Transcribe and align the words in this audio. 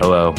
Hello, 0.00 0.32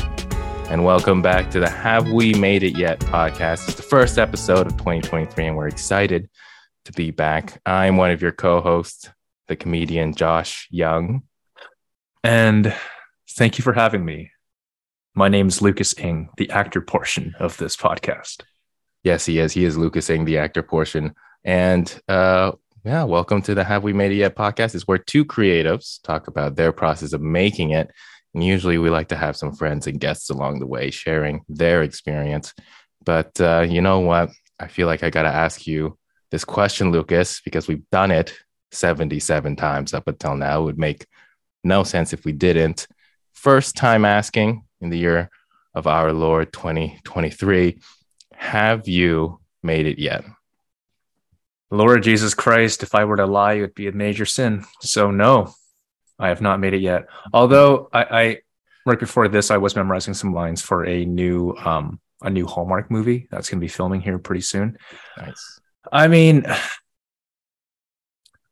and 0.70 0.86
welcome 0.86 1.22
back 1.22 1.52
to 1.52 1.60
the 1.60 1.70
Have 1.70 2.10
We 2.10 2.34
Made 2.34 2.64
It 2.64 2.78
Yet 2.78 3.02
podcast. 3.02 3.68
It's 3.68 3.76
the 3.76 3.84
first 3.84 4.18
episode 4.18 4.68
of 4.68 4.78
2023, 4.78 5.48
and 5.48 5.58
we're 5.58 5.68
excited 5.68 6.30
to 6.86 6.94
be 6.94 7.12
back. 7.12 7.60
I'm 7.66 7.98
one 7.98 8.12
of 8.12 8.22
your 8.22 8.32
co 8.32 8.62
hosts, 8.62 9.10
the 9.50 9.58
comedian 9.58 10.16
Josh 10.16 10.70
Young. 10.72 11.24
And 12.24 12.74
thank 13.32 13.58
you 13.58 13.64
for 13.64 13.74
having 13.74 14.06
me. 14.06 14.32
My 15.14 15.28
name 15.28 15.50
is 15.50 15.62
Lucas 15.62 15.94
Ing, 16.00 16.30
the 16.38 16.50
actor 16.52 16.80
portion 16.80 17.36
of 17.38 17.58
this 17.58 17.76
podcast. 17.76 18.44
Yes, 19.04 19.26
he 19.26 19.40
is. 19.40 19.52
He 19.52 19.66
is 19.66 19.78
Lucas 19.78 20.10
Ing, 20.10 20.24
the 20.24 20.38
actor 20.38 20.64
portion. 20.64 21.16
And 21.44 22.02
uh, 22.08 22.54
yeah, 22.86 23.04
welcome 23.04 23.42
to 23.42 23.54
the 23.54 23.66
Have 23.66 23.84
We 23.84 23.92
Made 23.92 24.14
It 24.14 24.16
Yet 24.16 24.38
podcast. 24.38 24.74
It's 24.74 24.88
where 24.88 24.98
two 24.98 25.26
creatives 25.26 26.02
talk 26.02 26.30
about 26.30 26.56
their 26.56 26.72
process 26.72 27.12
of 27.12 27.22
making 27.22 27.72
it. 27.72 27.92
And 28.34 28.44
usually 28.44 28.78
we 28.78 28.90
like 28.90 29.10
to 29.10 29.16
have 29.16 29.36
some 29.36 29.54
friends 29.54 29.88
and 29.88 30.00
guests 30.00 30.30
along 30.30 30.60
the 30.60 30.68
way 30.68 30.92
sharing 30.92 31.42
their 31.50 31.84
experience. 31.84 32.54
But 33.04 33.40
uh, 33.42 33.66
you 33.68 33.82
know 33.82 34.00
what? 34.00 34.30
I 34.60 34.68
feel 34.68 34.88
like 34.88 35.04
I 35.04 35.10
got 35.10 35.24
to 35.24 35.30
ask 35.30 35.66
you 35.66 35.98
this 36.32 36.46
question, 36.46 36.92
Lucas, 36.92 37.42
because 37.42 37.68
we've 37.68 37.90
done 37.92 38.12
it 38.12 38.34
77 38.72 39.56
times 39.56 39.94
up 39.94 40.08
until 40.08 40.36
now. 40.36 40.62
It 40.62 40.66
would 40.66 40.78
make 40.80 41.08
no 41.64 41.84
sense 41.84 42.14
if 42.14 42.26
we 42.26 42.32
didn't. 42.34 42.88
First 43.34 43.76
time 43.76 44.06
asking 44.06 44.64
in 44.82 44.90
the 44.90 44.98
year 44.98 45.30
of 45.74 45.88
our 45.88 46.14
Lord 46.14 46.52
2023 46.54 47.80
Have 48.34 48.88
you 48.88 49.40
made 49.64 49.88
it 49.88 50.00
yet? 50.00 50.24
Lord 51.72 52.04
Jesus 52.04 52.34
Christ, 52.34 52.84
if 52.84 52.96
I 52.96 53.06
were 53.06 53.18
to 53.18 53.28
lie, 53.28 53.54
it 53.54 53.62
would 53.62 53.76
be 53.76 53.88
a 53.88 53.92
major 53.92 54.26
sin. 54.26 54.66
So, 54.82 55.12
no, 55.12 55.54
I 56.20 56.28
have 56.30 56.42
not 56.42 56.60
made 56.60 56.74
it 56.74 56.82
yet. 56.82 57.08
Although 57.34 57.90
I, 57.94 58.04
I 58.04 58.38
right 58.86 59.00
before 59.00 59.28
this, 59.28 59.52
I 59.52 59.58
was 59.58 59.76
memorizing 59.76 60.14
some 60.14 60.34
lines 60.34 60.62
for 60.62 60.86
a 60.86 61.06
new 61.06 61.56
um 61.64 62.00
a 62.22 62.30
new 62.30 62.46
Hallmark 62.46 62.92
movie 62.92 63.28
that's 63.32 63.50
going 63.50 63.60
to 63.60 63.64
be 63.64 63.70
filming 63.70 64.02
here 64.02 64.20
pretty 64.20 64.42
soon. 64.42 64.78
Nice. 65.18 65.60
I 65.92 66.10
mean, 66.10 66.46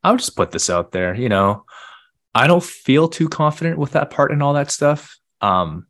I'll 0.02 0.16
just 0.16 0.36
put 0.36 0.50
this 0.50 0.70
out 0.70 0.92
there. 0.92 1.14
You 1.14 1.28
know, 1.28 1.64
I 2.34 2.46
don't 2.46 2.64
feel 2.64 3.08
too 3.08 3.28
confident 3.28 3.78
with 3.78 3.92
that 3.92 4.10
part 4.10 4.32
and 4.32 4.42
all 4.42 4.54
that 4.54 4.70
stuff. 4.70 5.18
Um, 5.40 5.86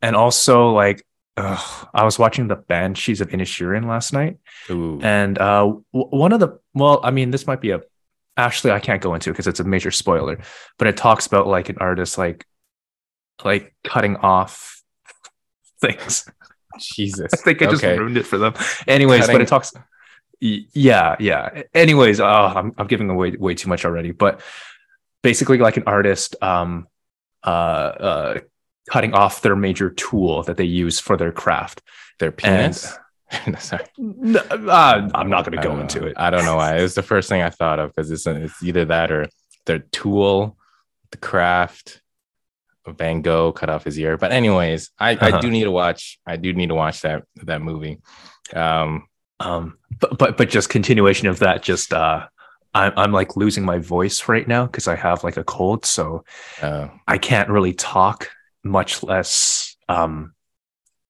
and 0.00 0.16
also 0.16 0.70
like 0.70 1.04
ugh, 1.36 1.88
I 1.92 2.04
was 2.04 2.18
watching 2.18 2.48
the 2.48 2.56
Banshees 2.56 3.20
of 3.20 3.28
Inisherin 3.28 3.86
last 3.86 4.12
night, 4.12 4.38
Ooh. 4.70 5.00
and 5.02 5.38
uh, 5.38 5.60
w- 5.64 5.82
one 5.92 6.32
of 6.32 6.40
the 6.40 6.58
well, 6.74 7.00
I 7.02 7.10
mean, 7.10 7.30
this 7.30 7.46
might 7.46 7.60
be 7.60 7.70
a 7.70 7.80
actually 8.36 8.72
I 8.72 8.80
can't 8.80 9.02
go 9.02 9.14
into 9.14 9.30
it 9.30 9.32
because 9.34 9.46
it's 9.46 9.60
a 9.60 9.64
major 9.64 9.90
spoiler, 9.90 10.38
but 10.78 10.88
it 10.88 10.96
talks 10.96 11.26
about 11.26 11.46
like 11.46 11.68
an 11.68 11.76
artist 11.78 12.18
like 12.18 12.46
like 13.44 13.74
cutting 13.84 14.16
off 14.16 14.82
things. 15.80 16.28
Jesus. 16.78 17.30
I 17.34 17.36
think 17.38 17.62
I 17.62 17.66
just 17.66 17.82
Okay. 17.84 17.98
ruined 17.98 18.16
it 18.18 18.26
for 18.26 18.38
them. 18.38 18.54
Anyways, 18.86 19.26
but 19.26 19.40
it 19.40 19.48
talks. 19.48 19.72
Yeah, 20.40 21.16
yeah. 21.18 21.62
Anyways, 21.74 22.20
oh, 22.20 22.26
I'm 22.26 22.72
I'm 22.76 22.86
giving 22.86 23.08
away 23.08 23.30
way 23.32 23.54
too 23.54 23.68
much 23.68 23.84
already. 23.84 24.10
But 24.12 24.42
basically, 25.22 25.58
like 25.58 25.78
an 25.78 25.84
artist, 25.86 26.36
um, 26.42 26.88
uh, 27.42 27.48
uh, 27.48 28.38
cutting 28.90 29.14
off 29.14 29.40
their 29.40 29.56
major 29.56 29.88
tool 29.90 30.42
that 30.42 30.56
they 30.58 30.64
use 30.64 31.00
for 31.00 31.16
their 31.16 31.32
craft. 31.32 31.80
Their 32.18 32.32
penis? 32.32 32.96
Sorry. 33.58 33.84
No, 33.98 34.40
uh, 34.40 35.08
I'm 35.14 35.28
not 35.30 35.44
going 35.44 35.56
to 35.60 35.62
go 35.62 35.78
into 35.78 36.04
it. 36.06 36.14
I 36.16 36.30
don't 36.30 36.44
know 36.44 36.56
why. 36.56 36.76
It 36.78 36.82
was 36.82 36.94
the 36.94 37.02
first 37.02 37.28
thing 37.28 37.42
I 37.42 37.50
thought 37.50 37.78
of 37.78 37.90
because 37.94 38.10
it's, 38.10 38.26
it's 38.26 38.62
either 38.62 38.84
that 38.86 39.10
or 39.10 39.28
their 39.66 39.80
tool, 39.80 40.56
the 41.10 41.16
craft. 41.18 42.02
Van 42.88 43.20
Gogh 43.20 43.50
cut 43.50 43.68
off 43.68 43.82
his 43.82 43.98
ear. 43.98 44.16
But 44.16 44.30
anyways, 44.30 44.90
I, 44.96 45.10
I 45.10 45.14
Uh-huh. 45.14 45.40
do 45.40 45.50
need 45.50 45.64
to 45.64 45.72
watch. 45.72 46.20
I 46.24 46.36
do 46.36 46.52
need 46.52 46.68
to 46.68 46.76
watch 46.76 47.00
that 47.00 47.24
that 47.42 47.60
movie. 47.60 47.98
Um, 48.54 49.08
Um, 49.40 49.78
but 49.98 50.16
but 50.16 50.36
but 50.36 50.48
just 50.48 50.68
continuation 50.68 51.26
of 51.26 51.40
that. 51.40 51.64
Just 51.64 51.92
uh, 51.92 52.28
I'm 52.74 52.92
I'm 52.96 53.12
like 53.12 53.36
losing 53.36 53.64
my 53.64 53.78
voice 53.78 54.28
right 54.28 54.46
now 54.46 54.66
because 54.66 54.86
I 54.86 54.94
have 54.94 55.24
like 55.24 55.36
a 55.36 55.42
cold, 55.42 55.84
so 55.84 56.24
uh, 56.62 56.86
I 57.08 57.18
can't 57.18 57.48
really 57.50 57.74
talk, 57.74 58.30
much 58.62 59.02
less 59.02 59.76
um, 59.88 60.32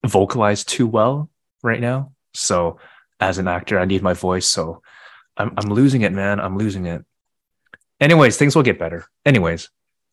vocalize 0.06 0.65
too 0.65 0.87
well 0.87 1.28
right 1.66 1.81
now. 1.81 2.12
So 2.34 2.78
as 3.21 3.38
an 3.38 3.49
actor, 3.49 3.78
I 3.78 3.84
need 3.84 4.03
my 4.03 4.15
voice. 4.15 4.47
So 4.47 4.82
I'm 5.37 5.53
I'm 5.56 5.71
losing 5.71 6.03
it, 6.03 6.12
man. 6.12 6.41
I'm 6.41 6.56
losing 6.56 6.87
it. 6.87 7.04
Anyways, 8.00 8.37
things 8.37 8.54
will 8.54 8.62
get 8.62 8.78
better. 8.78 9.04
Anyways, 9.25 9.71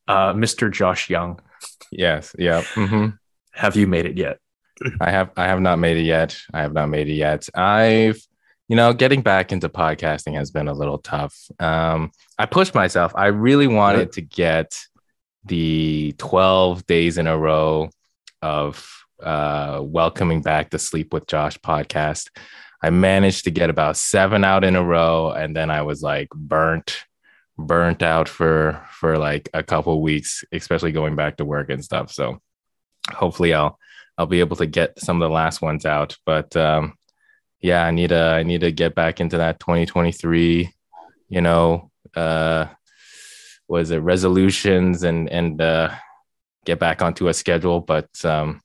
uh, 0.08 0.34
Mr. 0.34 0.72
Josh 0.72 1.10
Young, 1.10 1.40
yes, 1.92 2.36
yeah. 2.38 2.64
hmm 2.74 3.10
have 3.52 3.76
you 3.76 3.86
made 3.86 4.08
it 4.08 4.18
yet? 4.18 4.40
I 5.00 5.12
have 5.12 5.30
I 5.38 5.46
have 5.46 5.62
not 5.62 5.78
made 5.80 5.98
it 5.98 6.04
yet. 6.04 6.36
I 6.54 6.62
have 6.62 6.74
not 6.74 6.90
made 6.90 7.08
it 7.08 7.14
yet. 7.14 7.48
I've 7.54 8.20
you 8.70 8.76
know, 8.76 8.94
getting 8.94 9.22
back 9.22 9.52
into 9.52 9.70
podcasting 9.70 10.36
has 10.36 10.50
been 10.50 10.68
a 10.68 10.74
little 10.74 10.98
tough. 10.98 11.36
Um, 11.60 12.12
I 12.40 12.46
pushed 12.46 12.74
myself. 12.74 13.12
I 13.16 13.28
really 13.28 13.68
wanted 13.68 14.14
to 14.14 14.22
get 14.22 14.80
the 15.46 16.16
12 16.18 16.86
days 16.88 17.18
in 17.18 17.28
a 17.28 17.38
row 17.38 17.90
of 18.42 19.03
uh, 19.24 19.80
welcoming 19.82 20.42
back 20.42 20.70
the 20.70 20.80
Sleep 20.80 21.14
with 21.14 21.28
Josh 21.28 21.58
podcast. 21.60 22.30
I 22.82 22.90
managed 22.90 23.46
to 23.46 23.52
get 23.52 23.70
about 23.70 23.98
seven 23.98 24.44
out 24.44 24.64
in 24.64 24.76
a 24.76 24.84
row, 24.84 25.32
and 25.32 25.56
then 25.56 25.72
I 25.72 25.84
was 25.84 26.02
like 26.02 26.30
burnt, 26.30 27.04
burnt 27.58 28.04
out 28.04 28.28
for 28.28 28.86
for 28.92 29.18
like 29.18 29.50
a 29.54 29.64
couple 29.64 30.02
weeks, 30.02 30.44
especially 30.52 30.92
going 30.92 31.16
back 31.16 31.38
to 31.38 31.46
work 31.46 31.70
and 31.70 31.84
stuff. 31.84 32.12
So 32.12 32.42
hopefully 33.10 33.54
I'll 33.54 33.80
I'll 34.18 34.26
be 34.26 34.42
able 34.42 34.58
to 34.58 34.66
get 34.66 35.00
some 35.00 35.22
of 35.22 35.28
the 35.28 35.34
last 35.34 35.62
ones 35.62 35.86
out. 35.86 36.18
But 36.26 36.56
um, 36.56 36.94
yeah, 37.62 37.86
I 37.86 37.92
need 37.92 38.10
to 38.10 38.22
I 38.22 38.44
need 38.44 38.62
to 38.62 38.72
get 38.72 38.96
back 38.96 39.22
into 39.22 39.38
that 39.38 39.60
2023. 39.60 40.70
You 41.30 41.42
know, 41.42 41.90
uh, 42.16 42.66
was 43.68 43.92
it 43.92 44.00
resolutions 44.00 45.04
and 45.04 45.30
and 45.30 45.62
uh, 45.62 45.96
get 46.66 46.80
back 46.80 47.02
onto 47.02 47.30
a 47.30 47.34
schedule. 47.34 47.80
But 47.80 48.10
um, 48.26 48.62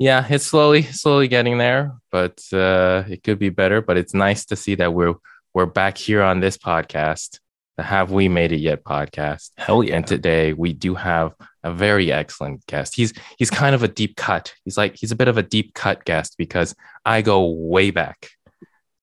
yeah, 0.00 0.26
it's 0.30 0.46
slowly 0.46 0.82
slowly 0.82 1.28
getting 1.28 1.58
there. 1.58 1.92
But 2.10 2.42
uh, 2.54 3.04
it 3.06 3.22
could 3.22 3.38
be 3.38 3.50
better. 3.50 3.82
But 3.82 3.98
it's 3.98 4.14
nice 4.14 4.46
to 4.46 4.56
see 4.56 4.74
that 4.76 4.94
we're 4.94 5.14
we're 5.52 5.66
back 5.66 5.98
here 5.98 6.22
on 6.22 6.40
this 6.40 6.56
podcast, 6.56 7.38
the 7.76 7.82
Have 7.82 8.10
We 8.10 8.26
Made 8.26 8.50
It 8.50 8.60
Yet 8.60 8.82
podcast. 8.82 9.50
Hell 9.58 9.84
yeah! 9.84 9.96
And 9.96 10.06
today 10.06 10.54
we 10.54 10.72
do 10.72 10.94
have 10.94 11.34
a 11.62 11.70
very 11.70 12.10
excellent 12.10 12.64
guest. 12.66 12.96
He's 12.96 13.12
he's 13.38 13.50
kind 13.50 13.74
of 13.74 13.82
a 13.82 13.88
deep 13.88 14.16
cut. 14.16 14.54
He's 14.64 14.78
like 14.78 14.96
he's 14.96 15.12
a 15.12 15.16
bit 15.16 15.28
of 15.28 15.36
a 15.36 15.42
deep 15.42 15.74
cut 15.74 16.06
guest 16.06 16.36
because 16.38 16.74
I 17.04 17.20
go 17.20 17.50
way 17.50 17.90
back 17.90 18.30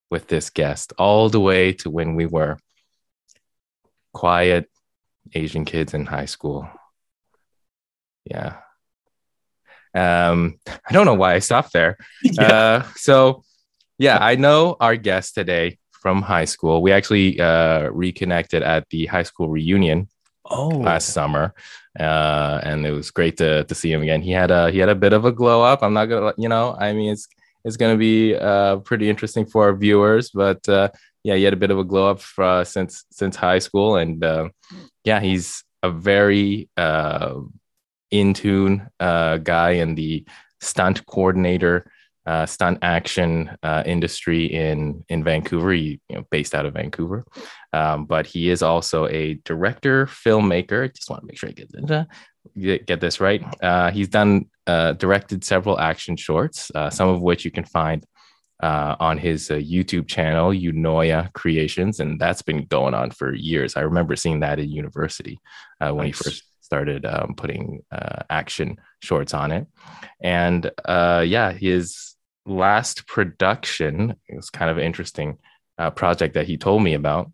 with 0.10 0.28
this 0.28 0.50
guest, 0.50 0.94
all 0.98 1.30
the 1.30 1.40
way 1.40 1.74
to 1.74 1.92
when 1.92 2.16
we 2.16 2.26
were 2.26 2.58
quiet 4.14 4.68
Asian 5.36 5.64
kids 5.64 5.94
in 5.94 6.08
high 6.08 6.26
school. 6.26 6.68
Yeah. 8.26 8.62
Um, 9.98 10.60
I 10.68 10.94
don't 10.94 11.06
know 11.06 11.16
why 11.16 11.34
I 11.34 11.40
stopped 11.40 11.74
there. 11.74 11.98
Uh, 12.40 12.84
so 12.96 13.44
yeah, 13.98 14.18
I 14.22 14.36
know 14.36 14.78
our 14.80 14.96
guest 14.96 15.34
today 15.34 15.78
from 15.92 16.22
high 16.22 16.46
school. 16.46 16.82
We 16.82 16.92
actually 16.92 17.40
uh, 17.40 17.90
reconnected 17.90 18.62
at 18.64 18.88
the 18.90 19.08
high 19.08 19.24
school 19.24 19.50
reunion 19.50 20.08
oh, 20.46 20.68
last 20.68 21.10
summer, 21.10 21.54
uh, 22.00 22.62
and 22.64 22.86
it 22.86 22.92
was 22.92 23.12
great 23.12 23.38
to 23.38 23.64
to 23.64 23.76
see 23.76 23.92
him 23.92 24.04
again. 24.04 24.22
He 24.22 24.32
had 24.32 24.52
a 24.52 24.72
he 24.72 24.80
had 24.80 24.90
a 24.90 24.96
bit 24.96 25.14
of 25.14 25.26
a 25.26 25.32
glow 25.32 25.64
up. 25.64 25.82
I'm 25.84 25.94
not 25.94 26.06
gonna, 26.06 26.34
you 26.38 26.50
know, 26.50 26.76
I 26.80 26.94
mean, 26.94 27.12
it's 27.12 27.28
it's 27.66 27.78
gonna 27.78 27.98
be 27.98 28.36
uh, 28.36 28.78
pretty 28.78 29.10
interesting 29.10 29.46
for 29.46 29.66
our 29.66 29.76
viewers, 29.76 30.30
but 30.30 30.68
uh, 30.70 30.90
yeah, 31.24 31.36
he 31.36 31.44
had 31.44 31.54
a 31.54 31.58
bit 31.64 31.72
of 31.72 31.80
a 31.80 31.84
glow 31.84 32.12
up 32.12 32.22
uh, 32.38 32.64
since 32.64 33.06
since 33.12 33.36
high 33.36 33.60
school, 33.60 33.98
and 33.98 34.24
uh, 34.24 34.50
yeah, 35.04 35.20
he's 35.20 35.64
a 35.84 35.90
very 35.90 36.70
uh, 36.78 37.40
in 38.12 38.34
tune 38.34 38.88
uh, 39.00 39.38
guy 39.38 39.72
in 39.72 39.96
the 39.96 40.26
stunt 40.62 41.06
coordinator. 41.06 41.92
Uh, 42.26 42.46
stunt 42.46 42.78
action 42.82 43.50
uh, 43.64 43.82
industry 43.86 44.48
in 44.48 45.02
in 45.08 45.24
Vancouver, 45.24 45.72
he, 45.72 46.02
you 46.10 46.18
know, 46.18 46.26
based 46.30 46.54
out 46.54 46.66
of 46.66 46.74
Vancouver, 46.74 47.24
um, 47.72 48.04
but 48.04 48.28
he 48.28 48.50
is 48.50 48.62
also 48.62 49.08
a 49.08 49.36
director, 49.46 50.08
filmmaker. 50.08 50.94
Just 50.94 51.10
want 51.10 51.22
to 51.22 51.26
make 51.26 51.38
sure 51.38 51.48
I 51.48 51.54
get 51.54 51.72
this, 51.72 52.06
get, 52.60 52.86
get 52.86 53.00
this 53.00 53.22
right. 53.22 53.42
Uh, 53.64 53.92
he's 53.92 54.10
done 54.10 54.50
uh, 54.68 54.92
directed 54.92 55.46
several 55.46 55.80
action 55.80 56.18
shorts, 56.18 56.70
uh, 56.76 56.90
some 56.90 57.08
of 57.08 57.22
which 57.22 57.46
you 57.46 57.52
can 57.52 57.64
find 57.64 58.06
uh, 58.62 58.96
on 59.00 59.18
his 59.18 59.50
uh, 59.52 59.56
YouTube 59.56 60.08
channel, 60.08 60.50
Unoya 60.50 61.32
Creations, 61.34 62.00
and 62.00 62.20
that's 62.20 62.42
been 62.42 62.66
going 62.66 62.94
on 62.94 63.12
for 63.12 63.34
years. 63.34 63.78
I 63.78 63.82
remember 63.82 64.16
seeing 64.16 64.42
that 64.42 64.60
at 64.60 64.68
university 64.68 65.40
uh, 65.80 65.92
when 65.92 66.08
Nice. 66.08 66.18
he 66.18 66.24
first 66.24 66.44
started 66.68 67.06
um, 67.06 67.34
putting 67.36 67.82
uh, 67.92 68.24
action 68.30 68.78
shorts 69.02 69.34
on 69.34 69.52
it, 69.52 69.66
and 70.22 70.70
uh, 70.86 71.24
yeah, 71.26 71.52
his 71.52 72.16
last 72.46 73.08
production 73.08 74.16
it 74.28 74.36
was 74.36 74.50
kind 74.50 74.70
of 74.70 74.78
an 74.78 74.84
interesting 74.84 75.38
uh, 75.78 75.92
project 75.92 76.34
that 76.34 76.48
he 76.48 76.58
told 76.58 76.84
me 76.84 76.94
about 76.94 77.32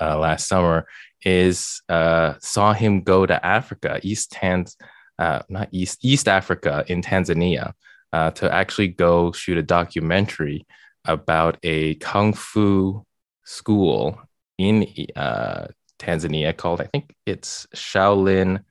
uh, 0.00 0.18
last 0.18 0.48
summer 0.48 0.86
is 1.24 1.80
uh, 1.88 2.34
saw 2.40 2.72
him 2.72 3.02
go 3.02 3.26
to 3.26 3.46
Africa, 3.46 4.00
East 4.02 4.32
Tanz, 4.32 4.76
uh, 5.18 5.42
not 5.48 5.68
East 5.70 6.04
East 6.04 6.26
Africa 6.28 6.84
in 6.88 7.02
Tanzania 7.02 7.72
to 8.34 8.52
actually 8.52 8.88
go 8.88 9.30
shoot 9.32 9.58
a 9.58 9.62
documentary 9.62 10.66
about 11.04 11.56
a 11.62 11.94
kung 11.96 12.32
fu 12.32 13.04
school 13.44 14.20
in 14.58 14.86
uh, 15.16 15.66
Tanzania 16.00 16.56
called 16.56 16.80
I 16.80 16.86
think 16.86 17.14
it's 17.26 17.66
Shaolin. 17.74 18.64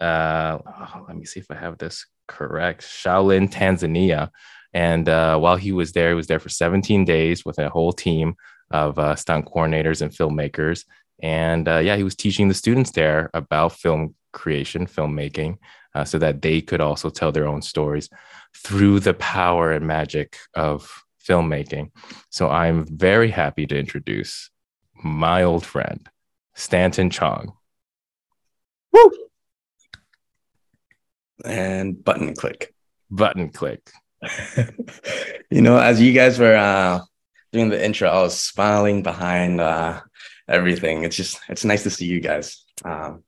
Uh, 0.00 0.58
oh, 0.66 1.04
let 1.06 1.16
me 1.16 1.24
see 1.24 1.40
if 1.40 1.50
I 1.50 1.56
have 1.56 1.78
this 1.78 2.06
correct. 2.26 2.82
Shaolin, 2.82 3.50
Tanzania. 3.50 4.30
And 4.72 5.08
uh, 5.08 5.38
while 5.38 5.56
he 5.56 5.72
was 5.72 5.92
there, 5.92 6.10
he 6.10 6.14
was 6.14 6.28
there 6.28 6.40
for 6.40 6.48
17 6.48 7.04
days 7.04 7.44
with 7.44 7.58
a 7.58 7.68
whole 7.68 7.92
team 7.92 8.34
of 8.70 8.98
uh, 8.98 9.14
stunt 9.16 9.46
coordinators 9.46 10.00
and 10.00 10.10
filmmakers. 10.10 10.84
And 11.22 11.68
uh, 11.68 11.78
yeah, 11.78 11.96
he 11.96 12.04
was 12.04 12.16
teaching 12.16 12.48
the 12.48 12.54
students 12.54 12.90
there 12.92 13.30
about 13.34 13.72
film 13.72 14.14
creation, 14.32 14.86
filmmaking, 14.86 15.58
uh, 15.94 16.04
so 16.04 16.18
that 16.18 16.40
they 16.40 16.60
could 16.62 16.80
also 16.80 17.10
tell 17.10 17.32
their 17.32 17.46
own 17.46 17.62
stories 17.62 18.08
through 18.56 19.00
the 19.00 19.14
power 19.14 19.72
and 19.72 19.86
magic 19.86 20.36
of 20.54 20.90
filmmaking. 21.22 21.90
So 22.30 22.48
I'm 22.48 22.84
very 22.86 23.30
happy 23.30 23.66
to 23.66 23.78
introduce 23.78 24.50
my 25.04 25.42
old 25.42 25.64
friend, 25.64 26.08
Stanton 26.54 27.10
Chong. 27.10 27.52
Woo! 28.92 29.10
And 31.44 32.02
button 32.02 32.34
click. 32.34 32.74
Button 33.10 33.50
click. 33.50 33.90
you 35.50 35.60
know, 35.62 35.78
as 35.78 36.00
you 36.00 36.12
guys 36.12 36.38
were 36.38 36.56
uh, 36.56 37.00
doing 37.52 37.68
the 37.68 37.84
intro, 37.84 38.08
I 38.08 38.22
was 38.22 38.38
smiling 38.38 39.02
behind 39.02 39.60
uh, 39.60 40.00
everything. 40.48 41.04
It's 41.04 41.16
just, 41.16 41.40
it's 41.48 41.64
nice 41.64 41.82
to 41.82 41.90
see 41.90 42.06
you 42.06 42.20
guys. 42.20 42.64
Um, 42.84 43.24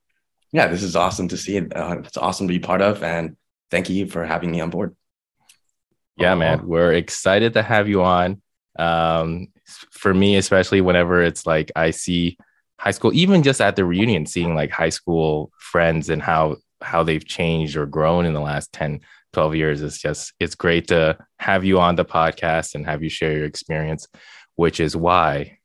yeah, 0.51 0.67
this 0.67 0.83
is 0.83 0.95
awesome 0.95 1.27
to 1.29 1.37
see. 1.37 1.59
Uh, 1.59 1.99
it's 1.99 2.17
awesome 2.17 2.47
to 2.47 2.53
be 2.53 2.59
part 2.59 2.81
of, 2.81 3.03
and 3.03 3.35
thank 3.71 3.89
you 3.89 4.07
for 4.07 4.25
having 4.25 4.51
me 4.51 4.61
on 4.61 4.69
board. 4.69 4.95
Yeah, 6.17 6.35
man, 6.35 6.65
we're 6.65 6.93
excited 6.93 7.53
to 7.53 7.61
have 7.61 7.89
you 7.89 8.03
on. 8.03 8.41
Um, 8.79 9.49
for 9.91 10.13
me, 10.13 10.37
especially 10.37 10.79
whenever 10.79 11.21
it's 11.21 11.45
like 11.45 11.71
I 11.75 11.91
see 11.91 12.37
high 12.79 12.91
school, 12.91 13.13
even 13.13 13.43
just 13.43 13.61
at 13.61 13.75
the 13.75 13.85
reunion, 13.85 14.25
seeing 14.25 14.55
like 14.55 14.71
high 14.71 14.89
school 14.89 15.51
friends 15.59 16.09
and 16.09 16.21
how 16.21 16.57
how 16.81 17.03
they've 17.03 17.25
changed 17.25 17.75
or 17.77 17.85
grown 17.85 18.25
in 18.25 18.33
the 18.33 18.41
last 18.41 18.71
10 18.73 18.99
12 19.33 19.55
years 19.55 19.81
it's 19.81 19.97
just 19.97 20.33
it's 20.39 20.55
great 20.55 20.87
to 20.87 21.17
have 21.39 21.65
you 21.65 21.79
on 21.79 21.95
the 21.95 22.05
podcast 22.05 22.75
and 22.75 22.85
have 22.85 23.01
you 23.01 23.09
share 23.09 23.31
your 23.31 23.45
experience 23.45 24.07
which 24.55 24.79
is 24.79 24.95
why 24.95 25.57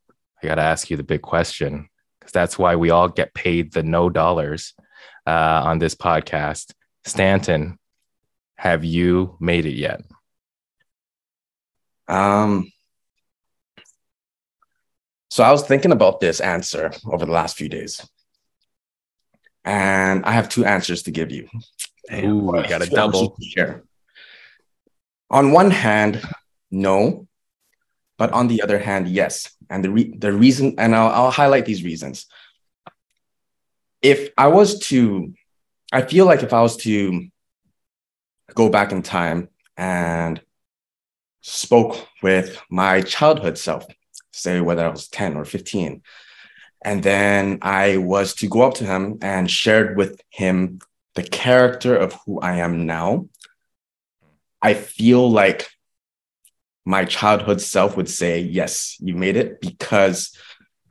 i 0.42 0.46
got 0.46 0.54
to 0.54 0.62
ask 0.62 0.88
you 0.88 0.96
the 0.96 1.02
big 1.02 1.20
question 1.20 1.88
because 2.30 2.32
that's 2.32 2.58
why 2.58 2.76
we 2.76 2.90
all 2.90 3.08
get 3.08 3.34
paid 3.34 3.72
the 3.72 3.82
no 3.82 4.08
dollars 4.08 4.74
uh, 5.26 5.62
on 5.64 5.78
this 5.78 5.94
podcast. 5.94 6.72
Stanton, 7.04 7.78
have 8.56 8.84
you 8.84 9.36
made 9.40 9.66
it 9.66 9.74
yet? 9.74 10.02
Um, 12.08 12.70
so 15.30 15.44
I 15.44 15.52
was 15.52 15.62
thinking 15.62 15.92
about 15.92 16.20
this 16.20 16.40
answer 16.40 16.90
over 17.06 17.24
the 17.24 17.32
last 17.32 17.56
few 17.56 17.68
days, 17.68 18.04
and 19.64 20.24
I 20.24 20.32
have 20.32 20.48
two 20.48 20.64
answers 20.64 21.04
to 21.04 21.12
give 21.12 21.30
you. 21.30 21.48
Ooh, 22.12 22.56
I 22.56 22.66
got 22.66 22.82
a 22.82 22.86
double. 22.86 23.36
Here. 23.38 23.84
On 25.30 25.52
one 25.52 25.70
hand, 25.70 26.20
no, 26.72 27.28
but 28.18 28.32
on 28.32 28.48
the 28.48 28.62
other 28.62 28.78
hand, 28.78 29.08
yes. 29.08 29.56
And 29.70 29.84
the 29.84 29.90
re- 29.90 30.16
the 30.18 30.32
reason, 30.32 30.74
and 30.78 30.96
I'll, 30.96 31.08
I'll 31.08 31.30
highlight 31.30 31.64
these 31.64 31.84
reasons. 31.84 32.26
If 34.02 34.30
I 34.36 34.48
was 34.48 34.80
to, 34.88 35.32
I 35.92 36.02
feel 36.02 36.26
like 36.26 36.42
if 36.42 36.52
I 36.52 36.62
was 36.62 36.76
to 36.78 37.28
go 38.54 38.68
back 38.68 38.90
in 38.90 39.02
time 39.02 39.48
and 39.76 40.40
spoke 41.40 42.08
with 42.20 42.60
my 42.68 43.02
childhood 43.02 43.56
self, 43.56 43.86
say 44.32 44.60
whether 44.60 44.84
I 44.84 44.88
was 44.88 45.08
10 45.08 45.36
or 45.36 45.44
15, 45.44 46.02
and 46.82 47.02
then 47.02 47.58
I 47.62 47.98
was 47.98 48.34
to 48.36 48.48
go 48.48 48.62
up 48.62 48.74
to 48.74 48.84
him 48.84 49.18
and 49.22 49.50
shared 49.50 49.96
with 49.96 50.20
him 50.30 50.80
the 51.14 51.22
character 51.22 51.96
of 51.96 52.18
who 52.24 52.40
I 52.40 52.56
am 52.56 52.86
now, 52.86 53.28
I 54.62 54.74
feel 54.74 55.30
like 55.30 55.68
my 56.84 57.04
childhood 57.04 57.60
self 57.60 57.96
would 57.96 58.08
say, 58.08 58.40
yes, 58.40 58.96
you 59.00 59.14
made 59.14 59.36
it 59.36 59.60
because 59.60 60.36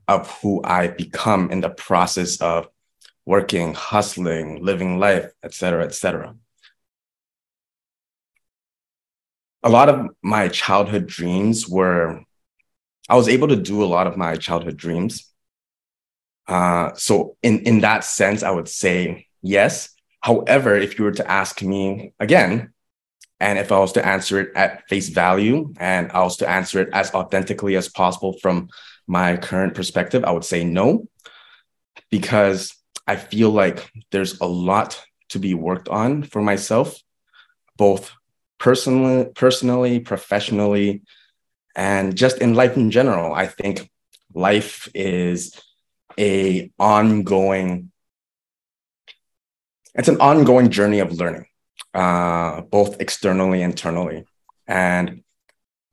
of 0.07 0.30
who 0.41 0.62
I've 0.63 0.97
become 0.97 1.51
in 1.51 1.62
the 1.62 1.69
process 1.69 2.41
of 2.41 2.68
working, 3.25 3.74
hustling, 3.74 4.63
living 4.63 5.00
life, 5.00 5.31
etc., 5.44 5.86
etc. 5.86 6.36
A 9.62 9.69
lot 9.69 9.89
of 9.89 10.07
my 10.24 10.47
childhood 10.47 11.06
dreams 11.06 11.68
were, 11.68 12.24
I 13.10 13.16
was 13.16 13.28
able 13.28 13.48
to 13.48 13.56
do 13.56 13.84
a 13.84 13.86
lot 13.86 14.08
of 14.08 14.18
my 14.18 14.36
childhood 14.36 14.78
dreams. 14.78 15.26
Uh, 16.48 16.94
so 16.94 17.38
in, 17.42 17.60
in 17.62 17.82
that 17.82 18.04
sense, 18.04 18.44
I 18.44 18.52
would 18.52 18.70
say 18.70 19.28
yes. 19.42 19.90
However, 20.22 20.76
if 20.76 20.98
you 20.98 21.06
were 21.06 21.14
to 21.14 21.30
ask 21.30 21.62
me 21.62 22.14
again, 22.20 22.74
and 23.40 23.58
if 23.58 23.72
I 23.72 23.80
was 23.80 23.94
to 23.94 24.06
answer 24.06 24.42
it 24.42 24.52
at 24.56 24.88
face 24.90 25.10
value 25.10 25.74
and 25.80 26.12
I 26.12 26.24
was 26.24 26.38
to 26.38 26.50
answer 26.50 26.82
it 26.82 26.90
as 26.92 27.14
authentically 27.14 27.76
as 27.78 27.88
possible 27.88 28.34
from 28.34 28.70
my 29.08 29.38
current 29.38 29.76
perspective, 29.76 30.26
I 30.26 30.32
would 30.32 30.44
say 30.44 30.64
no, 30.64 31.08
because 32.12 32.76
I 33.08 33.16
feel 33.16 33.50
like 33.50 33.92
there's 34.12 34.40
a 34.42 34.46
lot 34.46 35.02
to 35.30 35.40
be 35.40 35.54
worked 35.54 35.88
on 35.88 36.24
for 36.24 36.42
myself, 36.42 37.00
both 37.78 38.12
personally, 38.58 39.26
personally, 39.34 40.00
professionally, 40.00 41.02
and 41.80 42.18
just 42.18 42.40
in 42.40 42.56
life 42.56 42.76
in 42.76 42.92
general. 42.92 43.34
I 43.34 43.48
think 43.48 43.90
life 44.34 44.90
is 44.94 45.58
a 46.20 46.70
ongoing 46.78 47.92
it's 49.96 50.10
an 50.10 50.20
ongoing 50.20 50.70
journey 50.70 51.00
of 51.00 51.13
learning 51.13 51.46
uh, 51.94 52.62
both 52.62 53.00
externally 53.00 53.62
and 53.63 53.72
internally. 53.72 54.25
And 54.68 55.24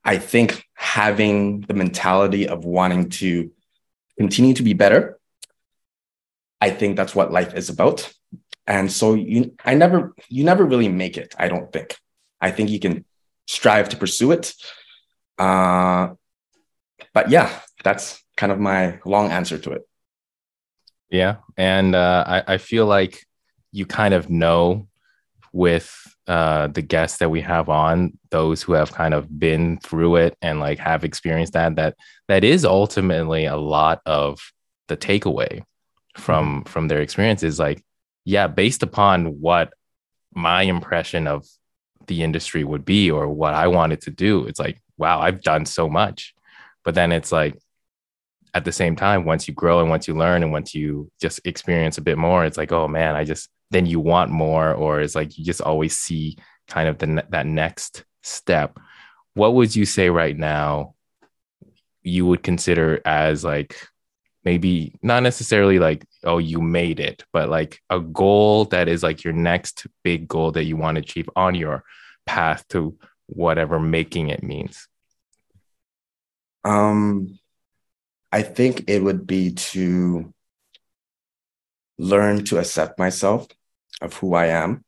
I 0.05 0.19
think 0.19 0.65
having 0.75 1.63
the 1.63 1.75
mentality 1.75 2.49
of 2.49 2.65
wanting 2.65 3.09
to 3.21 3.51
continue 4.19 4.55
to 4.55 4.63
be 4.63 4.75
better, 4.75 5.19
I 6.61 6.71
think 6.71 6.97
that's 6.97 7.15
what 7.15 7.33
life 7.33 7.55
is 7.55 7.69
about. 7.71 8.13
And 8.67 8.91
so 8.91 9.15
you, 9.15 9.55
I 9.65 9.75
never, 9.75 10.15
you 10.29 10.43
never 10.43 10.65
really 10.65 10.89
make 10.89 11.17
it. 11.17 11.35
I 11.39 11.47
don't 11.49 11.73
think. 11.73 11.97
I 12.41 12.51
think 12.51 12.71
you 12.71 12.81
can 12.81 13.05
strive 13.47 13.89
to 13.91 13.97
pursue 13.97 14.33
it. 14.33 14.53
Uh, 15.39 16.15
but 17.13 17.31
yeah, 17.31 17.61
that's 17.85 18.23
kind 18.37 18.53
of 18.53 18.59
my 18.59 19.01
long 19.05 19.31
answer 19.31 19.59
to 19.59 19.73
it. 19.73 19.89
Yeah, 21.11 21.37
and 21.57 21.95
uh, 21.95 22.25
I, 22.27 22.55
I 22.55 22.59
feel 22.59 22.87
like 22.87 23.25
you 23.73 23.87
kind 23.87 24.15
of 24.15 24.29
know 24.29 24.89
with 25.53 25.95
uh, 26.27 26.67
the 26.67 26.83
guests 26.83 27.19
that 27.19 27.31
we 27.31 27.41
have 27.41 27.69
on, 27.69 28.19
those 28.31 28.63
who 28.63 28.73
have 28.73 28.93
kind 28.93 29.15
of 29.15 29.39
been 29.39 29.79
through 29.79 30.17
it 30.17 30.37
and 30.43 30.61
like 30.61 30.79
have 30.79 31.05
experienced 31.05 31.53
that, 31.53 31.77
that 31.77 31.97
that 32.29 32.45
is 32.45 32.65
ultimately 32.65 33.47
a 33.47 33.57
lot 33.57 34.03
of 34.05 34.41
the 34.89 34.97
takeaway 34.97 35.63
from 36.17 36.65
from 36.65 36.89
their 36.89 37.01
experiences. 37.01 37.59
Like, 37.59 37.85
yeah, 38.25 38.49
based 38.49 38.83
upon 38.83 39.41
what 39.41 39.73
my 40.35 40.63
impression 40.63 41.27
of 41.27 41.47
the 42.07 42.23
industry 42.23 42.65
would 42.65 42.85
be 42.85 43.11
or 43.11 43.29
what 43.29 43.55
I 43.55 43.69
wanted 43.69 44.03
to 44.03 44.11
do, 44.11 44.47
it's 44.47 44.61
like, 44.61 44.81
wow, 44.97 45.21
I've 45.21 45.43
done 45.43 45.67
so 45.67 45.89
much. 45.89 46.35
But 46.85 46.95
then 46.95 47.13
it's 47.13 47.33
like 47.33 47.59
at 48.55 48.65
the 48.65 48.73
same 48.73 48.97
time, 48.97 49.25
once 49.25 49.49
you 49.49 49.55
grow 49.55 49.81
and 49.81 49.91
once 49.91 50.09
you 50.09 50.15
learn 50.15 50.43
and 50.43 50.53
once 50.53 50.75
you 50.75 51.11
just 51.21 51.41
experience 51.45 51.99
a 51.99 52.03
bit 52.03 52.19
more, 52.19 52.45
it's 52.45 52.57
like, 52.57 52.73
oh 52.73 52.89
man, 52.89 53.17
I 53.17 53.25
just 53.25 53.49
then 53.71 53.87
you 53.87 54.01
want 54.01 54.31
more 54.31 54.73
or 54.73 55.01
it's 55.01 55.15
like 55.15 55.37
you 55.37 55.45
just 55.45 55.61
always 55.61 55.97
see 55.99 56.37
kind 56.69 56.89
of 56.89 56.99
the 56.99 57.25
that 57.31 57.47
next 57.47 58.05
step 58.23 58.79
what 59.35 59.55
would 59.55 59.77
you 59.77 59.85
say 59.85 60.09
right 60.09 60.37
now 60.37 60.95
you 62.03 62.25
would 62.25 62.43
consider 62.43 63.01
as 63.05 63.45
like 63.45 63.87
maybe 64.47 64.95
not 65.03 65.25
necessarily 65.25 65.81
like 65.81 66.07
oh 66.23 66.39
you 66.39 66.61
made 66.63 67.01
it 67.01 67.25
but 67.33 67.49
like 67.49 67.81
a 67.91 67.99
goal 68.01 68.65
that 68.67 68.89
is 68.89 69.03
like 69.03 69.25
your 69.25 69.33
next 69.33 69.87
big 70.05 70.29
goal 70.29 70.53
that 70.53 70.65
you 70.65 70.77
want 70.77 70.95
to 70.95 71.03
achieve 71.03 71.29
on 71.35 71.55
your 71.57 71.83
path 72.27 72.67
to 72.69 72.97
whatever 73.27 73.81
making 73.81 74.29
it 74.29 74.43
means. 74.43 74.89
Um 76.65 77.39
i 78.33 78.43
think 78.43 78.85
it 78.89 79.03
would 79.03 79.27
be 79.27 79.53
to 79.53 80.33
learn 81.99 82.45
to 82.45 82.59
accept 82.59 82.99
myself 82.99 83.47
of 84.01 84.15
who 84.15 84.35
I 84.35 84.47
am 84.47 84.85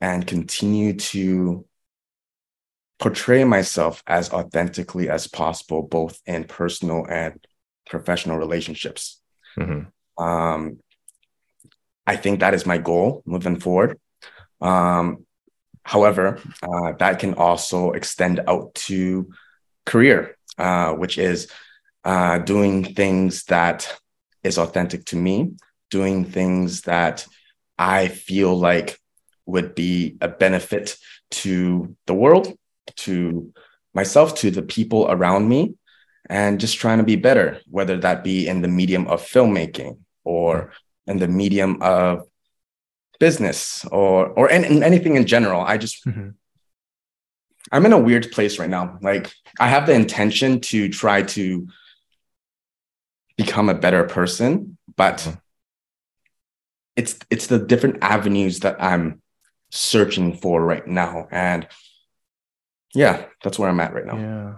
and 0.00 0.26
continue 0.26 0.94
to 0.94 1.66
portray 2.98 3.44
myself 3.44 4.02
as 4.06 4.30
authentically 4.30 5.08
as 5.08 5.26
possible, 5.26 5.82
both 5.82 6.20
in 6.26 6.44
personal 6.44 7.06
and 7.08 7.38
professional 7.90 8.38
relationships. 8.38 9.20
Mm-hmm. 9.58 10.22
Um, 10.22 10.78
I 12.06 12.16
think 12.16 12.40
that 12.40 12.54
is 12.54 12.64
my 12.64 12.78
goal 12.78 13.22
moving 13.26 13.60
forward. 13.60 13.98
Um, 14.60 15.26
however, 15.82 16.40
uh, 16.62 16.92
that 16.98 17.18
can 17.18 17.34
also 17.34 17.92
extend 17.92 18.40
out 18.46 18.74
to 18.86 19.30
career, 19.84 20.36
uh, 20.56 20.92
which 20.94 21.18
is 21.18 21.50
uh, 22.04 22.38
doing 22.38 22.94
things 22.94 23.44
that 23.44 23.92
is 24.42 24.58
authentic 24.58 25.04
to 25.06 25.16
me, 25.16 25.52
doing 25.90 26.24
things 26.24 26.82
that 26.82 27.26
I 27.78 28.08
feel 28.08 28.54
like 28.54 28.98
would 29.46 29.74
be 29.74 30.16
a 30.20 30.28
benefit 30.28 30.96
to 31.30 31.96
the 32.06 32.14
world, 32.14 32.56
to 32.96 33.52
myself, 33.94 34.34
to 34.36 34.50
the 34.50 34.62
people 34.62 35.10
around 35.10 35.48
me, 35.48 35.74
and 36.28 36.60
just 36.60 36.78
trying 36.78 36.98
to 36.98 37.04
be 37.04 37.16
better, 37.16 37.60
whether 37.68 37.96
that 37.98 38.22
be 38.22 38.46
in 38.46 38.62
the 38.62 38.68
medium 38.68 39.06
of 39.08 39.22
filmmaking 39.22 39.98
or 40.24 40.72
in 41.06 41.18
the 41.18 41.28
medium 41.28 41.80
of 41.82 42.26
business 43.18 43.84
or 43.92 44.28
or 44.28 44.50
in, 44.50 44.82
anything 44.82 45.16
in 45.16 45.26
general. 45.26 45.60
I 45.60 45.76
just 45.76 46.04
mm-hmm. 46.04 46.30
I'm 47.72 47.86
in 47.86 47.92
a 47.92 47.98
weird 47.98 48.30
place 48.32 48.58
right 48.58 48.70
now. 48.70 48.98
Like 49.00 49.32
I 49.58 49.68
have 49.68 49.86
the 49.86 49.92
intention 49.92 50.60
to 50.60 50.88
try 50.88 51.22
to 51.22 51.68
become 53.36 53.68
a 53.68 53.74
better 53.74 54.04
person, 54.04 54.76
but 54.96 55.18
mm-hmm. 55.18 55.38
it's 56.96 57.18
it's 57.30 57.46
the 57.46 57.58
different 57.58 57.98
avenues 58.02 58.60
that 58.60 58.82
I'm 58.82 59.22
searching 59.70 60.36
for 60.36 60.60
right 60.62 60.86
now. 60.86 61.28
And 61.30 61.68
yeah, 62.94 63.24
that's 63.42 63.58
where 63.58 63.68
I'm 63.68 63.80
at 63.80 63.94
right 63.94 64.06
now. 64.06 64.18
Yeah. 64.18 64.54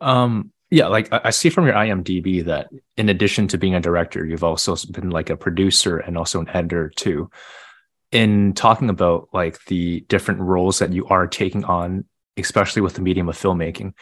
Um 0.00 0.52
yeah, 0.70 0.86
like 0.86 1.08
I 1.12 1.30
see 1.30 1.50
from 1.50 1.66
your 1.66 1.74
IMDb 1.74 2.44
that 2.44 2.68
in 2.96 3.08
addition 3.08 3.48
to 3.48 3.58
being 3.58 3.74
a 3.74 3.80
director, 3.80 4.24
you've 4.24 4.44
also 4.44 4.76
been 4.90 5.10
like 5.10 5.28
a 5.28 5.36
producer 5.36 5.98
and 5.98 6.16
also 6.16 6.40
an 6.40 6.48
editor 6.50 6.92
too. 6.94 7.28
In 8.12 8.54
talking 8.54 8.88
about 8.88 9.28
like 9.32 9.64
the 9.64 10.00
different 10.08 10.40
roles 10.40 10.78
that 10.78 10.92
you 10.92 11.06
are 11.06 11.26
taking 11.26 11.64
on, 11.64 12.04
especially 12.36 12.82
with 12.82 12.94
the 12.94 13.02
medium 13.02 13.28
of 13.28 13.36
filmmaking, 13.36 13.94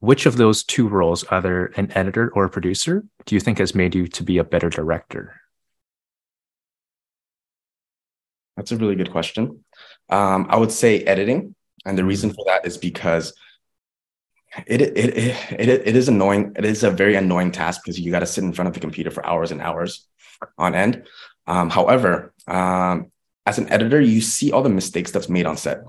which 0.00 0.24
of 0.24 0.36
those 0.36 0.64
two 0.64 0.88
roles, 0.88 1.24
either 1.30 1.66
an 1.76 1.92
editor 1.92 2.30
or 2.34 2.44
a 2.44 2.50
producer, 2.50 3.04
do 3.26 3.34
you 3.34 3.40
think 3.40 3.58
has 3.58 3.74
made 3.74 3.94
you 3.94 4.06
to 4.08 4.22
be 4.22 4.38
a 4.38 4.44
better 4.44 4.70
director? 4.70 5.40
That's 8.56 8.72
a 8.72 8.76
really 8.76 8.96
good 8.96 9.10
question. 9.10 9.64
Um, 10.08 10.46
I 10.48 10.56
would 10.56 10.72
say 10.72 11.00
editing, 11.00 11.54
and 11.84 11.98
the 11.98 12.04
reason 12.04 12.30
mm. 12.30 12.34
for 12.34 12.44
that 12.46 12.66
is 12.66 12.78
because 12.78 13.34
it 14.66 14.80
it 14.80 14.96
it 14.96 15.36
it, 15.58 15.68
it 15.88 15.96
is 15.96 16.08
annoying. 16.08 16.52
It 16.56 16.64
is 16.64 16.82
a 16.82 16.90
very 16.90 17.16
annoying 17.16 17.52
task 17.52 17.82
because 17.82 17.98
you 17.98 18.10
got 18.10 18.20
to 18.20 18.26
sit 18.26 18.44
in 18.44 18.52
front 18.52 18.68
of 18.68 18.74
the 18.74 18.80
computer 18.80 19.10
for 19.10 19.24
hours 19.26 19.50
and 19.50 19.60
hours 19.60 20.06
on 20.58 20.74
end. 20.74 21.04
Um, 21.46 21.70
however, 21.70 22.32
um, 22.46 23.10
as 23.46 23.58
an 23.58 23.68
editor, 23.70 24.00
you 24.00 24.20
see 24.20 24.52
all 24.52 24.62
the 24.62 24.68
mistakes 24.68 25.10
that's 25.10 25.28
made 25.28 25.46
on 25.46 25.56
set, 25.56 25.82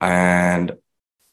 and 0.00 0.76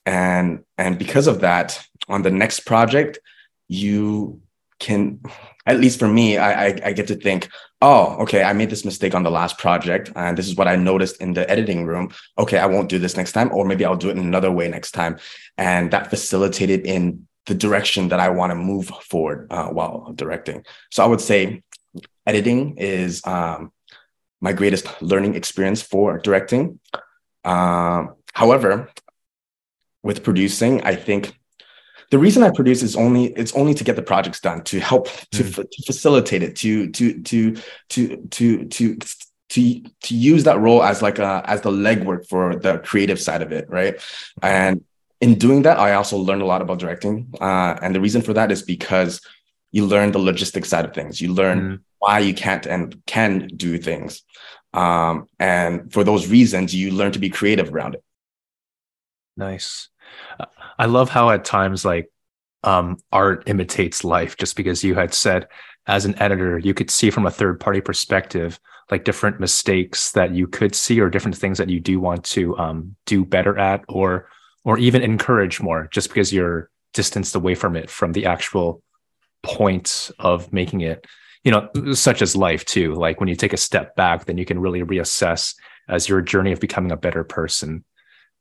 and 0.05 0.63
and 0.77 0.97
because 0.97 1.27
of 1.27 1.41
that, 1.41 1.85
on 2.07 2.21
the 2.21 2.31
next 2.31 2.61
project, 2.61 3.19
you 3.67 4.41
can 4.79 5.19
at 5.65 5.79
least 5.79 5.99
for 5.99 6.07
me, 6.07 6.37
I, 6.37 6.67
I, 6.67 6.79
I 6.85 6.93
get 6.93 7.07
to 7.07 7.15
think, 7.15 7.49
oh, 7.81 8.15
okay, 8.21 8.43
I 8.43 8.53
made 8.53 8.69
this 8.69 8.85
mistake 8.85 9.15
on 9.15 9.23
the 9.23 9.31
last 9.31 9.57
project, 9.57 10.11
and 10.15 10.37
this 10.37 10.47
is 10.47 10.55
what 10.55 10.67
I 10.67 10.75
noticed 10.75 11.21
in 11.21 11.33
the 11.33 11.49
editing 11.49 11.85
room. 11.85 12.11
Okay, 12.37 12.59
I 12.59 12.67
won't 12.67 12.89
do 12.89 12.99
this 12.99 13.17
next 13.17 13.31
time, 13.31 13.51
or 13.51 13.65
maybe 13.65 13.85
I'll 13.85 13.95
do 13.95 14.09
it 14.09 14.17
in 14.17 14.19
another 14.19 14.51
way 14.51 14.67
next 14.67 14.91
time, 14.91 15.17
and 15.57 15.91
that 15.91 16.09
facilitated 16.09 16.85
in 16.85 17.27
the 17.47 17.55
direction 17.55 18.09
that 18.09 18.19
I 18.19 18.29
want 18.29 18.51
to 18.51 18.55
move 18.55 18.87
forward 19.09 19.47
uh, 19.49 19.67
while 19.67 20.13
directing. 20.13 20.63
So 20.91 21.03
I 21.03 21.07
would 21.07 21.21
say 21.21 21.63
editing 22.25 22.77
is 22.77 23.21
um, 23.25 23.71
my 24.39 24.53
greatest 24.53 25.01
learning 25.01 25.35
experience 25.35 25.81
for 25.81 26.19
directing. 26.19 26.79
Um, 27.43 28.13
however, 28.33 28.89
with 30.03 30.23
producing, 30.23 30.83
I 30.83 30.95
think 30.95 31.35
the 32.11 32.19
reason 32.19 32.43
I 32.43 32.51
produce 32.51 32.83
is 32.83 32.95
only 32.95 33.27
it's 33.33 33.53
only 33.55 33.73
to 33.73 33.83
get 33.83 33.95
the 33.95 34.01
projects 34.01 34.41
done, 34.41 34.63
to 34.65 34.79
help 34.79 35.07
to, 35.31 35.43
mm. 35.43 35.69
to 35.69 35.83
facilitate 35.85 36.43
it, 36.43 36.57
to 36.57 36.89
to 36.91 37.21
to 37.23 37.55
to 37.89 38.17
to 38.17 38.65
to 38.65 38.97
to 39.49 39.81
to 40.01 40.15
use 40.15 40.43
that 40.43 40.59
role 40.59 40.83
as 40.83 41.01
like 41.01 41.19
a 41.19 41.41
as 41.45 41.61
the 41.61 41.71
legwork 41.71 42.27
for 42.27 42.55
the 42.57 42.79
creative 42.79 43.19
side 43.19 43.41
of 43.41 43.53
it, 43.53 43.69
right? 43.69 43.95
And 44.43 44.83
in 45.21 45.35
doing 45.35 45.61
that, 45.61 45.79
I 45.79 45.93
also 45.93 46.17
learned 46.17 46.41
a 46.41 46.45
lot 46.45 46.61
about 46.61 46.79
directing, 46.79 47.33
uh, 47.39 47.77
and 47.81 47.95
the 47.95 48.01
reason 48.01 48.21
for 48.21 48.33
that 48.33 48.51
is 48.51 48.61
because 48.61 49.21
you 49.71 49.85
learn 49.85 50.11
the 50.11 50.19
logistic 50.19 50.65
side 50.65 50.83
of 50.83 50.93
things. 50.93 51.21
You 51.21 51.33
learn 51.33 51.59
mm. 51.61 51.79
why 51.99 52.19
you 52.19 52.33
can't 52.33 52.65
and 52.65 53.01
can 53.05 53.47
do 53.55 53.77
things, 53.77 54.21
um, 54.73 55.27
and 55.39 55.93
for 55.93 56.03
those 56.03 56.27
reasons, 56.27 56.75
you 56.75 56.91
learn 56.91 57.13
to 57.13 57.19
be 57.19 57.29
creative 57.29 57.73
around 57.73 57.95
it. 57.95 58.03
Nice. 59.37 59.87
I 60.77 60.85
love 60.85 61.09
how 61.09 61.29
at 61.29 61.45
times 61.45 61.85
like 61.85 62.11
um, 62.63 62.97
art 63.11 63.43
imitates 63.47 64.03
life, 64.03 64.37
just 64.37 64.55
because 64.55 64.83
you 64.83 64.95
had 64.95 65.13
said 65.13 65.47
as 65.87 66.05
an 66.05 66.17
editor, 66.21 66.59
you 66.59 66.73
could 66.73 66.91
see 66.91 67.09
from 67.09 67.25
a 67.25 67.31
third 67.31 67.59
party 67.59 67.81
perspective, 67.81 68.59
like 68.91 69.03
different 69.03 69.39
mistakes 69.39 70.11
that 70.11 70.31
you 70.31 70.47
could 70.47 70.75
see 70.75 70.99
or 70.99 71.09
different 71.09 71.37
things 71.37 71.57
that 71.57 71.69
you 71.69 71.79
do 71.79 71.99
want 71.99 72.23
to 72.25 72.57
um, 72.57 72.95
do 73.05 73.25
better 73.25 73.57
at 73.57 73.83
or 73.87 74.27
or 74.63 74.77
even 74.77 75.01
encourage 75.01 75.59
more 75.59 75.87
just 75.91 76.09
because 76.09 76.31
you're 76.31 76.69
distanced 76.93 77.35
away 77.35 77.55
from 77.55 77.75
it 77.75 77.89
from 77.89 78.11
the 78.11 78.25
actual 78.25 78.83
point 79.41 80.11
of 80.19 80.53
making 80.53 80.81
it 80.81 81.07
you 81.43 81.51
know 81.51 81.69
such 81.93 82.21
as 82.21 82.35
life 82.35 82.63
too. 82.65 82.93
Like 82.93 83.19
when 83.19 83.29
you 83.29 83.35
take 83.35 83.53
a 83.53 83.57
step 83.57 83.95
back 83.95 84.25
then 84.25 84.37
you 84.37 84.45
can 84.45 84.59
really 84.59 84.81
reassess 84.81 85.55
as 85.87 86.07
your 86.07 86.21
journey 86.21 86.51
of 86.51 86.59
becoming 86.59 86.91
a 86.91 86.97
better 86.97 87.23
person 87.23 87.83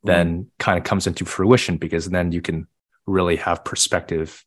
then 0.03 0.45
mm. 0.45 0.47
kind 0.59 0.79
of 0.79 0.85
comes 0.85 1.07
into 1.07 1.25
fruition 1.25 1.77
because 1.77 2.09
then 2.09 2.33
you 2.33 2.41
can 2.41 2.67
really 3.07 3.37
have 3.37 3.65
perspective. 3.65 4.45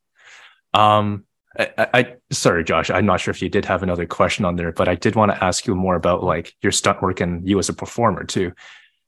Um, 0.74 1.26
I, 1.58 1.88
I, 1.94 2.16
sorry, 2.32 2.64
Josh, 2.64 2.90
I'm 2.90 3.06
not 3.06 3.20
sure 3.20 3.32
if 3.32 3.42
you 3.42 3.50
did 3.50 3.66
have 3.66 3.84
another 3.84 4.08
question 4.08 4.46
on 4.46 4.56
there, 4.56 4.72
but 4.72 4.88
I 4.88 4.96
did 4.96 5.16
want 5.16 5.32
to 5.32 5.44
ask 5.44 5.68
you 5.68 5.76
more 5.76 5.96
about 5.96 6.24
like 6.24 6.54
your 6.62 6.72
stunt 6.72 7.02
work 7.02 7.20
and 7.20 7.48
you 7.48 7.60
as 7.60 7.70
a 7.70 7.74
performer 7.74 8.24
too. 8.24 8.54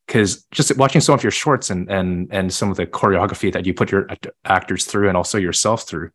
Cause 0.07 0.45
just 0.51 0.77
watching 0.77 1.01
some 1.01 1.15
of 1.15 1.23
your 1.23 1.31
shorts 1.31 1.71
and, 1.71 1.89
and, 1.89 2.27
and 2.31 2.53
some 2.53 2.69
of 2.69 2.77
the 2.77 2.85
choreography 2.85 3.51
that 3.51 3.65
you 3.65 3.73
put 3.73 3.91
your 3.91 4.07
actors 4.43 4.85
through 4.85 5.07
and 5.07 5.17
also 5.17 5.39
yourself 5.39 5.87
through. 5.87 6.11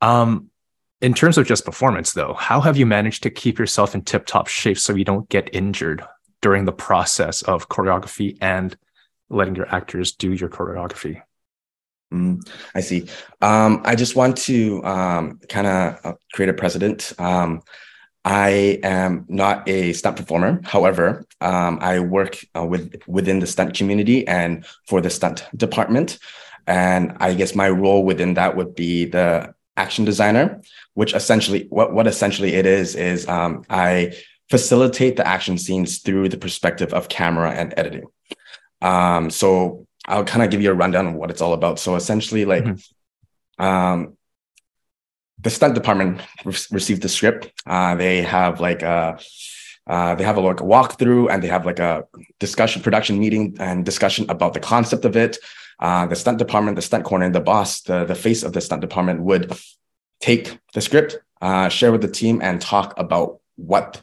Um, 0.00 0.50
in 1.00 1.12
terms 1.12 1.36
of 1.36 1.48
just 1.48 1.64
performance 1.64 2.12
though, 2.12 2.34
how 2.34 2.60
have 2.60 2.76
you 2.76 2.86
managed 2.86 3.24
to 3.24 3.30
keep 3.30 3.58
yourself 3.58 3.96
in 3.96 4.02
tip 4.02 4.24
top 4.24 4.46
shape 4.46 4.78
so 4.78 4.94
you 4.94 5.04
don't 5.04 5.28
get 5.28 5.52
injured 5.52 6.04
during 6.42 6.64
the 6.64 6.72
process 6.72 7.42
of 7.42 7.68
choreography 7.68 8.38
and 8.40 8.76
letting 9.32 9.56
your 9.56 9.72
actors 9.74 10.12
do 10.12 10.32
your 10.32 10.48
choreography? 10.48 11.22
Mm, 12.12 12.46
I 12.74 12.80
see. 12.80 13.08
Um, 13.40 13.82
I 13.84 13.94
just 13.94 14.16
want 14.16 14.36
to 14.38 14.84
um, 14.84 15.40
kind 15.48 15.66
of 15.66 15.98
uh, 16.04 16.14
create 16.32 16.50
a 16.50 16.54
precedent. 16.54 17.12
Um, 17.18 17.62
I 18.24 18.78
am 18.82 19.24
not 19.28 19.68
a 19.68 19.92
stunt 19.94 20.16
performer. 20.16 20.60
However, 20.64 21.26
um, 21.40 21.78
I 21.80 22.00
work 22.00 22.38
uh, 22.54 22.64
with 22.64 22.94
within 23.06 23.40
the 23.40 23.46
stunt 23.46 23.74
community 23.74 24.26
and 24.28 24.64
for 24.86 25.00
the 25.00 25.10
stunt 25.10 25.44
department. 25.56 26.18
And 26.66 27.16
I 27.18 27.34
guess 27.34 27.54
my 27.54 27.68
role 27.68 28.04
within 28.04 28.34
that 28.34 28.56
would 28.56 28.76
be 28.76 29.06
the 29.06 29.54
action 29.76 30.04
designer, 30.04 30.60
which 30.94 31.14
essentially 31.14 31.66
what 31.70 31.92
what 31.92 32.06
essentially 32.06 32.54
it 32.54 32.66
is 32.66 32.94
is 32.94 33.26
um, 33.26 33.64
I 33.70 34.14
facilitate 34.50 35.16
the 35.16 35.26
action 35.26 35.56
scenes 35.58 35.98
through 35.98 36.28
the 36.28 36.36
perspective 36.36 36.92
of 36.92 37.08
camera 37.08 37.50
and 37.50 37.74
editing. 37.76 38.04
Um, 38.82 39.30
so 39.30 39.86
I'll 40.06 40.24
kind 40.24 40.42
of 40.42 40.50
give 40.50 40.60
you 40.60 40.70
a 40.70 40.74
rundown 40.74 41.06
of 41.06 41.14
what 41.14 41.30
it's 41.30 41.40
all 41.40 41.52
about. 41.52 41.78
So 41.78 41.94
essentially, 41.94 42.44
like, 42.44 42.64
mm-hmm. 42.64 43.64
um, 43.64 44.16
the 45.40 45.50
stunt 45.50 45.74
department 45.74 46.20
re- 46.44 46.54
received 46.70 47.02
the 47.02 47.08
script. 47.08 47.52
Uh, 47.66 47.94
they 47.94 48.22
have 48.22 48.60
like 48.60 48.82
a 48.82 49.18
uh, 49.86 50.14
they 50.14 50.24
have 50.24 50.36
a 50.36 50.40
like 50.40 50.60
a 50.60 50.64
walkthrough 50.64 51.28
and 51.30 51.42
they 51.42 51.48
have 51.48 51.66
like 51.66 51.80
a 51.80 52.04
discussion, 52.38 52.82
production 52.82 53.18
meeting, 53.18 53.56
and 53.58 53.84
discussion 53.84 54.28
about 54.28 54.54
the 54.54 54.60
concept 54.60 55.04
of 55.04 55.16
it. 55.16 55.38
Uh, 55.80 56.06
the 56.06 56.14
stunt 56.14 56.38
department, 56.38 56.76
the 56.76 56.82
stunt 56.82 57.04
corner, 57.04 57.28
the 57.30 57.40
boss, 57.40 57.82
the 57.82 58.04
the 58.04 58.14
face 58.14 58.42
of 58.42 58.52
the 58.52 58.60
stunt 58.60 58.80
department 58.80 59.20
would 59.20 59.52
take 60.20 60.58
the 60.74 60.80
script, 60.80 61.18
uh, 61.40 61.68
share 61.68 61.90
with 61.90 62.02
the 62.02 62.08
team, 62.08 62.40
and 62.40 62.60
talk 62.60 62.94
about 62.96 63.40
what 63.56 64.00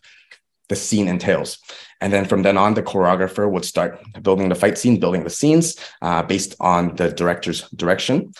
the 0.69 0.75
scene 0.75 1.07
entails. 1.07 1.57
And 2.01 2.13
then 2.13 2.25
from 2.25 2.43
then 2.43 2.57
on, 2.57 2.75
the 2.75 2.83
choreographer 2.83 3.49
would 3.49 3.65
start 3.65 3.99
building 4.21 4.49
the 4.49 4.55
fight 4.55 4.77
scene, 4.77 4.99
building 4.99 5.23
the 5.23 5.29
scenes 5.29 5.75
uh, 6.01 6.23
based 6.23 6.55
on 6.59 6.95
the 6.95 7.11
director's 7.11 7.67
direction. 7.71 8.31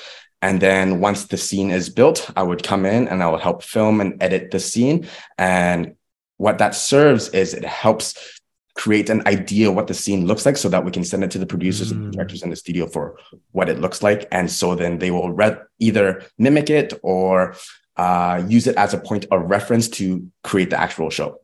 And 0.42 0.62
then 0.62 1.02
once 1.02 1.26
the 1.26 1.38
scene 1.38 1.70
is 1.70 1.90
built, 1.90 2.30
I 2.38 2.44
would 2.44 2.64
come 2.64 2.86
in 2.86 3.10
and 3.10 3.22
I 3.22 3.30
would 3.30 3.42
help 3.42 3.62
film 3.62 4.00
and 4.00 4.22
edit 4.24 4.52
the 4.52 4.60
scene. 4.60 5.08
And 5.38 5.96
what 6.38 6.60
that 6.60 6.76
serves 6.76 7.28
is 7.30 7.54
it 7.54 7.66
helps 7.66 8.40
create 8.76 9.10
an 9.10 9.28
idea 9.28 9.68
of 9.68 9.76
what 9.76 9.88
the 9.88 9.94
scene 9.94 10.26
looks 10.26 10.46
like 10.46 10.56
so 10.56 10.70
that 10.70 10.86
we 10.86 10.92
can 10.92 11.04
send 11.04 11.22
it 11.22 11.32
to 11.32 11.38
the 11.38 11.46
producers 11.46 11.92
mm. 11.92 11.98
and 11.98 12.08
the 12.08 12.12
directors 12.12 12.44
in 12.44 12.50
the 12.50 12.56
studio 12.56 12.88
for 12.88 13.18
what 13.52 13.68
it 13.68 13.82
looks 13.82 14.02
like. 14.02 14.26
And 14.32 14.50
so 14.50 14.76
then 14.76 15.00
they 15.00 15.12
will 15.12 15.34
re- 15.34 15.58
either 15.80 16.24
mimic 16.38 16.70
it 16.70 16.94
or 17.04 17.56
uh, 17.98 18.42
use 18.48 18.68
it 18.68 18.78
as 18.78 18.94
a 18.94 18.98
point 18.98 19.26
of 19.32 19.50
reference 19.50 19.90
to 19.90 20.32
create 20.46 20.70
the 20.70 20.80
actual 20.80 21.10
show. 21.10 21.42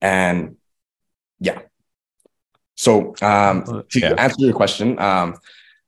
And 0.00 0.56
yeah. 1.40 1.60
So 2.74 3.14
um, 3.22 3.84
to 3.90 4.00
yeah. 4.00 4.14
answer 4.18 4.36
your 4.38 4.52
question, 4.52 4.98
um, 4.98 5.36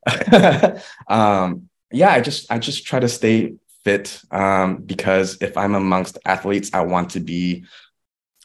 um, 1.09 1.69
yeah, 1.91 2.13
I 2.13 2.21
just 2.21 2.51
I 2.51 2.59
just 2.59 2.87
try 2.87 3.01
to 3.01 3.09
stay 3.09 3.55
fit 3.85 4.21
um, 4.31 4.79
because 4.79 5.39
if 5.41 5.57
I'm 5.57 5.75
amongst 5.75 6.19
athletes, 6.25 6.71
I 6.73 6.81
want 6.81 7.11
to 7.11 7.21
be. 7.21 7.65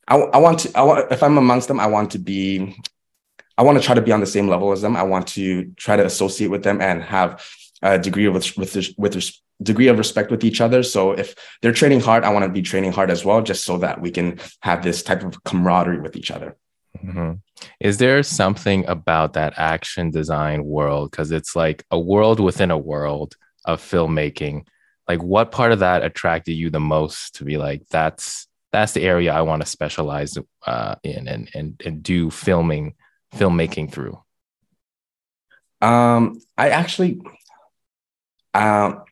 I, 0.08 0.18
I 0.18 0.38
want 0.38 0.60
to. 0.60 0.78
I 0.78 0.84
want 0.84 1.12
if 1.12 1.24
I'm 1.24 1.38
amongst 1.38 1.68
them, 1.68 1.80
I 1.80 1.88
want 1.88 2.12
to 2.12 2.20
be. 2.20 2.76
I 3.58 3.64
want 3.64 3.78
to 3.78 3.84
try 3.84 3.96
to 3.96 4.02
be 4.02 4.12
on 4.12 4.20
the 4.20 4.26
same 4.26 4.48
level 4.48 4.72
as 4.72 4.82
them. 4.82 4.96
I 4.96 5.04
want 5.04 5.28
to 5.30 5.72
try 5.76 5.96
to 5.96 6.06
associate 6.06 6.50
with 6.50 6.64
them 6.64 6.82
and 6.82 7.04
have 7.04 7.46
a 7.82 8.00
degree 8.00 8.26
of 8.26 8.34
with 8.34 8.58
with 8.58 8.76
with 8.98 9.16
degree 9.62 9.88
of 9.88 9.98
respect 9.98 10.32
with 10.32 10.44
each 10.44 10.62
other. 10.62 10.84
So 10.84 11.12
if 11.12 11.36
they're 11.62 11.72
training 11.72 12.02
hard, 12.02 12.24
I 12.24 12.34
want 12.34 12.44
to 12.44 12.50
be 12.50 12.62
training 12.62 12.92
hard 12.92 13.12
as 13.12 13.24
well, 13.24 13.42
just 13.42 13.64
so 13.66 13.78
that 13.78 14.02
we 14.02 14.12
can 14.12 14.40
have 14.62 14.84
this 14.84 15.04
type 15.04 15.24
of 15.24 15.44
camaraderie 15.44 16.02
with 16.02 16.16
each 16.16 16.32
other. 16.32 16.58
Mhm. 17.04 17.40
Is 17.80 17.98
there 17.98 18.24
something 18.24 18.86
about 18.88 19.34
that 19.34 19.54
action 19.58 20.12
design 20.12 20.64
world? 20.64 21.12
Because 21.12 21.32
it's 21.32 21.56
like 21.56 21.86
a 21.92 22.00
world 22.00 22.40
within 22.40 22.72
a 22.72 22.78
world 22.78 23.36
of 23.66 23.82
filmmaking. 23.82 24.66
Like, 25.08 25.22
what 25.22 25.52
part 25.52 25.72
of 25.72 25.80
that 25.80 26.04
attracted 26.04 26.54
you 26.54 26.70
the 26.70 26.80
most 26.80 27.36
to 27.36 27.46
be 27.46 27.58
like, 27.58 27.84
that's 27.90 28.48
that's 28.72 28.94
the 28.94 29.02
area 29.02 29.32
I 29.32 29.42
want 29.42 29.62
to 29.62 29.68
specialize 29.68 30.38
uh, 30.66 30.96
in 31.04 31.28
and 31.28 31.50
and 31.54 31.82
and 31.86 32.02
do 32.02 32.30
filming 32.32 32.96
filmmaking 33.36 33.92
through. 33.92 34.22
Um, 35.82 36.40
I 36.58 36.70
actually, 36.70 37.22
um, 38.54 39.04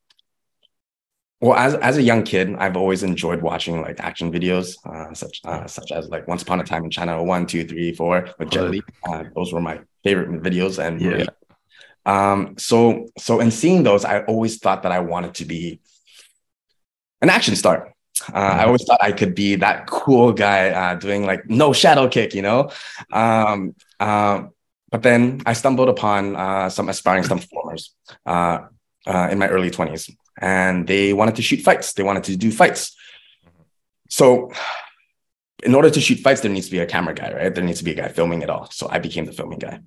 well, 1.42 1.58
as 1.58 1.74
as 1.76 1.98
a 1.98 2.02
young 2.04 2.24
kid, 2.24 2.54
I've 2.56 2.78
always 2.78 3.04
enjoyed 3.04 3.42
watching 3.42 3.82
like 3.82 4.00
action 4.00 4.32
videos, 4.32 4.76
uh, 4.86 5.14
such 5.14 5.42
uh, 5.44 5.66
such 5.68 5.92
as 5.92 6.08
like 6.10 6.28
Once 6.28 6.44
Upon 6.44 6.60
a 6.62 6.64
Time 6.64 6.84
in 6.84 6.92
China 6.92 7.22
one, 7.24 7.46
two, 7.48 7.66
three, 7.66 7.94
four 7.94 8.30
with 8.40 8.50
Jet 8.50 8.70
Li. 8.70 8.82
Uh, 9.08 9.24
those 9.36 9.52
were 9.52 9.62
my 9.62 9.80
favorite 10.04 10.30
videos, 10.44 10.78
and 10.78 11.02
Yeah. 11.02 11.26
um, 12.06 12.56
so 12.58 13.08
so 13.18 13.40
in 13.40 13.52
seeing 13.52 13.84
those, 13.84 14.06
I 14.06 14.24
always 14.24 14.60
thought 14.60 14.84
that 14.84 14.92
I 14.92 15.00
wanted 15.00 15.34
to 15.36 15.46
be 15.46 15.80
an 17.22 17.30
action 17.30 17.56
star. 17.56 17.94
Uh, 18.32 18.38
I 18.38 18.66
always 18.66 18.84
thought 18.84 19.00
I 19.02 19.12
could 19.12 19.34
be 19.34 19.56
that 19.56 19.88
cool 19.88 20.32
guy 20.32 20.70
uh, 20.70 20.96
doing 20.96 21.26
like 21.26 21.50
no 21.50 21.74
shadow 21.74 22.08
kick, 22.08 22.36
you 22.36 22.44
know. 22.44 22.70
Um, 23.12 23.76
um, 24.00 24.52
but 24.92 25.02
then 25.02 25.42
I 25.46 25.54
stumbled 25.54 25.90
upon 25.90 26.36
uh, 26.36 26.70
some 26.70 26.90
aspiring 26.90 27.24
stunt 27.24 27.42
performers 27.42 27.96
uh, 28.26 28.60
uh, 29.08 29.30
in 29.32 29.40
my 29.40 29.48
early 29.48 29.72
20s, 29.72 30.12
and 30.42 30.88
they 30.88 31.14
wanted 31.14 31.36
to 31.36 31.42
shoot 31.42 31.62
fights. 31.62 31.94
They 31.94 32.04
wanted 32.04 32.24
to 32.26 32.36
do 32.36 32.52
fights. 32.52 32.96
So, 34.10 34.52
in 35.64 35.76
order 35.76 35.92
to 35.92 36.02
shoot 36.02 36.20
fights, 36.20 36.42
there 36.42 36.52
needs 36.52 36.66
to 36.66 36.72
be 36.72 36.80
a 36.80 36.88
camera 36.88 37.14
guy, 37.14 37.32
right? 37.32 37.54
There 37.54 37.64
needs 37.64 37.78
to 37.78 37.86
be 37.86 37.92
a 37.92 37.96
guy 37.96 38.08
filming 38.08 38.42
it 38.42 38.50
all. 38.50 38.70
So, 38.72 38.90
I 38.90 39.00
became 39.00 39.26
the 39.26 39.32
filming 39.32 39.60
guy. 39.60 39.80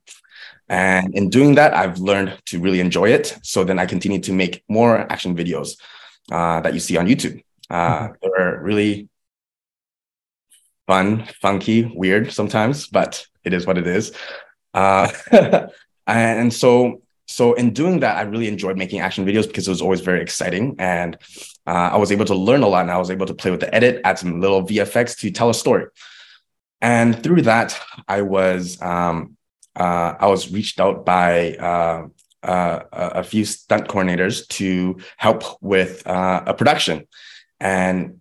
And 0.68 1.14
in 1.14 1.28
doing 1.28 1.56
that, 1.56 1.74
I've 1.74 1.98
learned 1.98 2.38
to 2.46 2.60
really 2.60 2.80
enjoy 2.80 3.10
it. 3.10 3.36
So, 3.42 3.64
then 3.64 3.78
I 3.78 3.86
continued 3.86 4.22
to 4.24 4.32
make 4.32 4.62
more 4.68 4.96
action 5.12 5.36
videos 5.36 5.76
uh, 6.32 6.60
that 6.60 6.72
you 6.72 6.80
see 6.80 6.96
on 6.96 7.06
YouTube. 7.06 7.42
Uh, 7.68 8.08
They're 8.22 8.60
really 8.62 9.08
fun, 10.86 11.26
funky, 11.42 11.84
weird 11.84 12.32
sometimes, 12.32 12.86
but 12.86 13.26
it 13.42 13.52
is 13.52 13.66
what 13.66 13.78
it 13.78 13.86
is. 13.86 14.12
Uh, 14.72 15.10
and 16.06 16.52
so, 16.52 17.02
so 17.26 17.54
in 17.54 17.72
doing 17.72 18.00
that, 18.00 18.16
I 18.16 18.22
really 18.22 18.48
enjoyed 18.48 18.76
making 18.76 19.00
action 19.00 19.24
videos 19.24 19.46
because 19.46 19.66
it 19.66 19.70
was 19.70 19.82
always 19.82 20.00
very 20.00 20.20
exciting, 20.20 20.76
and 20.78 21.16
uh, 21.66 21.90
I 21.92 21.96
was 21.96 22.12
able 22.12 22.26
to 22.26 22.34
learn 22.34 22.62
a 22.62 22.68
lot, 22.68 22.82
and 22.82 22.90
I 22.90 22.98
was 22.98 23.10
able 23.10 23.26
to 23.26 23.34
play 23.34 23.50
with 23.50 23.60
the 23.60 23.74
edit, 23.74 24.00
add 24.04 24.18
some 24.18 24.40
little 24.40 24.62
VFX 24.62 25.18
to 25.20 25.30
tell 25.30 25.50
a 25.50 25.54
story. 25.54 25.86
And 26.80 27.22
through 27.22 27.42
that, 27.42 27.80
I 28.06 28.22
was 28.22 28.80
um, 28.82 29.36
uh, 29.74 30.14
I 30.20 30.26
was 30.26 30.52
reached 30.52 30.80
out 30.80 31.06
by 31.06 31.54
uh, 31.54 32.08
uh, 32.42 32.80
a 32.92 33.24
few 33.24 33.44
stunt 33.46 33.88
coordinators 33.88 34.46
to 34.48 34.98
help 35.16 35.42
with 35.62 36.06
uh, 36.06 36.42
a 36.46 36.52
production, 36.52 37.08
and 37.58 38.20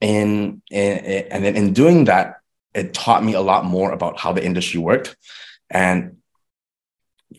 in, 0.00 0.62
in 0.70 0.98
and 1.30 1.44
then 1.44 1.56
in 1.56 1.72
doing 1.72 2.04
that, 2.04 2.36
it 2.72 2.94
taught 2.94 3.24
me 3.24 3.34
a 3.34 3.40
lot 3.40 3.64
more 3.64 3.90
about 3.90 4.20
how 4.20 4.32
the 4.32 4.44
industry 4.44 4.78
worked, 4.78 5.16
and 5.68 6.18